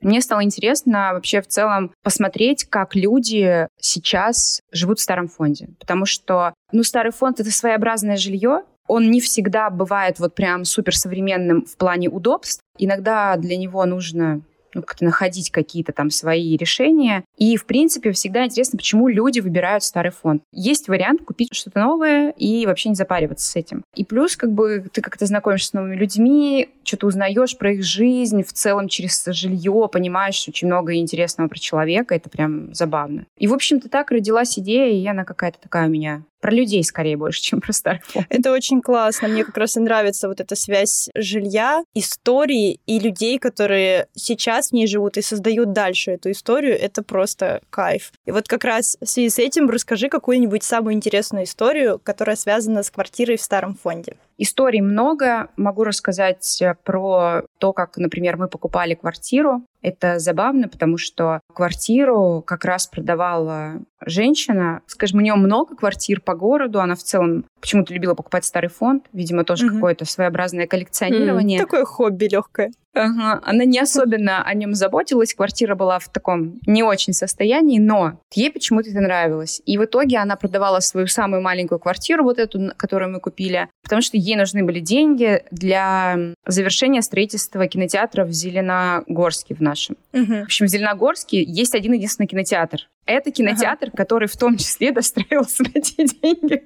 Мне 0.00 0.20
стало 0.20 0.42
интересно 0.42 1.10
вообще 1.12 1.42
в 1.42 1.46
целом 1.46 1.92
посмотреть, 2.02 2.64
как 2.64 2.94
люди 2.96 3.68
сейчас 3.78 4.60
живут 4.72 4.98
в 4.98 5.02
старом 5.02 5.28
фонде. 5.28 5.68
Потому 5.78 6.06
что, 6.06 6.54
ну, 6.72 6.82
старый 6.82 7.12
фонд— 7.12 7.40
это 7.40 7.50
своеобразное 7.50 8.16
жилье. 8.16 8.62
Он 8.86 9.10
не 9.10 9.20
всегда 9.20 9.70
бывает 9.70 10.18
вот 10.18 10.34
прям 10.34 10.64
суперсовременным 10.64 11.64
в 11.64 11.76
плане 11.76 12.08
удобств. 12.08 12.60
Иногда 12.78 13.36
для 13.36 13.56
него 13.56 13.84
нужно 13.84 14.40
ну, 14.74 14.82
как-то 14.82 15.04
находить 15.04 15.50
какие-то 15.50 15.92
там 15.92 16.10
свои 16.10 16.56
решения. 16.56 17.24
И, 17.36 17.56
в 17.56 17.66
принципе, 17.66 18.12
всегда 18.12 18.44
интересно, 18.44 18.76
почему 18.76 19.08
люди 19.08 19.40
выбирают 19.40 19.82
старый 19.82 20.12
фонд. 20.12 20.42
Есть 20.52 20.88
вариант 20.88 21.24
купить 21.24 21.50
что-то 21.52 21.80
новое 21.80 22.30
и 22.30 22.66
вообще 22.66 22.90
не 22.90 22.94
запариваться 22.94 23.50
с 23.50 23.56
этим. 23.56 23.84
И 23.94 24.04
плюс, 24.04 24.36
как 24.36 24.52
бы, 24.52 24.86
ты 24.92 25.00
как-то 25.00 25.26
знакомишься 25.26 25.68
с 25.68 25.72
новыми 25.72 25.96
людьми, 25.96 26.68
что-то 26.84 27.06
узнаешь 27.06 27.56
про 27.56 27.72
их 27.72 27.84
жизнь, 27.84 28.42
в 28.42 28.52
целом 28.52 28.88
через 28.88 29.24
жилье 29.26 29.88
понимаешь 29.90 30.46
очень 30.48 30.66
много 30.66 30.94
интересного 30.94 31.48
про 31.48 31.58
человека, 31.58 32.14
это 32.14 32.28
прям 32.28 32.74
забавно. 32.74 33.26
И, 33.38 33.46
в 33.46 33.54
общем-то, 33.54 33.88
так 33.88 34.10
родилась 34.10 34.58
идея, 34.58 34.92
и 34.92 35.06
она 35.06 35.24
какая-то 35.24 35.58
такая 35.60 35.86
у 35.86 35.90
меня 35.90 36.22
про 36.40 36.50
людей 36.50 36.82
скорее 36.84 37.16
больше, 37.16 37.40
чем 37.42 37.60
про 37.60 37.72
старый 37.72 38.00
фонд. 38.04 38.26
Это 38.28 38.52
очень 38.52 38.80
классно. 38.82 39.28
Мне 39.28 39.44
как 39.44 39.56
раз 39.56 39.76
и 39.76 39.80
нравится 39.80 40.28
вот 40.28 40.40
эта 40.40 40.56
связь 40.56 41.08
жилья, 41.14 41.82
истории 41.94 42.80
и 42.86 42.98
людей, 42.98 43.38
которые 43.38 44.08
сейчас 44.14 44.70
в 44.70 44.72
ней 44.72 44.86
живут 44.86 45.16
и 45.16 45.22
создают 45.22 45.72
дальше 45.72 46.12
эту 46.12 46.30
историю. 46.30 46.78
Это 46.78 47.02
просто 47.02 47.60
кайф. 47.70 48.12
И 48.26 48.32
вот 48.32 48.48
как 48.48 48.64
раз 48.64 48.96
в 49.00 49.06
связи 49.06 49.30
с 49.30 49.38
этим 49.38 49.68
расскажи 49.68 50.08
какую-нибудь 50.08 50.62
самую 50.62 50.94
интересную 50.94 51.44
историю, 51.44 52.00
которая 52.02 52.36
связана 52.36 52.82
с 52.82 52.90
квартирой 52.90 53.36
в 53.36 53.42
старом 53.42 53.74
фонде. 53.74 54.16
Историй 54.42 54.80
много. 54.80 55.48
Могу 55.58 55.84
рассказать 55.84 56.62
э, 56.62 56.74
про 56.82 57.42
то, 57.58 57.74
как, 57.74 57.98
например, 57.98 58.38
мы 58.38 58.48
покупали 58.48 58.94
квартиру. 58.94 59.62
Это 59.82 60.18
забавно, 60.18 60.68
потому 60.68 60.98
что 60.98 61.40
квартиру 61.54 62.42
как 62.46 62.64
раз 62.64 62.86
продавала 62.86 63.80
женщина. 64.04 64.82
Скажем, 64.86 65.18
у 65.18 65.22
нее 65.22 65.34
много 65.34 65.76
квартир 65.76 66.20
по 66.20 66.34
городу. 66.34 66.80
Она 66.80 66.94
в 66.94 67.02
целом 67.02 67.44
почему-то 67.60 67.92
любила 67.92 68.14
покупать 68.14 68.44
старый 68.44 68.70
фонд. 68.70 69.06
Видимо, 69.12 69.44
тоже 69.44 69.66
угу. 69.66 69.74
какое-то 69.74 70.04
своеобразное 70.04 70.66
коллекционирование. 70.66 71.58
Mm, 71.58 71.62
такое 71.62 71.84
хобби 71.84 72.26
легкое. 72.30 72.70
Ага. 72.92 73.40
Она 73.44 73.64
не 73.64 73.78
особенно 73.78 74.42
о 74.42 74.52
нем 74.54 74.74
заботилась. 74.74 75.34
Квартира 75.34 75.74
была 75.74 75.98
в 75.98 76.08
таком 76.08 76.58
не 76.66 76.82
очень 76.82 77.12
состоянии, 77.12 77.78
но 77.78 78.18
ей 78.34 78.50
почему-то 78.50 78.90
это 78.90 79.00
нравилось. 79.00 79.62
И 79.64 79.78
в 79.78 79.84
итоге 79.84 80.18
она 80.18 80.36
продавала 80.36 80.80
свою 80.80 81.06
самую 81.06 81.40
маленькую 81.40 81.78
квартиру, 81.78 82.24
вот 82.24 82.38
эту, 82.38 82.72
которую 82.76 83.12
мы 83.12 83.20
купили, 83.20 83.68
потому 83.82 84.02
что 84.02 84.16
ей 84.16 84.36
нужны 84.36 84.64
были 84.64 84.80
деньги 84.80 85.44
для 85.52 86.34
завершения 86.46 87.02
строительства 87.02 87.66
кинотеатра 87.68 88.24
в 88.24 88.32
Зеленогорске 88.32 89.54
в 89.54 89.60
нашем. 89.60 89.69
Угу. 90.12 90.24
В 90.24 90.42
общем, 90.42 90.66
в 90.66 90.68
Зеленогорске 90.68 91.42
есть 91.42 91.74
один 91.74 91.92
единственный 91.92 92.26
кинотеатр. 92.26 92.88
Это 93.06 93.30
кинотеатр, 93.30 93.88
ага. 93.88 93.96
который 93.96 94.28
в 94.28 94.36
том 94.36 94.56
числе 94.56 94.92
достроился 94.92 95.62
на 95.62 95.80
те 95.80 96.04
деньги, 96.04 96.64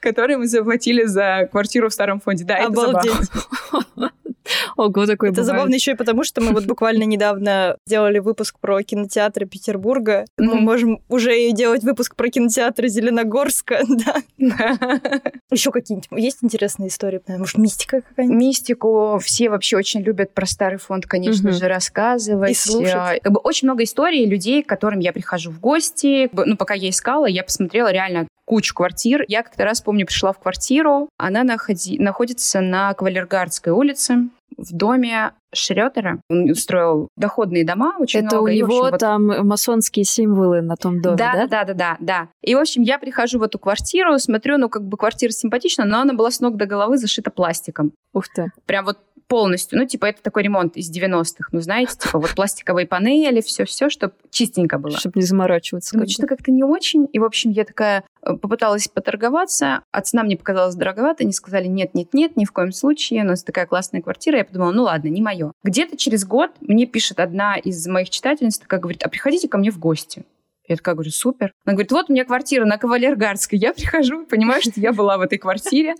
которые 0.00 0.38
мы 0.38 0.46
заплатили 0.46 1.04
за 1.04 1.48
квартиру 1.50 1.88
в 1.88 1.92
старом 1.92 2.20
фонде. 2.20 2.44
Да, 2.44 2.66
Обалдеть. 2.66 3.12
это 3.12 3.24
забавно. 3.72 4.12
Ого, 4.76 5.06
такой 5.06 5.30
Это 5.30 5.44
забавно 5.44 5.74
еще 5.74 5.92
и 5.92 5.94
потому, 5.94 6.24
что 6.24 6.40
мы 6.40 6.52
вот 6.52 6.64
буквально 6.66 7.04
недавно 7.04 7.76
делали 7.86 8.18
выпуск 8.18 8.58
про 8.60 8.82
кинотеатры 8.82 9.46
Петербурга. 9.46 10.24
Мы 10.36 10.56
можем 10.56 11.00
уже 11.08 11.50
делать 11.52 11.82
выпуск 11.82 12.16
про 12.16 12.28
кинотеатры 12.28 12.88
Зеленогорска, 12.88 13.80
да. 13.88 14.14
Еще 15.50 15.70
какие-нибудь 15.70 16.08
есть 16.12 16.38
интересные 16.42 16.88
истории? 16.88 17.20
Может, 17.26 17.58
мистика 17.58 18.02
какая-нибудь? 18.02 18.38
Мистику 18.38 19.18
все 19.22 19.50
вообще 19.50 19.76
очень 19.76 20.00
любят 20.02 20.32
про 20.32 20.46
старый 20.46 20.78
фонд, 20.78 21.06
конечно 21.06 21.52
же, 21.52 21.68
рассказывать. 21.68 22.50
И 22.50 22.54
слушать. 22.54 22.94
А, 22.94 23.18
как 23.22 23.32
бы 23.32 23.40
очень 23.40 23.66
много 23.66 23.84
историй 23.84 24.26
людей, 24.26 24.62
к 24.62 24.68
которым 24.68 25.00
я 25.00 25.12
прихожу 25.12 25.50
в 25.50 25.60
гости. 25.60 26.30
Ну, 26.32 26.56
пока 26.56 26.74
я 26.74 26.90
искала, 26.90 27.26
я 27.26 27.42
посмотрела 27.42 27.90
реально 27.90 28.28
кучу 28.44 28.74
квартир. 28.74 29.24
Я 29.28 29.42
как-то 29.42 29.64
раз, 29.64 29.80
помню, 29.82 30.06
пришла 30.06 30.32
в 30.32 30.38
квартиру. 30.38 31.08
Она 31.18 31.44
находи... 31.44 31.98
находится 31.98 32.60
на 32.60 32.94
Кавалергардской 32.94 33.72
улице 33.72 34.30
в 34.58 34.76
доме 34.76 35.32
Шрёдера. 35.54 36.20
Он 36.28 36.54
строил 36.54 37.08
доходные 37.16 37.64
дома 37.64 37.94
очень 37.98 38.20
Это 38.20 38.36
много. 38.36 38.50
у 38.50 38.52
него 38.52 38.84
общем, 38.84 38.98
там 38.98 39.26
вот... 39.28 39.44
масонские 39.44 40.04
символы 40.04 40.60
на 40.60 40.76
том 40.76 41.00
доме, 41.00 41.16
да? 41.16 41.32
Да, 41.32 41.46
да, 41.46 41.64
да, 41.64 41.74
да, 41.74 41.96
да. 42.00 42.28
И, 42.42 42.54
в 42.54 42.58
общем, 42.58 42.82
я 42.82 42.98
прихожу 42.98 43.38
в 43.38 43.42
эту 43.42 43.58
квартиру, 43.58 44.18
смотрю, 44.18 44.58
ну, 44.58 44.68
как 44.68 44.82
бы 44.82 44.98
квартира 44.98 45.30
симпатична, 45.30 45.84
но 45.84 46.00
она 46.00 46.12
была 46.12 46.30
с 46.30 46.40
ног 46.40 46.56
до 46.56 46.66
головы 46.66 46.98
зашита 46.98 47.30
пластиком. 47.30 47.92
Ух 48.12 48.28
ты. 48.28 48.50
Прям 48.66 48.84
вот 48.84 48.98
полностью. 49.28 49.78
Ну, 49.78 49.86
типа, 49.86 50.06
это 50.06 50.22
такой 50.22 50.42
ремонт 50.42 50.76
из 50.76 50.90
90-х. 50.90 51.50
Ну, 51.52 51.60
знаете, 51.60 51.92
типа, 51.98 52.18
вот 52.18 52.34
пластиковые 52.34 52.86
панели, 52.86 53.40
все-все, 53.40 53.90
чтобы 53.90 54.14
чистенько 54.30 54.78
было. 54.78 54.96
Чтобы 54.96 55.20
не 55.20 55.22
заморачиваться. 55.22 55.96
Ну, 55.96 56.08
что-то 56.08 56.26
как-то 56.26 56.50
не 56.50 56.64
очень. 56.64 57.08
И, 57.12 57.18
в 57.18 57.24
общем, 57.24 57.50
я 57.50 57.64
такая 57.64 58.04
э, 58.22 58.34
попыталась 58.34 58.88
поторговаться, 58.88 59.82
а 59.92 60.00
цена 60.00 60.22
мне 60.22 60.36
показалась 60.36 60.74
дороговато. 60.74 61.24
Они 61.24 61.32
сказали, 61.32 61.66
нет-нет-нет, 61.66 62.36
ни 62.36 62.44
в 62.44 62.52
коем 62.52 62.72
случае, 62.72 63.22
у 63.22 63.26
нас 63.26 63.44
такая 63.44 63.66
классная 63.66 64.02
квартира. 64.02 64.38
Я 64.38 64.44
подумала, 64.44 64.72
ну 64.72 64.84
ладно, 64.84 65.08
не 65.08 65.20
мое. 65.20 65.52
Где-то 65.62 65.96
через 65.96 66.24
год 66.24 66.50
мне 66.60 66.86
пишет 66.86 67.20
одна 67.20 67.56
из 67.56 67.86
моих 67.86 68.10
читательниц, 68.10 68.58
такая 68.58 68.80
говорит, 68.80 69.02
а 69.02 69.08
приходите 69.08 69.48
ко 69.48 69.58
мне 69.58 69.70
в 69.70 69.78
гости. 69.78 70.24
Я 70.68 70.76
такая 70.76 70.94
говорю, 70.94 71.10
супер. 71.10 71.52
Она 71.64 71.74
говорит, 71.74 71.90
вот 71.92 72.10
у 72.10 72.12
меня 72.12 72.24
квартира 72.24 72.64
на 72.66 72.76
Кавалергардской. 72.76 73.58
Я 73.58 73.72
прихожу, 73.72 74.26
понимаю, 74.26 74.60
что 74.60 74.72
я 74.76 74.92
была 74.92 75.16
в 75.16 75.22
этой 75.22 75.38
квартире. 75.38 75.94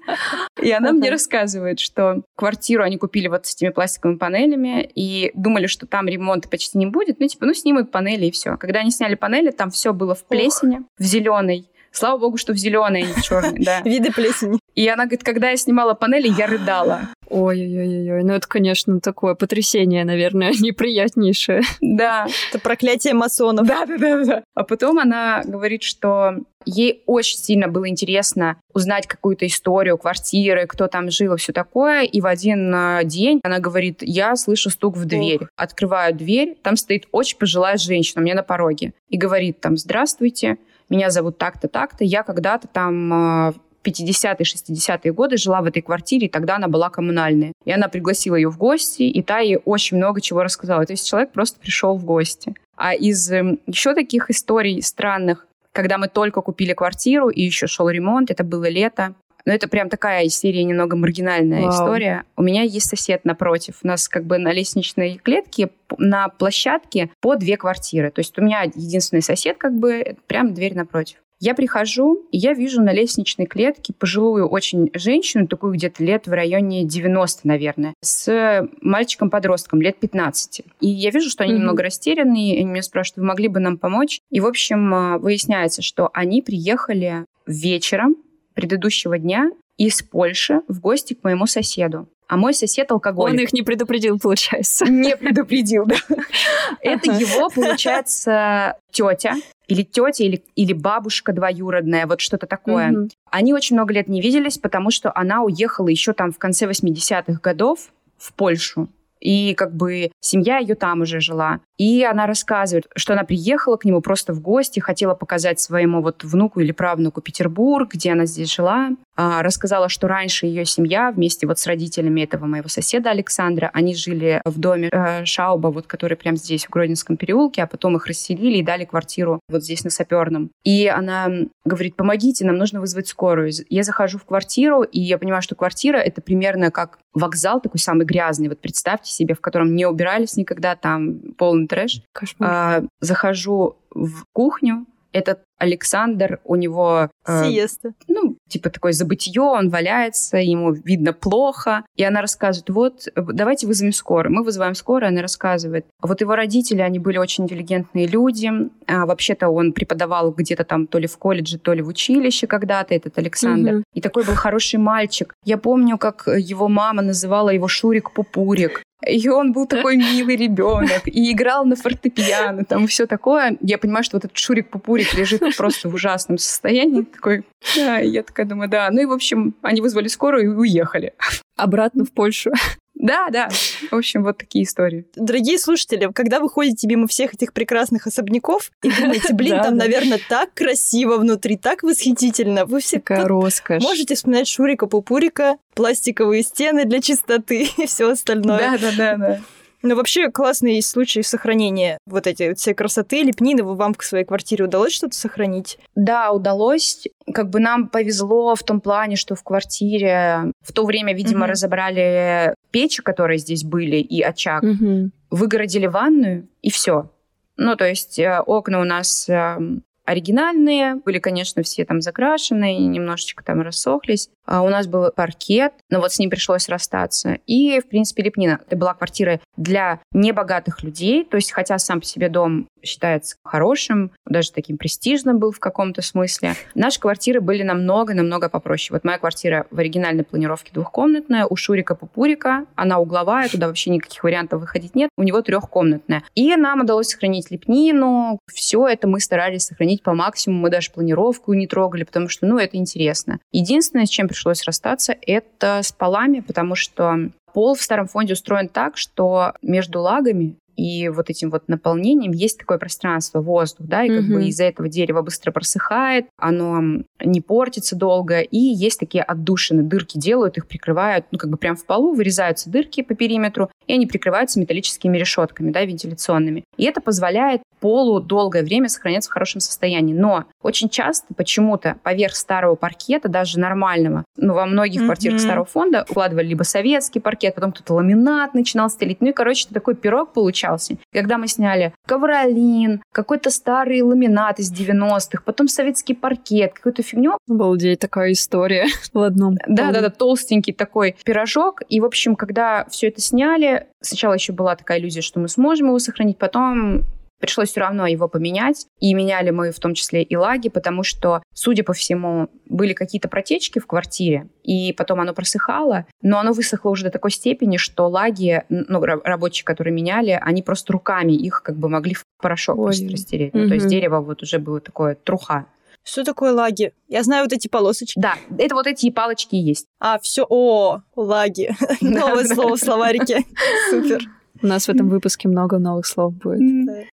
И 0.63 0.71
она 0.71 0.93
мне 0.93 1.11
рассказывает, 1.11 1.81
что 1.81 2.23
квартиру 2.37 2.83
они 2.83 2.99
купили 2.99 3.29
вот 3.29 3.47
с 3.47 3.55
этими 3.55 3.71
пластиковыми 3.71 4.19
панелями 4.19 4.89
и 4.95 5.31
думали, 5.35 5.67
что 5.67 5.87
там 5.87 6.07
ремонта 6.07 6.49
почти 6.49 6.77
не 6.79 6.87
будет. 6.87 7.19
Ну, 7.19 7.27
типа, 7.27 7.47
ну, 7.47 7.55
снимут 7.55 7.91
панели 7.91 8.27
и 8.27 8.31
все. 8.31 8.57
Когда 8.59 8.81
они 8.81 8.91
сняли 8.91 9.15
панели, 9.15 9.51
там 9.51 9.71
все 9.71 9.93
было 9.93 10.15
в 10.15 10.25
плесени, 10.27 10.83
в 10.99 11.03
зеленой. 11.03 11.69
Слава 11.93 12.19
богу, 12.19 12.37
что 12.37 12.53
в 12.53 12.57
зеленой, 12.57 13.03
не 13.03 13.23
черной, 13.23 13.59
да. 13.65 13.81
Виды 13.85 14.13
плесени. 14.13 14.59
И 14.75 14.87
она 14.89 15.05
говорит, 15.05 15.25
когда 15.25 15.51
я 15.51 15.57
снимала 15.57 15.95
панели, 15.95 16.29
я 16.29 16.47
рыдала. 16.47 17.09
Ой-ой-ой, 17.29 18.25
ну 18.25 18.33
это, 18.33 18.47
конечно, 18.49 19.01
такое 19.01 19.35
потрясение, 19.35 20.05
наверное, 20.05 20.53
неприятнейшее. 20.61 21.63
Да. 21.81 22.27
Это 22.51 22.59
проклятие 22.61 23.15
масонов. 23.15 23.67
Да, 23.67 23.87
да, 23.87 23.99
да, 23.99 24.25
да. 24.25 24.43
А 24.55 24.65
потом 24.65 24.99
она 24.99 25.43
говорит, 25.45 25.83
что 25.83 26.37
ей 26.65 27.03
очень 27.07 27.39
сильно 27.39 27.69
было 27.69 27.89
интересно 27.89 28.61
узнать 28.73 29.07
какую-то 29.07 29.47
историю 29.47 29.99
квартиры, 29.99 30.67
кто 30.67 30.87
там 30.87 31.11
жил 31.11 31.35
и 31.35 31.37
все 31.37 31.53
такое. 31.53 32.03
И 32.03 32.21
в 32.21 32.27
один 32.27 32.75
э, 32.75 33.01
день 33.05 33.41
она 33.43 33.59
говорит, 33.59 33.99
я 34.03 34.37
слышу 34.37 34.71
стук 34.71 34.97
в 34.97 35.05
дверь. 35.05 35.41
Открываю 35.57 36.15
дверь, 36.15 36.57
там 36.63 36.77
стоит 36.77 37.09
очень 37.13 37.39
пожилая 37.39 37.77
женщина 37.77 38.21
у 38.21 38.25
меня 38.25 38.35
на 38.35 38.43
пороге. 38.43 38.93
И 39.09 39.17
говорит 39.17 39.61
там, 39.61 39.77
здравствуйте, 39.77 40.59
меня 40.89 41.11
зовут 41.11 41.39
так-то, 41.39 41.69
так-то, 41.69 42.05
я 42.05 42.23
когда-то 42.23 42.69
там 42.69 43.49
э, 43.49 43.53
50-е, 43.85 44.45
60-е 44.45 45.13
годы 45.13 45.37
жила 45.37 45.61
в 45.63 45.67
этой 45.67 45.83
квартире, 45.83 46.27
и 46.27 46.31
тогда 46.31 46.57
она 46.57 46.69
была 46.69 46.91
коммунальная. 46.91 47.53
И 47.65 47.73
она 47.73 47.89
пригласила 47.89 48.37
ее 48.37 48.51
в 48.51 48.59
гости, 48.59 49.03
и 49.03 49.23
та 49.23 49.39
ей 49.39 49.59
очень 49.65 49.97
много 49.97 50.21
чего 50.21 50.43
рассказала. 50.43 50.85
То 50.85 50.93
есть 50.93 51.09
человек 51.09 51.33
просто 51.33 51.61
пришел 51.61 51.97
в 51.97 52.05
гости. 52.05 52.55
А 52.77 52.95
из 52.95 53.31
э, 53.31 53.59
еще 53.67 53.95
таких 53.95 54.31
историй 54.31 54.83
странных, 54.83 55.47
когда 55.73 55.99
мы 55.99 56.09
только 56.09 56.41
купили 56.41 56.73
квартиру, 56.73 57.29
и 57.29 57.43
еще 57.43 57.67
шел 57.67 57.89
ремонт, 57.89 58.31
это 58.31 58.45
было 58.45 58.69
лето, 58.69 59.15
но 59.49 59.55
это 59.55 59.67
прям 59.67 59.89
такая 59.89 60.29
серия 60.29 60.63
немного 60.63 60.95
маргинальная 60.95 61.63
Вау. 61.63 61.71
история. 61.71 62.25
У 62.37 62.43
меня 62.43 62.65
есть 62.65 62.87
сосед 62.87 63.25
напротив. 63.25 63.79
У 63.83 63.87
нас 63.87 64.07
как 64.07 64.27
бы 64.27 64.37
на 64.37 64.53
лестничной 64.53 65.17
клетке 65.17 65.71
на 65.97 66.29
площадке 66.29 67.09
по 67.23 67.35
две 67.35 67.57
квартиры. 67.57 68.11
То 68.11 68.19
есть 68.19 68.39
у 68.39 68.43
меня 68.43 68.65
единственный 68.65 69.23
сосед 69.23 69.57
как 69.57 69.73
бы 69.73 70.19
прям 70.27 70.53
дверь 70.53 70.75
напротив. 70.75 71.17
Я 71.41 71.55
прихожу, 71.55 72.27
и 72.31 72.37
я 72.37 72.53
вижу 72.53 72.83
на 72.83 72.93
лестничной 72.93 73.47
клетке 73.47 73.95
пожилую 73.95 74.47
очень 74.47 74.91
женщину, 74.93 75.47
такую 75.47 75.73
где-то 75.73 76.05
лет 76.05 76.27
в 76.27 76.33
районе 76.33 76.85
90, 76.85 77.49
наверное, 77.49 77.95
с 78.03 78.69
мальчиком-подростком 78.83 79.81
лет 79.81 79.99
15. 79.99 80.61
И 80.83 80.89
я 80.89 81.11
вижу, 81.11 81.31
что 81.31 81.45
они 81.45 81.55
mm-hmm. 81.55 81.57
немного 81.57 81.85
растерянные, 81.85 82.57
и 82.57 82.61
они 82.61 82.69
меня 82.69 82.83
спрашивают, 82.83 83.19
вы 83.19 83.25
могли 83.25 83.49
бы 83.49 83.61
нам 83.61 83.79
помочь? 83.79 84.21
И, 84.31 84.41
в 84.41 84.47
общем, 84.47 84.93
а, 84.93 85.19
выясняется, 85.19 85.81
что 85.81 86.11
они 86.13 86.43
приехали 86.43 87.25
вечером 87.47 88.17
предыдущего 88.59 89.21
дня 89.21 89.53
из 89.77 90.03
Польши 90.03 90.63
в 90.67 90.81
гости 90.81 91.15
к 91.15 91.23
моему 91.23 91.47
соседу. 91.47 92.09
А 92.27 92.37
мой 92.37 92.55
сосед 92.55 92.91
алкоголик. 92.91 93.33
Он 93.33 93.39
их 93.39 93.53
не 93.53 93.63
предупредил, 93.63 94.19
получается. 94.19 94.85
Не 94.87 95.17
предупредил, 95.17 95.87
да. 95.87 95.95
Это 96.83 97.13
его, 97.13 97.49
получается, 97.51 98.77
тетя 98.91 99.35
или 99.69 99.83
тетя, 99.83 100.25
или, 100.25 100.43
или 100.57 100.73
бабушка 100.73 101.33
двоюродная, 101.33 102.09
вот 102.09 102.21
что-то 102.21 102.49
такое. 102.49 102.91
Mm-hmm. 102.91 103.11
Они 103.31 103.55
очень 103.55 103.77
много 103.77 103.95
лет 103.95 104.09
не 104.09 104.21
виделись, 104.21 104.59
потому 104.59 104.91
что 104.91 105.13
она 105.15 105.43
уехала 105.45 105.87
еще 105.87 106.13
там 106.13 106.33
в 106.33 106.39
конце 106.39 106.67
80-х 106.67 107.39
годов 107.41 107.91
в 108.17 108.33
Польшу. 108.33 108.89
И 109.21 109.55
как 109.55 109.75
бы 109.75 110.11
семья 110.21 110.59
ее 110.59 110.75
там 110.75 111.03
уже 111.03 111.21
жила. 111.21 111.61
И 111.77 112.05
она 112.05 112.27
рассказывает, 112.27 112.87
что 112.97 113.13
она 113.13 113.25
приехала 113.25 113.77
к 113.77 113.85
нему 113.85 114.01
просто 114.01 114.33
в 114.33 114.41
гости, 114.41 114.81
хотела 114.81 115.15
показать 115.15 115.61
своему 115.61 116.03
вот 116.03 116.25
внуку 116.25 116.61
или 116.61 116.73
правнуку 116.73 117.21
Петербург, 117.21 117.93
где 117.93 118.13
она 118.13 118.27
здесь 118.27 118.53
жила. 118.53 118.91
А, 119.21 119.43
рассказала, 119.43 119.89
что 119.89 120.07
раньше 120.07 120.47
ее 120.47 120.65
семья 120.65 121.11
вместе 121.11 121.49
вот 121.49 121.59
с 121.59 121.67
родителями 121.67 122.21
этого 122.21 122.47
моего 122.47 122.69
соседа 122.69 123.11
Александра, 123.11 123.69
они 123.75 123.97
жили 123.97 124.41
в 124.45 124.61
доме 124.61 124.91
э, 124.93 125.25
Шауба, 125.25 125.73
вот 125.73 125.89
который 125.89 126.17
прямо 126.17 126.37
здесь, 126.37 126.67
в 126.67 126.71
Гродненском 126.71 127.17
переулке, 127.17 127.65
а 127.65 127.67
потом 127.67 127.97
их 127.97 128.07
расселили 128.07 128.59
и 128.59 128.63
дали 128.63 128.85
квартиру 128.85 129.41
вот 129.49 129.65
здесь 129.65 129.83
на 129.83 129.91
Саперном. 129.91 130.53
И 130.63 130.87
она 130.87 131.29
говорит, 131.65 131.97
помогите, 131.97 132.47
нам 132.47 132.59
нужно 132.59 132.79
вызвать 132.79 133.09
скорую. 133.09 133.51
Я 133.69 133.83
захожу 133.83 134.19
в 134.19 134.25
квартиру, 134.25 134.85
и 134.85 135.01
я 135.01 135.19
понимаю, 135.19 135.43
что 135.43 135.57
квартира— 135.57 135.97
это 135.99 136.23
примерно 136.23 136.71
как 136.71 137.01
вокзал 137.13 137.61
такой 137.61 137.81
самый 137.81 138.07
грязный. 138.07 138.49
Вот 138.49 138.61
представьте 138.61 139.11
себе, 139.11 139.35
в 139.35 139.41
котором 139.41 139.75
не 139.75 139.85
убирались 139.85 140.37
никогда, 140.37 140.77
там 140.77 141.19
полный 141.37 141.67
трэш. 141.67 142.03
Кошмар. 142.13 142.51
А, 142.51 142.85
захожу 143.01 143.79
в 143.91 144.23
кухню, 144.33 144.87
этот 145.13 145.41
Александр, 145.59 146.41
у 146.45 146.57
него... 146.57 147.11
Э, 147.27 147.45
Сиеста. 147.45 147.93
Ну, 148.07 148.37
типа 148.49 148.71
такое 148.71 148.93
забытье, 148.93 149.43
он 149.43 149.69
валяется, 149.69 150.39
ему 150.39 150.73
видно 150.73 151.13
плохо. 151.13 151.85
И 151.97 152.05
она 152.05 152.21
рассказывает, 152.21 152.71
вот, 152.71 153.09
давайте 153.17 153.67
вызовем 153.67 153.93
скорую. 153.93 154.35
Мы 154.35 154.45
вызываем 154.45 154.75
скорую, 154.75 155.09
она 155.09 155.23
рассказывает. 155.23 155.87
Вот 156.01 156.21
его 156.21 156.35
родители, 156.35 156.81
они 156.81 156.99
были 156.99 157.19
очень 157.19 157.45
интеллигентные 157.45 158.07
люди. 158.07 158.51
А, 158.87 159.07
вообще-то 159.07 159.49
он 159.49 159.73
преподавал 159.73 160.33
где-то 160.33 160.65
там 160.65 160.87
то 160.87 160.99
ли 160.99 161.07
в 161.07 161.19
колледже, 161.19 161.59
то 161.59 161.73
ли 161.73 161.83
в 161.83 161.89
училище 161.89 162.47
когда-то, 162.47 162.95
этот 162.95 163.19
Александр. 163.19 163.75
Угу. 163.75 163.83
И 163.95 164.01
такой 164.01 164.25
был 164.25 164.35
хороший 164.35 164.79
мальчик. 164.79 165.35
Я 165.45 165.59
помню, 165.59 165.99
как 165.99 166.27
его 166.27 166.69
мама 166.69 167.03
называла 167.03 167.51
его 167.51 167.67
Шурик-Пупурик. 167.67 168.83
И 169.07 169.29
он 169.29 169.53
был 169.53 169.67
такой 169.67 169.97
милый 170.15 170.37
ребенок, 170.37 171.07
и 171.07 171.33
играл 171.33 171.65
на 171.65 171.77
фортепиано, 171.77 172.65
там 172.65 172.87
все 172.87 173.07
такое. 173.07 173.57
Я 173.61 173.79
понимаю, 173.79 174.03
что 174.05 174.17
вот 174.17 174.25
этот 174.25 174.37
Шурик-Пупурик 174.37 175.17
лежит 175.17 175.43
просто 175.57 175.89
в 175.89 175.95
ужасном 175.95 176.39
состоянии. 176.39 177.03
Такой, 177.03 177.45
да, 177.77 177.99
я 177.99 178.23
такая 178.23 178.47
думаю, 178.47 178.69
да. 178.69 178.89
Ну 178.91 179.01
и, 179.01 179.07
в 179.07 179.13
общем, 179.13 179.55
они 179.63 179.81
вызвали 179.81 180.09
скорую 180.09 180.45
и 180.45 180.49
уехали. 180.49 181.15
Обратно 181.57 182.05
в 182.05 182.13
Польшу. 182.13 182.53
Да, 183.01 183.29
да. 183.31 183.49
В 183.93 183.95
общем, 183.95 184.25
вот 184.25 184.39
такие 184.39 184.65
истории. 184.65 185.07
Дорогие 185.15 185.57
слушатели, 185.59 186.11
когда 186.13 186.41
вы 186.41 186.49
ходите 186.49 186.89
мимо 186.89 187.07
всех 187.07 187.33
этих 187.33 187.53
прекрасных 187.53 188.09
особняков 188.09 188.73
и 188.83 188.91
думаете, 188.91 189.35
блин, 189.35 189.63
там, 189.63 189.77
наверное, 189.77 190.19
так 190.29 190.53
красиво 190.53 191.17
внутри, 191.17 191.57
так 191.57 191.85
восхитительно. 191.85 192.67
Вы 192.67 192.81
все 192.81 192.99
Такая 192.99 193.25
роскошь. 193.25 193.85
можете 193.85 194.17
вспоминать 194.17 194.49
Шурика 194.49 194.89
Пупурика, 194.89 195.59
пластиковые 195.75 196.43
стены 196.43 196.87
для 196.87 197.01
чистоты 197.01 197.69
и 197.77 197.87
все 197.87 198.11
остальное. 198.11 198.59
Да, 198.59 198.79
да, 198.79 198.91
да, 198.97 199.17
да. 199.17 199.41
Но 199.83 199.95
вообще 199.95 200.31
классные 200.31 200.77
есть 200.77 200.89
случаи 200.91 201.21
сохранения 201.21 201.99
вот 202.07 202.27
этой 202.27 202.49
вот 202.49 202.59
всей 202.59 202.75
красоты, 202.75 203.23
лепнины. 203.23 203.63
Вам 203.63 203.95
в 203.95 204.05
своей 204.05 204.25
квартире 204.25 204.65
удалось 204.65 204.93
что-то 204.93 205.15
сохранить? 205.17 205.79
Да, 205.95 206.33
удалось. 206.33 207.07
Как 207.33 207.49
бы 207.51 207.61
нам 207.61 207.89
повезло 207.89 208.55
в 208.57 208.63
том 208.63 208.81
плане, 208.81 209.17
что 209.17 209.35
в 209.35 209.43
квартире 209.45 210.53
в 210.63 210.73
то 210.73 210.85
время, 210.85 211.15
видимо, 211.15 211.41
Мгм. 211.41 211.51
разобрали 211.51 212.55
печи, 212.71 213.03
которые 213.03 213.39
здесь 213.39 213.65
были, 213.65 213.97
и 213.97 214.21
очаг, 214.23 214.63
Мгм. 214.63 215.13
выгородили 215.31 215.87
ванную, 215.87 216.49
и 216.63 216.71
все. 216.71 217.11
Ну, 217.57 217.75
то 217.77 217.87
есть 217.89 218.19
э, 218.19 218.41
окна 218.41 218.81
у 218.81 218.85
нас 218.85 219.29
эм, 219.29 219.83
оригинальные, 220.09 220.97
были, 220.97 221.19
конечно, 221.19 221.63
все 221.63 221.85
там 221.85 222.01
закрашены, 222.01 222.79
немножечко 222.79 223.45
там 223.45 223.61
рассохлись. 223.61 224.31
А 224.47 224.63
у 224.63 224.71
нас 224.71 224.87
был 224.87 225.13
паркет, 225.13 225.75
но 225.91 226.01
вот 226.01 226.13
с 226.13 226.19
ним 226.19 226.31
пришлось 226.31 226.71
расстаться. 226.71 227.39
И, 227.47 227.79
в 227.81 227.89
принципе, 227.89 228.23
лепнина. 228.23 228.61
Это 228.67 228.77
была 228.77 228.95
квартира 228.95 229.41
для 229.59 230.01
небогатых 230.13 230.83
людей, 230.83 231.25
то 231.25 231.37
есть 231.37 231.53
хотя 231.53 231.79
сам 231.79 232.01
по 232.01 232.07
себе 232.07 232.31
дом 232.31 232.69
считается 232.83 233.37
хорошим, 233.43 234.11
даже 234.27 234.53
таким 234.53 234.77
престижным 234.77 235.39
был 235.39 235.53
в 235.53 235.59
каком-то 235.59 236.03
смысле. 236.03 236.55
Наши 236.75 237.01
квартиры 237.01 237.41
были 237.41 237.63
намного-намного 237.63 238.49
попроще. 238.49 238.95
Вот 238.95 239.05
моя 239.05 239.19
квартира 239.19 239.67
в 239.71 239.79
оригинальной 239.79 240.25
планировке 240.25 240.71
двухкомнатная, 240.73 241.47
у 241.47 241.57
Шурика 241.57 241.95
Пупурика, 241.95 242.65
она 242.75 242.99
угловая, 242.99 243.49
туда 243.49 243.67
вообще 243.67 243.91
никаких 243.91 244.23
вариантов 244.23 244.61
выходить 244.61 244.95
нет, 244.95 245.11
у 245.17 245.23
него 245.23 245.43
трехкомнатная. 245.43 246.23
И 246.35 246.55
нам 246.57 246.81
удалось 246.81 247.09
сохранить 247.09 247.51
лепнину, 247.51 248.39
все 248.53 248.87
это 248.87 249.07
мы 249.09 249.21
старались 249.21 249.67
сохранить 249.67 250.03
по 250.03 250.15
максимуму, 250.15 250.63
мы 250.63 250.71
даже 250.71 250.91
планировку 250.91 251.53
не 251.53 251.67
трогали, 251.67 252.05
потому 252.05 252.29
что, 252.29 252.47
ну, 252.47 252.59
это 252.59 252.77
интересно. 252.77 253.39
Единственное, 253.53 254.07
с 254.07 254.11
чем 254.11 254.29
пришлось 254.29 254.65
расстаться, 254.65 255.17
это 255.23 255.81
с 255.83 255.93
полами, 255.93 256.41
потому 256.41 256.75
что 256.75 257.31
пол 257.53 257.75
в 257.75 257.83
старом 257.83 258.07
фонде 258.07 258.35
устроен 258.35 258.69
так, 258.69 258.97
что 258.97 259.53
между 259.63 260.01
лагами 260.01 260.57
и 260.79 261.09
вот 261.09 261.29
этим 261.29 261.51
вот 261.51 261.65
наполнением 261.67 262.31
есть 262.31 262.59
такое 262.59 262.79
пространство, 262.79 263.41
воздух, 263.41 263.87
да, 263.89 264.05
и 264.05 264.09
как 264.09 264.23
Мгм. 264.23 264.33
бы 264.35 264.45
из-за 264.47 264.65
этого 264.65 264.89
дерево 264.89 265.23
быстро 265.23 265.51
просыхает, 265.51 266.27
оно 266.37 267.03
не 267.21 267.41
портится 267.41 267.97
долго, 267.97 268.41
и 268.41 268.57
есть 268.57 269.01
такие 269.01 269.25
отдушины, 269.25 269.83
дырки 269.83 270.19
делают, 270.19 270.57
их 270.57 270.69
прикрывают, 270.69 271.27
ну, 271.33 271.39
как 271.39 271.51
бы 271.51 271.57
прям 271.57 271.75
в 271.75 271.85
полу 271.85 272.15
вырезаются 272.15 272.71
дырки 272.71 273.03
по 273.03 273.15
периметру, 273.15 273.71
и 273.89 273.95
они 273.95 274.07
прикрываются 274.07 274.61
металлическими 274.61 275.19
решетками, 275.19 275.71
да, 275.73 275.85
вентиляционными. 275.85 276.63
И 276.77 276.85
это 276.85 277.01
позволяет 277.01 277.63
полу 277.81 278.21
долгое 278.21 278.63
время 278.63 278.89
сохраняться 278.89 279.31
в 279.31 279.33
хорошем 279.33 279.61
состоянии. 279.61 280.13
Но 280.13 280.45
очень 280.63 280.89
часто 280.89 281.33
почему-то 281.35 281.97
поверх 282.03 282.35
старого 282.35 282.75
паркета, 282.75 283.29
даже 283.29 283.59
нормального, 283.59 284.25
ну, 284.37 284.55
во 284.55 284.67
многих 284.67 285.01
Мгм. 285.01 285.07
квартирах 285.09 285.41
старого 285.41 285.65
фонда 285.65 286.05
укладывали 286.09 286.47
либо 286.49 286.63
советский 286.65 287.21
паркет, 287.21 287.55
потом 287.55 287.73
кто-то 287.73 287.95
ламинат 287.95 288.55
начинал 288.55 288.91
стелить. 288.91 289.21
Ну 289.21 289.29
и, 289.29 289.33
короче, 289.33 289.67
такой 289.73 289.95
пирог 289.95 290.33
получался. 290.33 290.97
Когда 291.13 291.39
мы 291.39 291.49
сняли 291.49 291.93
ковролин, 292.07 293.03
какой-то 293.13 293.51
старый 293.51 294.03
ламинат 294.03 294.59
из 294.59 294.73
90-х, 294.73 295.43
потом 295.45 295.69
советский 295.69 296.15
паркет, 296.15 296.75
какую-то 296.75 297.03
фигню, 297.03 297.39
Обалдеть, 297.49 298.01
такая 298.01 298.33
история 298.33 298.87
в 299.13 299.19
одном. 299.21 299.55
да, 299.67 299.93
да, 299.93 300.01
да, 300.01 300.11
толстенький 300.11 300.73
такой 300.73 301.17
пирожок. 301.25 301.83
И, 301.89 302.01
в 302.01 302.05
общем, 302.05 302.37
когда 302.37 302.85
все 302.91 303.09
это 303.09 303.21
сняли, 303.21 303.78
сначала 304.01 304.35
еще 304.35 304.53
была 304.53 304.77
такая 304.77 304.99
иллюзия, 304.99 305.21
что 305.23 305.41
мы 305.41 305.49
сможем 305.49 305.89
его 305.89 305.99
сохранить, 305.99 306.39
потом 306.39 307.05
пришлось 307.41 307.71
все 307.71 307.81
равно 307.81 308.07
его 308.07 308.29
поменять. 308.29 308.87
И 308.99 309.15
меняли 309.15 309.51
мы 309.51 309.71
в 309.71 309.79
том 309.79 309.95
числе 309.95 310.23
и 310.23 310.37
лаги, 310.37 310.69
потому 310.69 311.03
что, 311.03 311.43
судя 311.55 311.85
по 311.85 311.93
всему, 311.93 312.49
были 312.67 312.93
какие-то 312.93 313.29
протечки 313.29 313.79
в 313.79 313.87
квартире, 313.87 314.49
и 314.65 314.93
потом 314.93 315.21
оно 315.21 315.35
просыхало, 315.35 316.07
но 316.23 316.39
оно 316.39 316.53
высохло 316.53 316.91
уже 316.91 317.05
до 317.05 317.11
такой 317.11 317.31
степени, 317.31 317.77
что 317.77 318.09
лаги, 318.09 318.65
ну, 318.69 319.03
ра- 319.03 319.21
рабочие, 319.25 319.65
которые 319.65 319.95
меняли, 319.95 320.39
они 320.41 320.63
просто 320.63 320.93
руками 320.93 321.33
их 321.33 321.63
как 321.63 321.77
бы 321.77 321.89
могли 321.89 322.15
в 322.15 322.25
порошок 322.41 322.79
Ой. 322.79 322.85
просто 322.87 323.09
растереть. 323.09 323.55
Ну, 323.55 323.69
то 323.69 323.75
есть 323.75 323.87
дерево 323.87 324.21
вот 324.21 324.43
уже 324.43 324.59
было 324.59 324.81
такое 324.81 325.15
труха. 325.15 325.67
Что 326.11 326.25
такое 326.25 326.55
лаги? 326.55 326.93
Я 327.07 327.23
знаю 327.23 327.45
вот 327.45 327.53
эти 327.53 327.69
полосочки. 327.69 328.19
Да, 328.19 328.35
это 328.57 328.75
вот 328.75 328.87
эти 328.87 329.11
палочки 329.11 329.57
и 329.57 329.59
есть. 329.59 329.87
А, 330.01 330.19
все, 330.19 330.47
о, 330.49 331.01
лаги. 331.17 331.71
Новое 332.01 332.45
слово 332.45 332.77
в 332.77 332.81
словарике. 332.81 333.45
Супер. 333.91 334.23
У 334.63 334.67
нас 334.67 334.87
в 334.87 334.89
этом 334.89 335.09
выпуске 335.09 335.49
много 335.49 335.79
новых 335.79 336.07
слов 336.07 336.33
будет. 336.35 336.61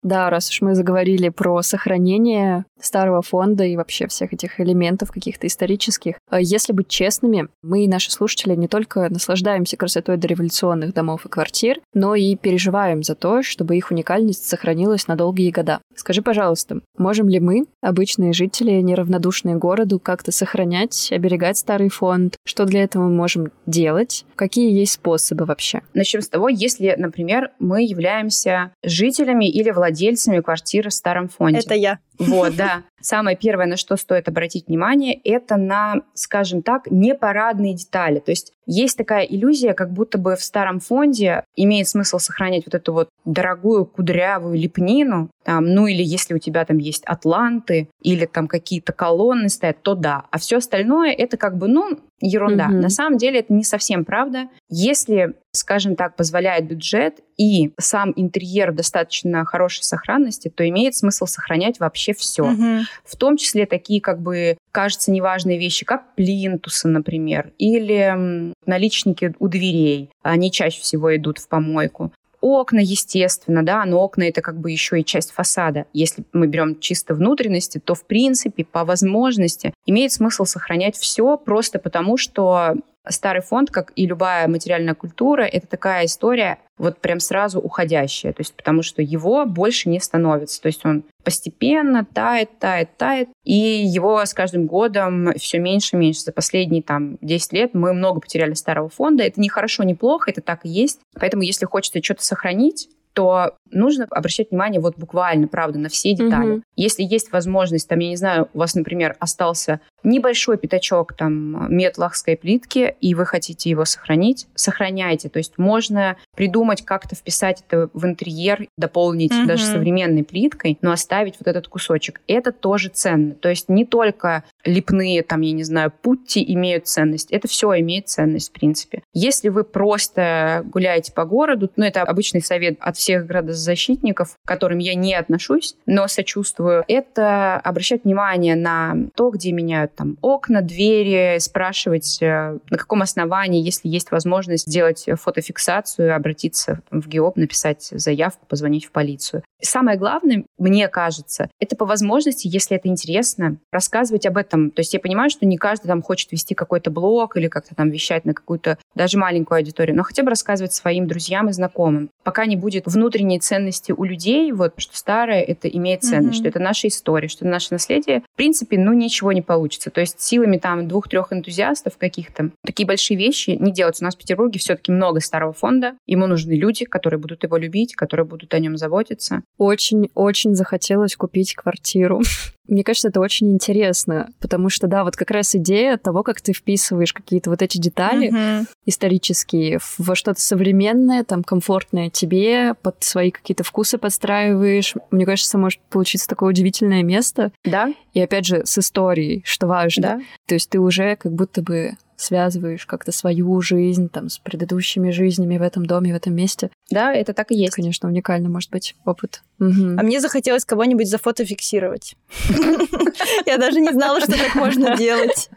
Да, 0.02 0.30
раз 0.30 0.50
уж 0.50 0.60
мы 0.60 0.74
заговорили 0.74 1.30
про 1.30 1.62
сохранение 1.62 2.66
старого 2.84 3.22
фонда 3.22 3.64
и 3.64 3.76
вообще 3.76 4.06
всех 4.06 4.32
этих 4.32 4.60
элементов 4.60 5.10
каких-то 5.10 5.46
исторических, 5.46 6.16
э, 6.30 6.38
если 6.40 6.72
быть 6.72 6.88
честными, 6.88 7.48
мы 7.62 7.84
и 7.84 7.88
наши 7.88 8.10
слушатели 8.10 8.54
не 8.54 8.68
только 8.68 9.08
наслаждаемся 9.08 9.76
красотой 9.76 10.16
дореволюционных 10.16 10.92
домов 10.92 11.26
и 11.26 11.28
квартир, 11.28 11.80
но 11.94 12.14
и 12.14 12.36
переживаем 12.36 13.02
за 13.02 13.14
то, 13.14 13.42
чтобы 13.42 13.76
их 13.76 13.90
уникальность 13.90 14.46
сохранилась 14.46 15.06
на 15.06 15.16
долгие 15.16 15.50
года. 15.50 15.80
Скажи, 15.94 16.22
пожалуйста, 16.22 16.80
можем 16.96 17.28
ли 17.28 17.40
мы, 17.40 17.64
обычные 17.80 18.32
жители, 18.32 18.72
неравнодушные 18.80 19.56
городу, 19.56 19.98
как-то 19.98 20.32
сохранять, 20.32 21.10
оберегать 21.12 21.58
старый 21.58 21.88
фонд? 21.88 22.36
Что 22.44 22.64
для 22.64 22.82
этого 22.82 23.04
мы 23.04 23.10
можем 23.10 23.52
делать? 23.66 24.24
Какие 24.36 24.72
есть 24.72 24.92
способы 24.92 25.44
вообще? 25.44 25.82
Начнем 25.94 26.22
с 26.22 26.28
того, 26.28 26.48
если, 26.48 26.94
например, 26.96 27.50
мы 27.58 27.82
являемся 27.84 28.72
жителями 28.82 29.48
или 29.48 29.70
владельцами 29.70 30.40
квартиры 30.40 30.90
в 30.90 30.94
старом 30.94 31.28
фонде. 31.28 31.60
Это 31.60 31.74
я. 31.74 31.98
Вот, 32.28 32.56
да. 32.56 32.84
Самое 33.02 33.36
первое, 33.36 33.66
на 33.66 33.76
что 33.76 33.96
стоит 33.96 34.28
обратить 34.28 34.68
внимание, 34.68 35.14
это 35.24 35.56
на, 35.56 36.02
скажем 36.14 36.62
так, 36.62 36.90
непарадные 36.90 37.74
детали. 37.74 38.20
То 38.20 38.30
есть 38.30 38.52
есть 38.66 38.96
такая 38.96 39.24
иллюзия, 39.24 39.74
как 39.74 39.92
будто 39.92 40.18
бы 40.18 40.36
в 40.36 40.42
старом 40.42 40.78
фонде 40.78 41.44
имеет 41.56 41.88
смысл 41.88 42.18
сохранять 42.18 42.64
вот 42.64 42.74
эту 42.74 42.92
вот 42.92 43.08
дорогую 43.24 43.86
кудрявую 43.86 44.56
лепнину, 44.56 45.30
там, 45.44 45.66
ну 45.66 45.88
или 45.88 46.02
если 46.02 46.34
у 46.34 46.38
тебя 46.38 46.64
там 46.64 46.78
есть 46.78 47.02
атланты 47.04 47.88
или 48.00 48.26
там 48.26 48.46
какие-то 48.46 48.92
колонны 48.92 49.48
стоят, 49.48 49.82
то 49.82 49.94
да. 49.94 50.24
А 50.30 50.38
все 50.38 50.58
остальное 50.58 51.12
это 51.12 51.36
как 51.36 51.58
бы, 51.58 51.66
ну, 51.66 51.98
ерунда. 52.20 52.68
Мгм. 52.68 52.80
На 52.80 52.88
самом 52.88 53.18
деле 53.18 53.40
это 53.40 53.52
не 53.52 53.64
совсем 53.64 54.04
правда. 54.04 54.48
Если, 54.68 55.34
скажем 55.50 55.96
так, 55.96 56.14
позволяет 56.14 56.68
бюджет 56.68 57.18
и 57.36 57.72
сам 57.80 58.12
интерьер 58.14 58.72
достаточно 58.72 59.44
хорошей 59.44 59.82
сохранности, 59.82 60.48
то 60.48 60.68
имеет 60.68 60.94
смысл 60.94 61.26
сохранять 61.26 61.80
вообще 61.80 62.14
все. 62.14 62.44
Мгм. 62.44 62.82
В 63.04 63.16
том 63.16 63.36
числе 63.36 63.66
такие, 63.66 64.00
как 64.00 64.20
бы, 64.20 64.56
кажется, 64.70 65.10
неважные 65.10 65.58
вещи, 65.58 65.84
как 65.84 66.14
плинтусы, 66.14 66.88
например, 66.88 67.52
или 67.58 68.52
наличники 68.66 69.34
у 69.38 69.48
дверей. 69.48 70.10
Они 70.22 70.50
чаще 70.50 70.80
всего 70.80 71.14
идут 71.16 71.38
в 71.38 71.48
помойку. 71.48 72.12
Окна, 72.42 72.80
естественно, 72.80 73.64
да, 73.64 73.84
но 73.84 74.00
окна 74.00 74.24
это 74.24 74.42
как 74.42 74.58
бы 74.58 74.72
еще 74.72 75.00
и 75.00 75.04
часть 75.04 75.30
фасада. 75.30 75.86
Если 75.92 76.24
мы 76.32 76.48
берем 76.48 76.80
чисто 76.80 77.14
внутренности, 77.14 77.78
то 77.78 77.94
в 77.94 78.04
принципе, 78.04 78.64
по 78.64 78.84
возможности, 78.84 79.72
имеет 79.86 80.10
смысл 80.10 80.44
сохранять 80.44 80.96
все 80.96 81.36
просто 81.36 81.78
потому, 81.78 82.16
что 82.16 82.74
старый 83.08 83.42
фонд, 83.42 83.70
как 83.70 83.92
и 83.96 84.06
любая 84.06 84.48
материальная 84.48 84.94
культура, 84.94 85.42
это 85.42 85.66
такая 85.66 86.06
история 86.06 86.58
вот 86.78 86.98
прям 86.98 87.20
сразу 87.20 87.60
уходящая. 87.60 88.32
То 88.32 88.40
есть 88.40 88.54
потому 88.54 88.82
что 88.82 89.02
его 89.02 89.46
больше 89.46 89.88
не 89.88 90.00
становится. 90.00 90.60
То 90.60 90.66
есть 90.66 90.84
он 90.84 91.04
постепенно 91.22 92.04
тает, 92.04 92.58
тает, 92.58 92.96
тает. 92.96 93.28
И 93.44 93.54
его 93.54 94.24
с 94.24 94.34
каждым 94.34 94.66
годом 94.66 95.32
все 95.34 95.58
меньше 95.58 95.96
и 95.96 95.98
меньше. 95.98 96.22
За 96.22 96.32
последние 96.32 96.82
там 96.82 97.18
10 97.20 97.52
лет 97.52 97.74
мы 97.74 97.92
много 97.92 98.20
потеряли 98.20 98.54
старого 98.54 98.88
фонда. 98.88 99.22
Это 99.22 99.40
не 99.40 99.48
хорошо, 99.48 99.84
не 99.84 99.94
плохо, 99.94 100.30
это 100.30 100.40
так 100.40 100.64
и 100.64 100.68
есть. 100.68 101.00
Поэтому 101.14 101.42
если 101.42 101.66
хочется 101.66 102.02
что-то 102.02 102.24
сохранить, 102.24 102.88
то 103.12 103.56
нужно 103.70 104.06
обращать 104.10 104.50
внимание 104.50 104.80
вот 104.80 104.96
буквально, 104.96 105.48
правда, 105.48 105.78
на 105.78 105.88
все 105.88 106.14
детали. 106.14 106.52
Мгм. 106.52 106.64
Если 106.76 107.02
есть 107.02 107.32
возможность, 107.32 107.88
там, 107.88 107.98
я 107.98 108.08
не 108.08 108.16
знаю, 108.16 108.48
у 108.52 108.58
вас, 108.58 108.74
например, 108.74 109.16
остался 109.18 109.80
небольшой 110.02 110.58
пятачок 110.58 111.14
там 111.14 111.74
метлахской 111.74 112.36
плитки, 112.36 112.94
и 113.00 113.14
вы 113.14 113.24
хотите 113.24 113.70
его 113.70 113.84
сохранить, 113.84 114.46
сохраняйте. 114.54 115.28
То 115.28 115.38
есть 115.38 115.58
можно 115.58 116.16
придумать, 116.36 116.82
как-то 116.84 117.14
вписать 117.14 117.62
это 117.66 117.88
в 117.94 118.04
интерьер, 118.04 118.66
дополнить 118.76 119.32
Мгм. 119.32 119.46
даже 119.46 119.64
современной 119.64 120.24
плиткой, 120.24 120.78
но 120.82 120.92
оставить 120.92 121.36
вот 121.38 121.48
этот 121.48 121.68
кусочек. 121.68 122.20
Это 122.26 122.52
тоже 122.52 122.88
ценно. 122.88 123.34
То 123.34 123.48
есть 123.48 123.68
не 123.68 123.84
только 123.84 124.44
лепные, 124.64 125.22
там, 125.22 125.40
я 125.40 125.52
не 125.52 125.64
знаю, 125.64 125.92
путти 126.02 126.44
имеют 126.54 126.86
ценность. 126.86 127.30
Это 127.30 127.48
все 127.48 127.78
имеет 127.80 128.08
ценность, 128.08 128.50
в 128.50 128.52
принципе. 128.52 129.02
Если 129.14 129.48
вы 129.48 129.64
просто 129.64 130.62
гуляете 130.66 131.12
по 131.12 131.24
городу, 131.24 131.70
ну, 131.76 131.84
это 131.84 132.02
обычный 132.02 132.42
совет 132.42 132.76
от 132.80 132.96
всех 133.02 133.26
градозащитников, 133.26 134.36
к 134.44 134.48
которым 134.48 134.78
я 134.78 134.94
не 134.94 135.14
отношусь, 135.14 135.74
но 135.86 136.06
сочувствую, 136.06 136.84
это 136.86 137.56
обращать 137.56 138.04
внимание 138.04 138.54
на 138.54 138.94
то, 139.16 139.30
где 139.30 139.50
меняют 139.50 139.96
там 139.96 140.18
окна, 140.22 140.62
двери, 140.62 141.38
спрашивать, 141.40 142.18
э, 142.22 142.58
на 142.70 142.78
каком 142.78 143.02
основании, 143.02 143.60
если 143.60 143.88
есть 143.88 144.12
возможность 144.12 144.68
сделать 144.68 145.04
фотофиксацию, 145.20 146.14
обратиться 146.14 146.80
в 146.92 147.08
ГИОП, 147.08 147.38
написать 147.38 147.88
заявку, 147.90 148.46
позвонить 148.46 148.84
в 148.84 148.92
полицию. 148.92 149.42
Самое 149.60 149.98
главное, 149.98 150.44
мне 150.58 150.86
кажется, 150.88 151.50
это 151.58 151.74
по 151.74 151.84
возможности, 151.84 152.46
если 152.46 152.76
это 152.76 152.88
интересно, 152.88 153.56
рассказывать 153.72 154.26
об 154.26 154.36
этом. 154.36 154.70
То 154.70 154.80
есть 154.80 154.94
я 154.94 155.00
понимаю, 155.00 155.28
что 155.30 155.44
не 155.44 155.56
каждый 155.56 155.88
там 155.88 156.02
хочет 156.02 156.30
вести 156.30 156.54
какой-то 156.54 156.92
блог 156.92 157.36
или 157.36 157.48
как-то 157.48 157.74
там 157.74 157.90
вещать 157.90 158.24
на 158.24 158.34
какую-то 158.34 158.78
даже 158.94 159.18
маленькую 159.18 159.58
аудиторию, 159.58 159.96
но 159.96 160.02
хотя 160.02 160.22
бы 160.22 160.30
рассказывать 160.30 160.72
своим 160.72 161.06
друзьям 161.06 161.48
и 161.48 161.52
знакомым. 161.52 162.10
Пока 162.24 162.46
не 162.46 162.56
будет 162.56 162.84
внутренней 162.86 163.40
ценности 163.40 163.92
у 163.92 164.04
людей, 164.04 164.52
вот 164.52 164.74
что 164.76 164.96
старое 164.96 165.40
это 165.40 165.68
имеет 165.68 166.02
ценность, 166.02 166.38
mm-hmm. 166.38 166.40
что 166.40 166.48
это 166.48 166.58
наша 166.58 166.88
история, 166.88 167.28
что 167.28 167.44
это 167.44 167.52
наше 167.52 167.68
наследие, 167.70 168.22
в 168.32 168.36
принципе, 168.36 168.78
ну 168.78 168.92
ничего 168.92 169.32
не 169.32 169.42
получится. 169.42 169.90
То 169.90 170.00
есть 170.00 170.20
силами 170.20 170.58
там 170.58 170.88
двух-трех 170.88 171.32
энтузиастов 171.32 171.96
каких-то 171.98 172.50
такие 172.64 172.86
большие 172.86 173.16
вещи 173.16 173.50
не 173.50 173.72
делаются. 173.72 174.04
У 174.04 174.06
нас 174.06 174.14
в 174.14 174.18
Петербурге 174.18 174.58
все-таки 174.58 174.92
много 174.92 175.20
старого 175.20 175.52
фонда, 175.52 175.94
ему 176.06 176.26
нужны 176.26 176.52
люди, 176.52 176.84
которые 176.84 177.18
будут 177.20 177.44
его 177.44 177.56
любить, 177.56 177.94
которые 177.94 178.26
будут 178.26 178.52
о 178.54 178.58
нем 178.58 178.76
заботиться. 178.76 179.42
Очень-очень 179.58 180.54
захотелось 180.54 181.16
купить 181.16 181.54
квартиру. 181.54 182.22
Мне 182.68 182.84
кажется, 182.84 183.08
это 183.08 183.20
очень 183.20 183.52
интересно, 183.52 184.30
потому 184.40 184.68
что, 184.68 184.86
да, 184.86 185.04
вот 185.04 185.16
как 185.16 185.30
раз 185.30 185.54
идея 185.54 185.96
того, 185.96 186.22
как 186.22 186.40
ты 186.40 186.52
вписываешь 186.52 187.12
какие-то 187.12 187.50
вот 187.50 187.60
эти 187.60 187.78
детали 187.78 188.32
mm-hmm. 188.32 188.66
исторические 188.86 189.78
во 189.98 190.14
что-то 190.14 190.40
современное, 190.40 191.24
там, 191.24 191.42
комфортное 191.42 192.08
тебе, 192.08 192.74
под 192.74 193.02
свои 193.02 193.30
какие-то 193.30 193.64
вкусы 193.64 193.98
подстраиваешь. 193.98 194.94
Мне 195.10 195.26
кажется, 195.26 195.58
может 195.58 195.80
получиться 195.90 196.28
такое 196.28 196.50
удивительное 196.50 197.02
место. 197.02 197.52
Да. 197.64 197.92
И 198.14 198.20
опять 198.20 198.46
же, 198.46 198.64
с 198.64 198.78
историей, 198.78 199.42
что 199.44 199.66
важно. 199.66 200.02
Да. 200.02 200.20
То 200.46 200.54
есть 200.54 200.70
ты 200.70 200.78
уже 200.78 201.16
как 201.16 201.32
будто 201.32 201.62
бы 201.62 201.92
связываешь 202.22 202.86
как-то 202.86 203.12
свою 203.12 203.60
жизнь 203.60 204.08
там 204.08 204.28
с 204.28 204.38
предыдущими 204.38 205.10
жизнями 205.10 205.58
в 205.58 205.62
этом 205.62 205.86
доме, 205.86 206.12
в 206.12 206.16
этом 206.16 206.34
месте. 206.34 206.70
Да, 206.90 207.12
это 207.12 207.32
так 207.32 207.50
и 207.50 207.56
есть. 207.56 207.74
Конечно, 207.74 208.08
уникальный, 208.08 208.48
может 208.48 208.70
быть, 208.70 208.94
опыт. 209.04 209.42
Угу. 209.58 209.96
А 209.98 210.02
мне 210.02 210.20
захотелось 210.20 210.64
кого-нибудь 210.64 211.08
зафотофиксировать. 211.08 212.16
Я 213.46 213.58
даже 213.58 213.80
не 213.80 213.92
знала, 213.92 214.20
что 214.20 214.32
так 214.32 214.54
можно 214.54 214.96
делать. 214.98 215.50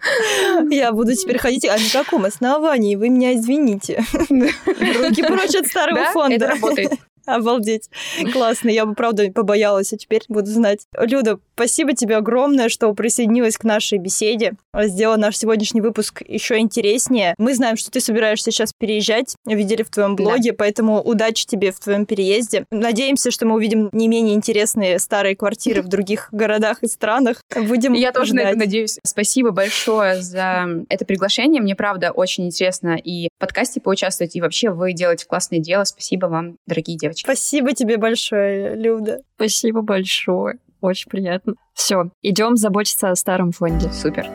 Я 0.70 0.91
буду 0.91 1.13
теперь 1.13 1.38
ходить, 1.38 1.66
а 1.66 1.78
на 1.78 2.03
каком 2.03 2.26
основании? 2.26 2.95
Вы 2.95 3.09
меня 3.09 3.36
извините. 3.36 4.03
Руки 4.20 5.24
прочь 5.24 5.55
от 5.55 5.68
старого 5.68 6.05
фонда. 6.11 6.36
это 6.36 6.47
работает. 6.47 6.91
Обалдеть. 7.36 7.89
Классно. 8.32 8.69
Я 8.69 8.86
бы, 8.86 8.93
правда, 8.93 9.30
побоялась, 9.32 9.93
а 9.93 9.97
теперь 9.97 10.23
буду 10.28 10.47
знать. 10.47 10.88
Люда, 10.97 11.39
спасибо 11.55 11.93
тебе 11.93 12.17
огромное, 12.17 12.69
что 12.69 12.93
присоединилась 12.93 13.57
к 13.57 13.63
нашей 13.63 13.97
беседе. 13.97 14.53
Сделала 14.73 15.17
наш 15.17 15.38
сегодняшний 15.38 15.82
выпуск 15.82 16.21
еще 16.28 16.57
интереснее. 16.57 17.36
Мы 17.38 17.55
знаем, 17.55 17.78
что 17.78 17.91
ты 17.91 17.99
собираешься 17.99 18.51
сейчас 18.51 18.73
переезжать. 18.73 19.36
Видели 19.45 19.84
в 19.84 19.89
твоем 19.89 20.15
блоге, 20.15 20.51
да. 20.51 20.57
поэтому 20.57 21.01
удачи 21.01 21.45
тебе 21.45 21.71
в 21.71 21.80
твоем 21.80 22.05
переезде. 22.05 22.65
Надеемся, 22.71 23.32
что 23.32 23.45
мы 23.45 23.55
увидим 23.55 23.89
не 23.91 24.07
менее 24.07 24.36
интересные 24.36 24.99
старые 24.99 25.36
квартиры 25.36 25.82
в 25.82 25.88
других 25.88 26.30
городах 26.32 26.84
и 26.84 26.88
странах. 26.88 27.41
Будем 27.55 27.93
Я 27.93 28.11
тоже 28.11 28.34
ждать. 28.34 28.43
на 28.43 28.49
это 28.49 28.59
надеюсь. 28.59 28.99
Спасибо 29.03 29.51
большое 29.51 30.21
за 30.21 30.67
это 30.89 31.05
приглашение. 31.05 31.61
Мне, 31.61 31.76
правда, 31.76 32.11
очень 32.11 32.45
интересно 32.45 32.97
и 33.01 33.30
в 33.36 33.39
подкасте 33.39 33.82
поучаствовать, 33.82 34.36
и 34.36 34.41
вообще 34.41 34.69
вы 34.69 34.93
делаете 34.93 35.26
классное 35.26 35.59
дело. 35.59 35.84
Спасибо 35.86 36.28
вам, 36.28 36.57
дорогие 36.65 36.97
девочки 36.97 37.14
девочки. 37.16 37.26
Спасибо 37.26 37.74
тебе 37.74 37.97
большое, 37.97 38.76
Люда. 38.76 39.20
Спасибо 39.36 39.82
большое. 39.82 40.59
Очень 40.82 41.09
приятно. 41.09 41.55
Все, 41.74 42.11
идем 42.22 42.57
заботиться 42.57 43.09
о 43.09 43.16
старом 43.16 43.51
фонде. 43.51 43.91
Супер. 43.91 44.28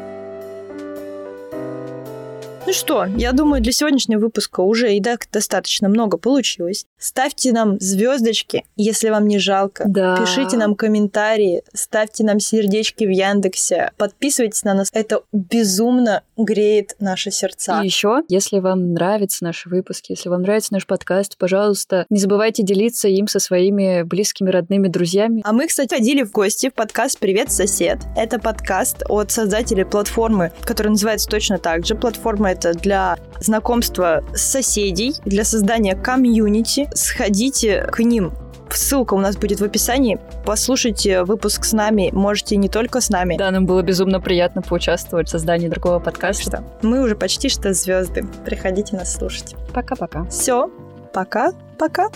Ну 2.67 2.73
что, 2.73 3.05
я 3.05 3.33
думаю, 3.33 3.63
для 3.63 3.73
сегодняшнего 3.73 4.21
выпуска 4.21 4.61
уже 4.61 4.95
и 4.95 5.03
так 5.03 5.27
достаточно 5.33 5.89
много 5.89 6.19
получилось. 6.19 6.87
Ставьте 7.01 7.53
нам 7.53 7.81
звездочки, 7.81 8.65
если 8.77 9.09
вам 9.09 9.27
не 9.27 9.39
жалко. 9.39 9.85
Да. 9.87 10.17
Пишите 10.17 10.59
нам 10.59 10.75
комментарии, 10.75 11.63
ставьте 11.73 12.25
нам 12.25 12.41
сердечки 12.41 13.05
в 13.05 13.11
Яндексе, 13.11 13.93
подписывайтесь 13.97 14.65
на 14.65 14.75
нас. 14.75 14.91
Это 14.93 15.23
безумно 15.33 16.23
греет 16.37 16.97
наши 17.01 17.31
сердца. 17.31 17.81
И 17.83 17.87
еще, 17.87 18.23
если 18.29 18.59
вам 18.59 18.93
нравятся 18.93 19.45
наши 19.45 19.69
выпуски, 19.71 20.13
если 20.13 20.29
вам 20.29 20.43
нравится 20.43 20.75
наш 20.75 20.87
подкаст, 20.87 21.39
пожалуйста, 21.39 22.05
не 22.11 22.21
забывайте 22.21 22.63
делиться 22.63 23.09
им 23.09 23.29
со 23.29 23.39
своими 23.39 24.03
близкими, 24.03 24.51
родными, 24.51 24.89
друзьями. 24.89 25.41
А 25.45 25.53
мы, 25.53 25.69
кстати, 25.69 25.95
ходили 25.95 26.23
в 26.23 26.33
гости 26.33 26.69
в 26.69 26.75
подкаст 26.75 27.19
«Привет, 27.19 27.51
сосед». 27.51 28.01
Это 28.15 28.39
подкаст 28.39 29.05
от 29.09 29.31
создателей 29.31 29.85
платформы, 29.85 30.53
которая 30.65 30.91
называется 30.91 31.29
точно 31.29 31.59
так 31.59 31.87
же. 31.87 31.95
Платформа 31.95 32.51
это 32.51 32.75
для 32.75 33.17
знакомства 33.41 34.23
с 34.35 34.43
соседей, 34.43 35.15
для 35.25 35.45
создания 35.45 35.95
комьюнити. 35.95 36.90
Сходите 36.95 37.89
к 37.91 38.01
ним 38.01 38.33
Ссылка 38.75 39.15
у 39.15 39.19
нас 39.19 39.37
будет 39.37 39.61
в 39.61 39.65
описании. 39.65 40.19
Послушайте 40.45 41.25
выпуск 41.25 41.65
с 41.65 41.73
нами. 41.73 42.11
Можете 42.13 42.57
не 42.57 42.69
только 42.69 43.01
с 43.01 43.11
нами. 43.11 43.37
Да, 43.37 43.51
нам 43.51 43.67
было 43.67 43.83
безумно 43.83 44.21
приятно 44.21 44.63
поучаствовать 44.63 45.29
в 45.29 45.31
создании 45.31 45.69
другого 45.69 45.99
подкаста. 45.99 46.43
Что? 46.43 46.65
Мы 46.87 47.03
уже 47.03 47.17
почти 47.17 47.49
что 47.49 47.73
звезды. 47.73 48.25
Приходите 48.45 48.97
нас 48.97 49.15
слушать. 49.15 49.57
Пока-пока. 49.73 50.25
Все. 50.27 50.71
Пока. 51.13 51.53
Пока. 51.79 52.11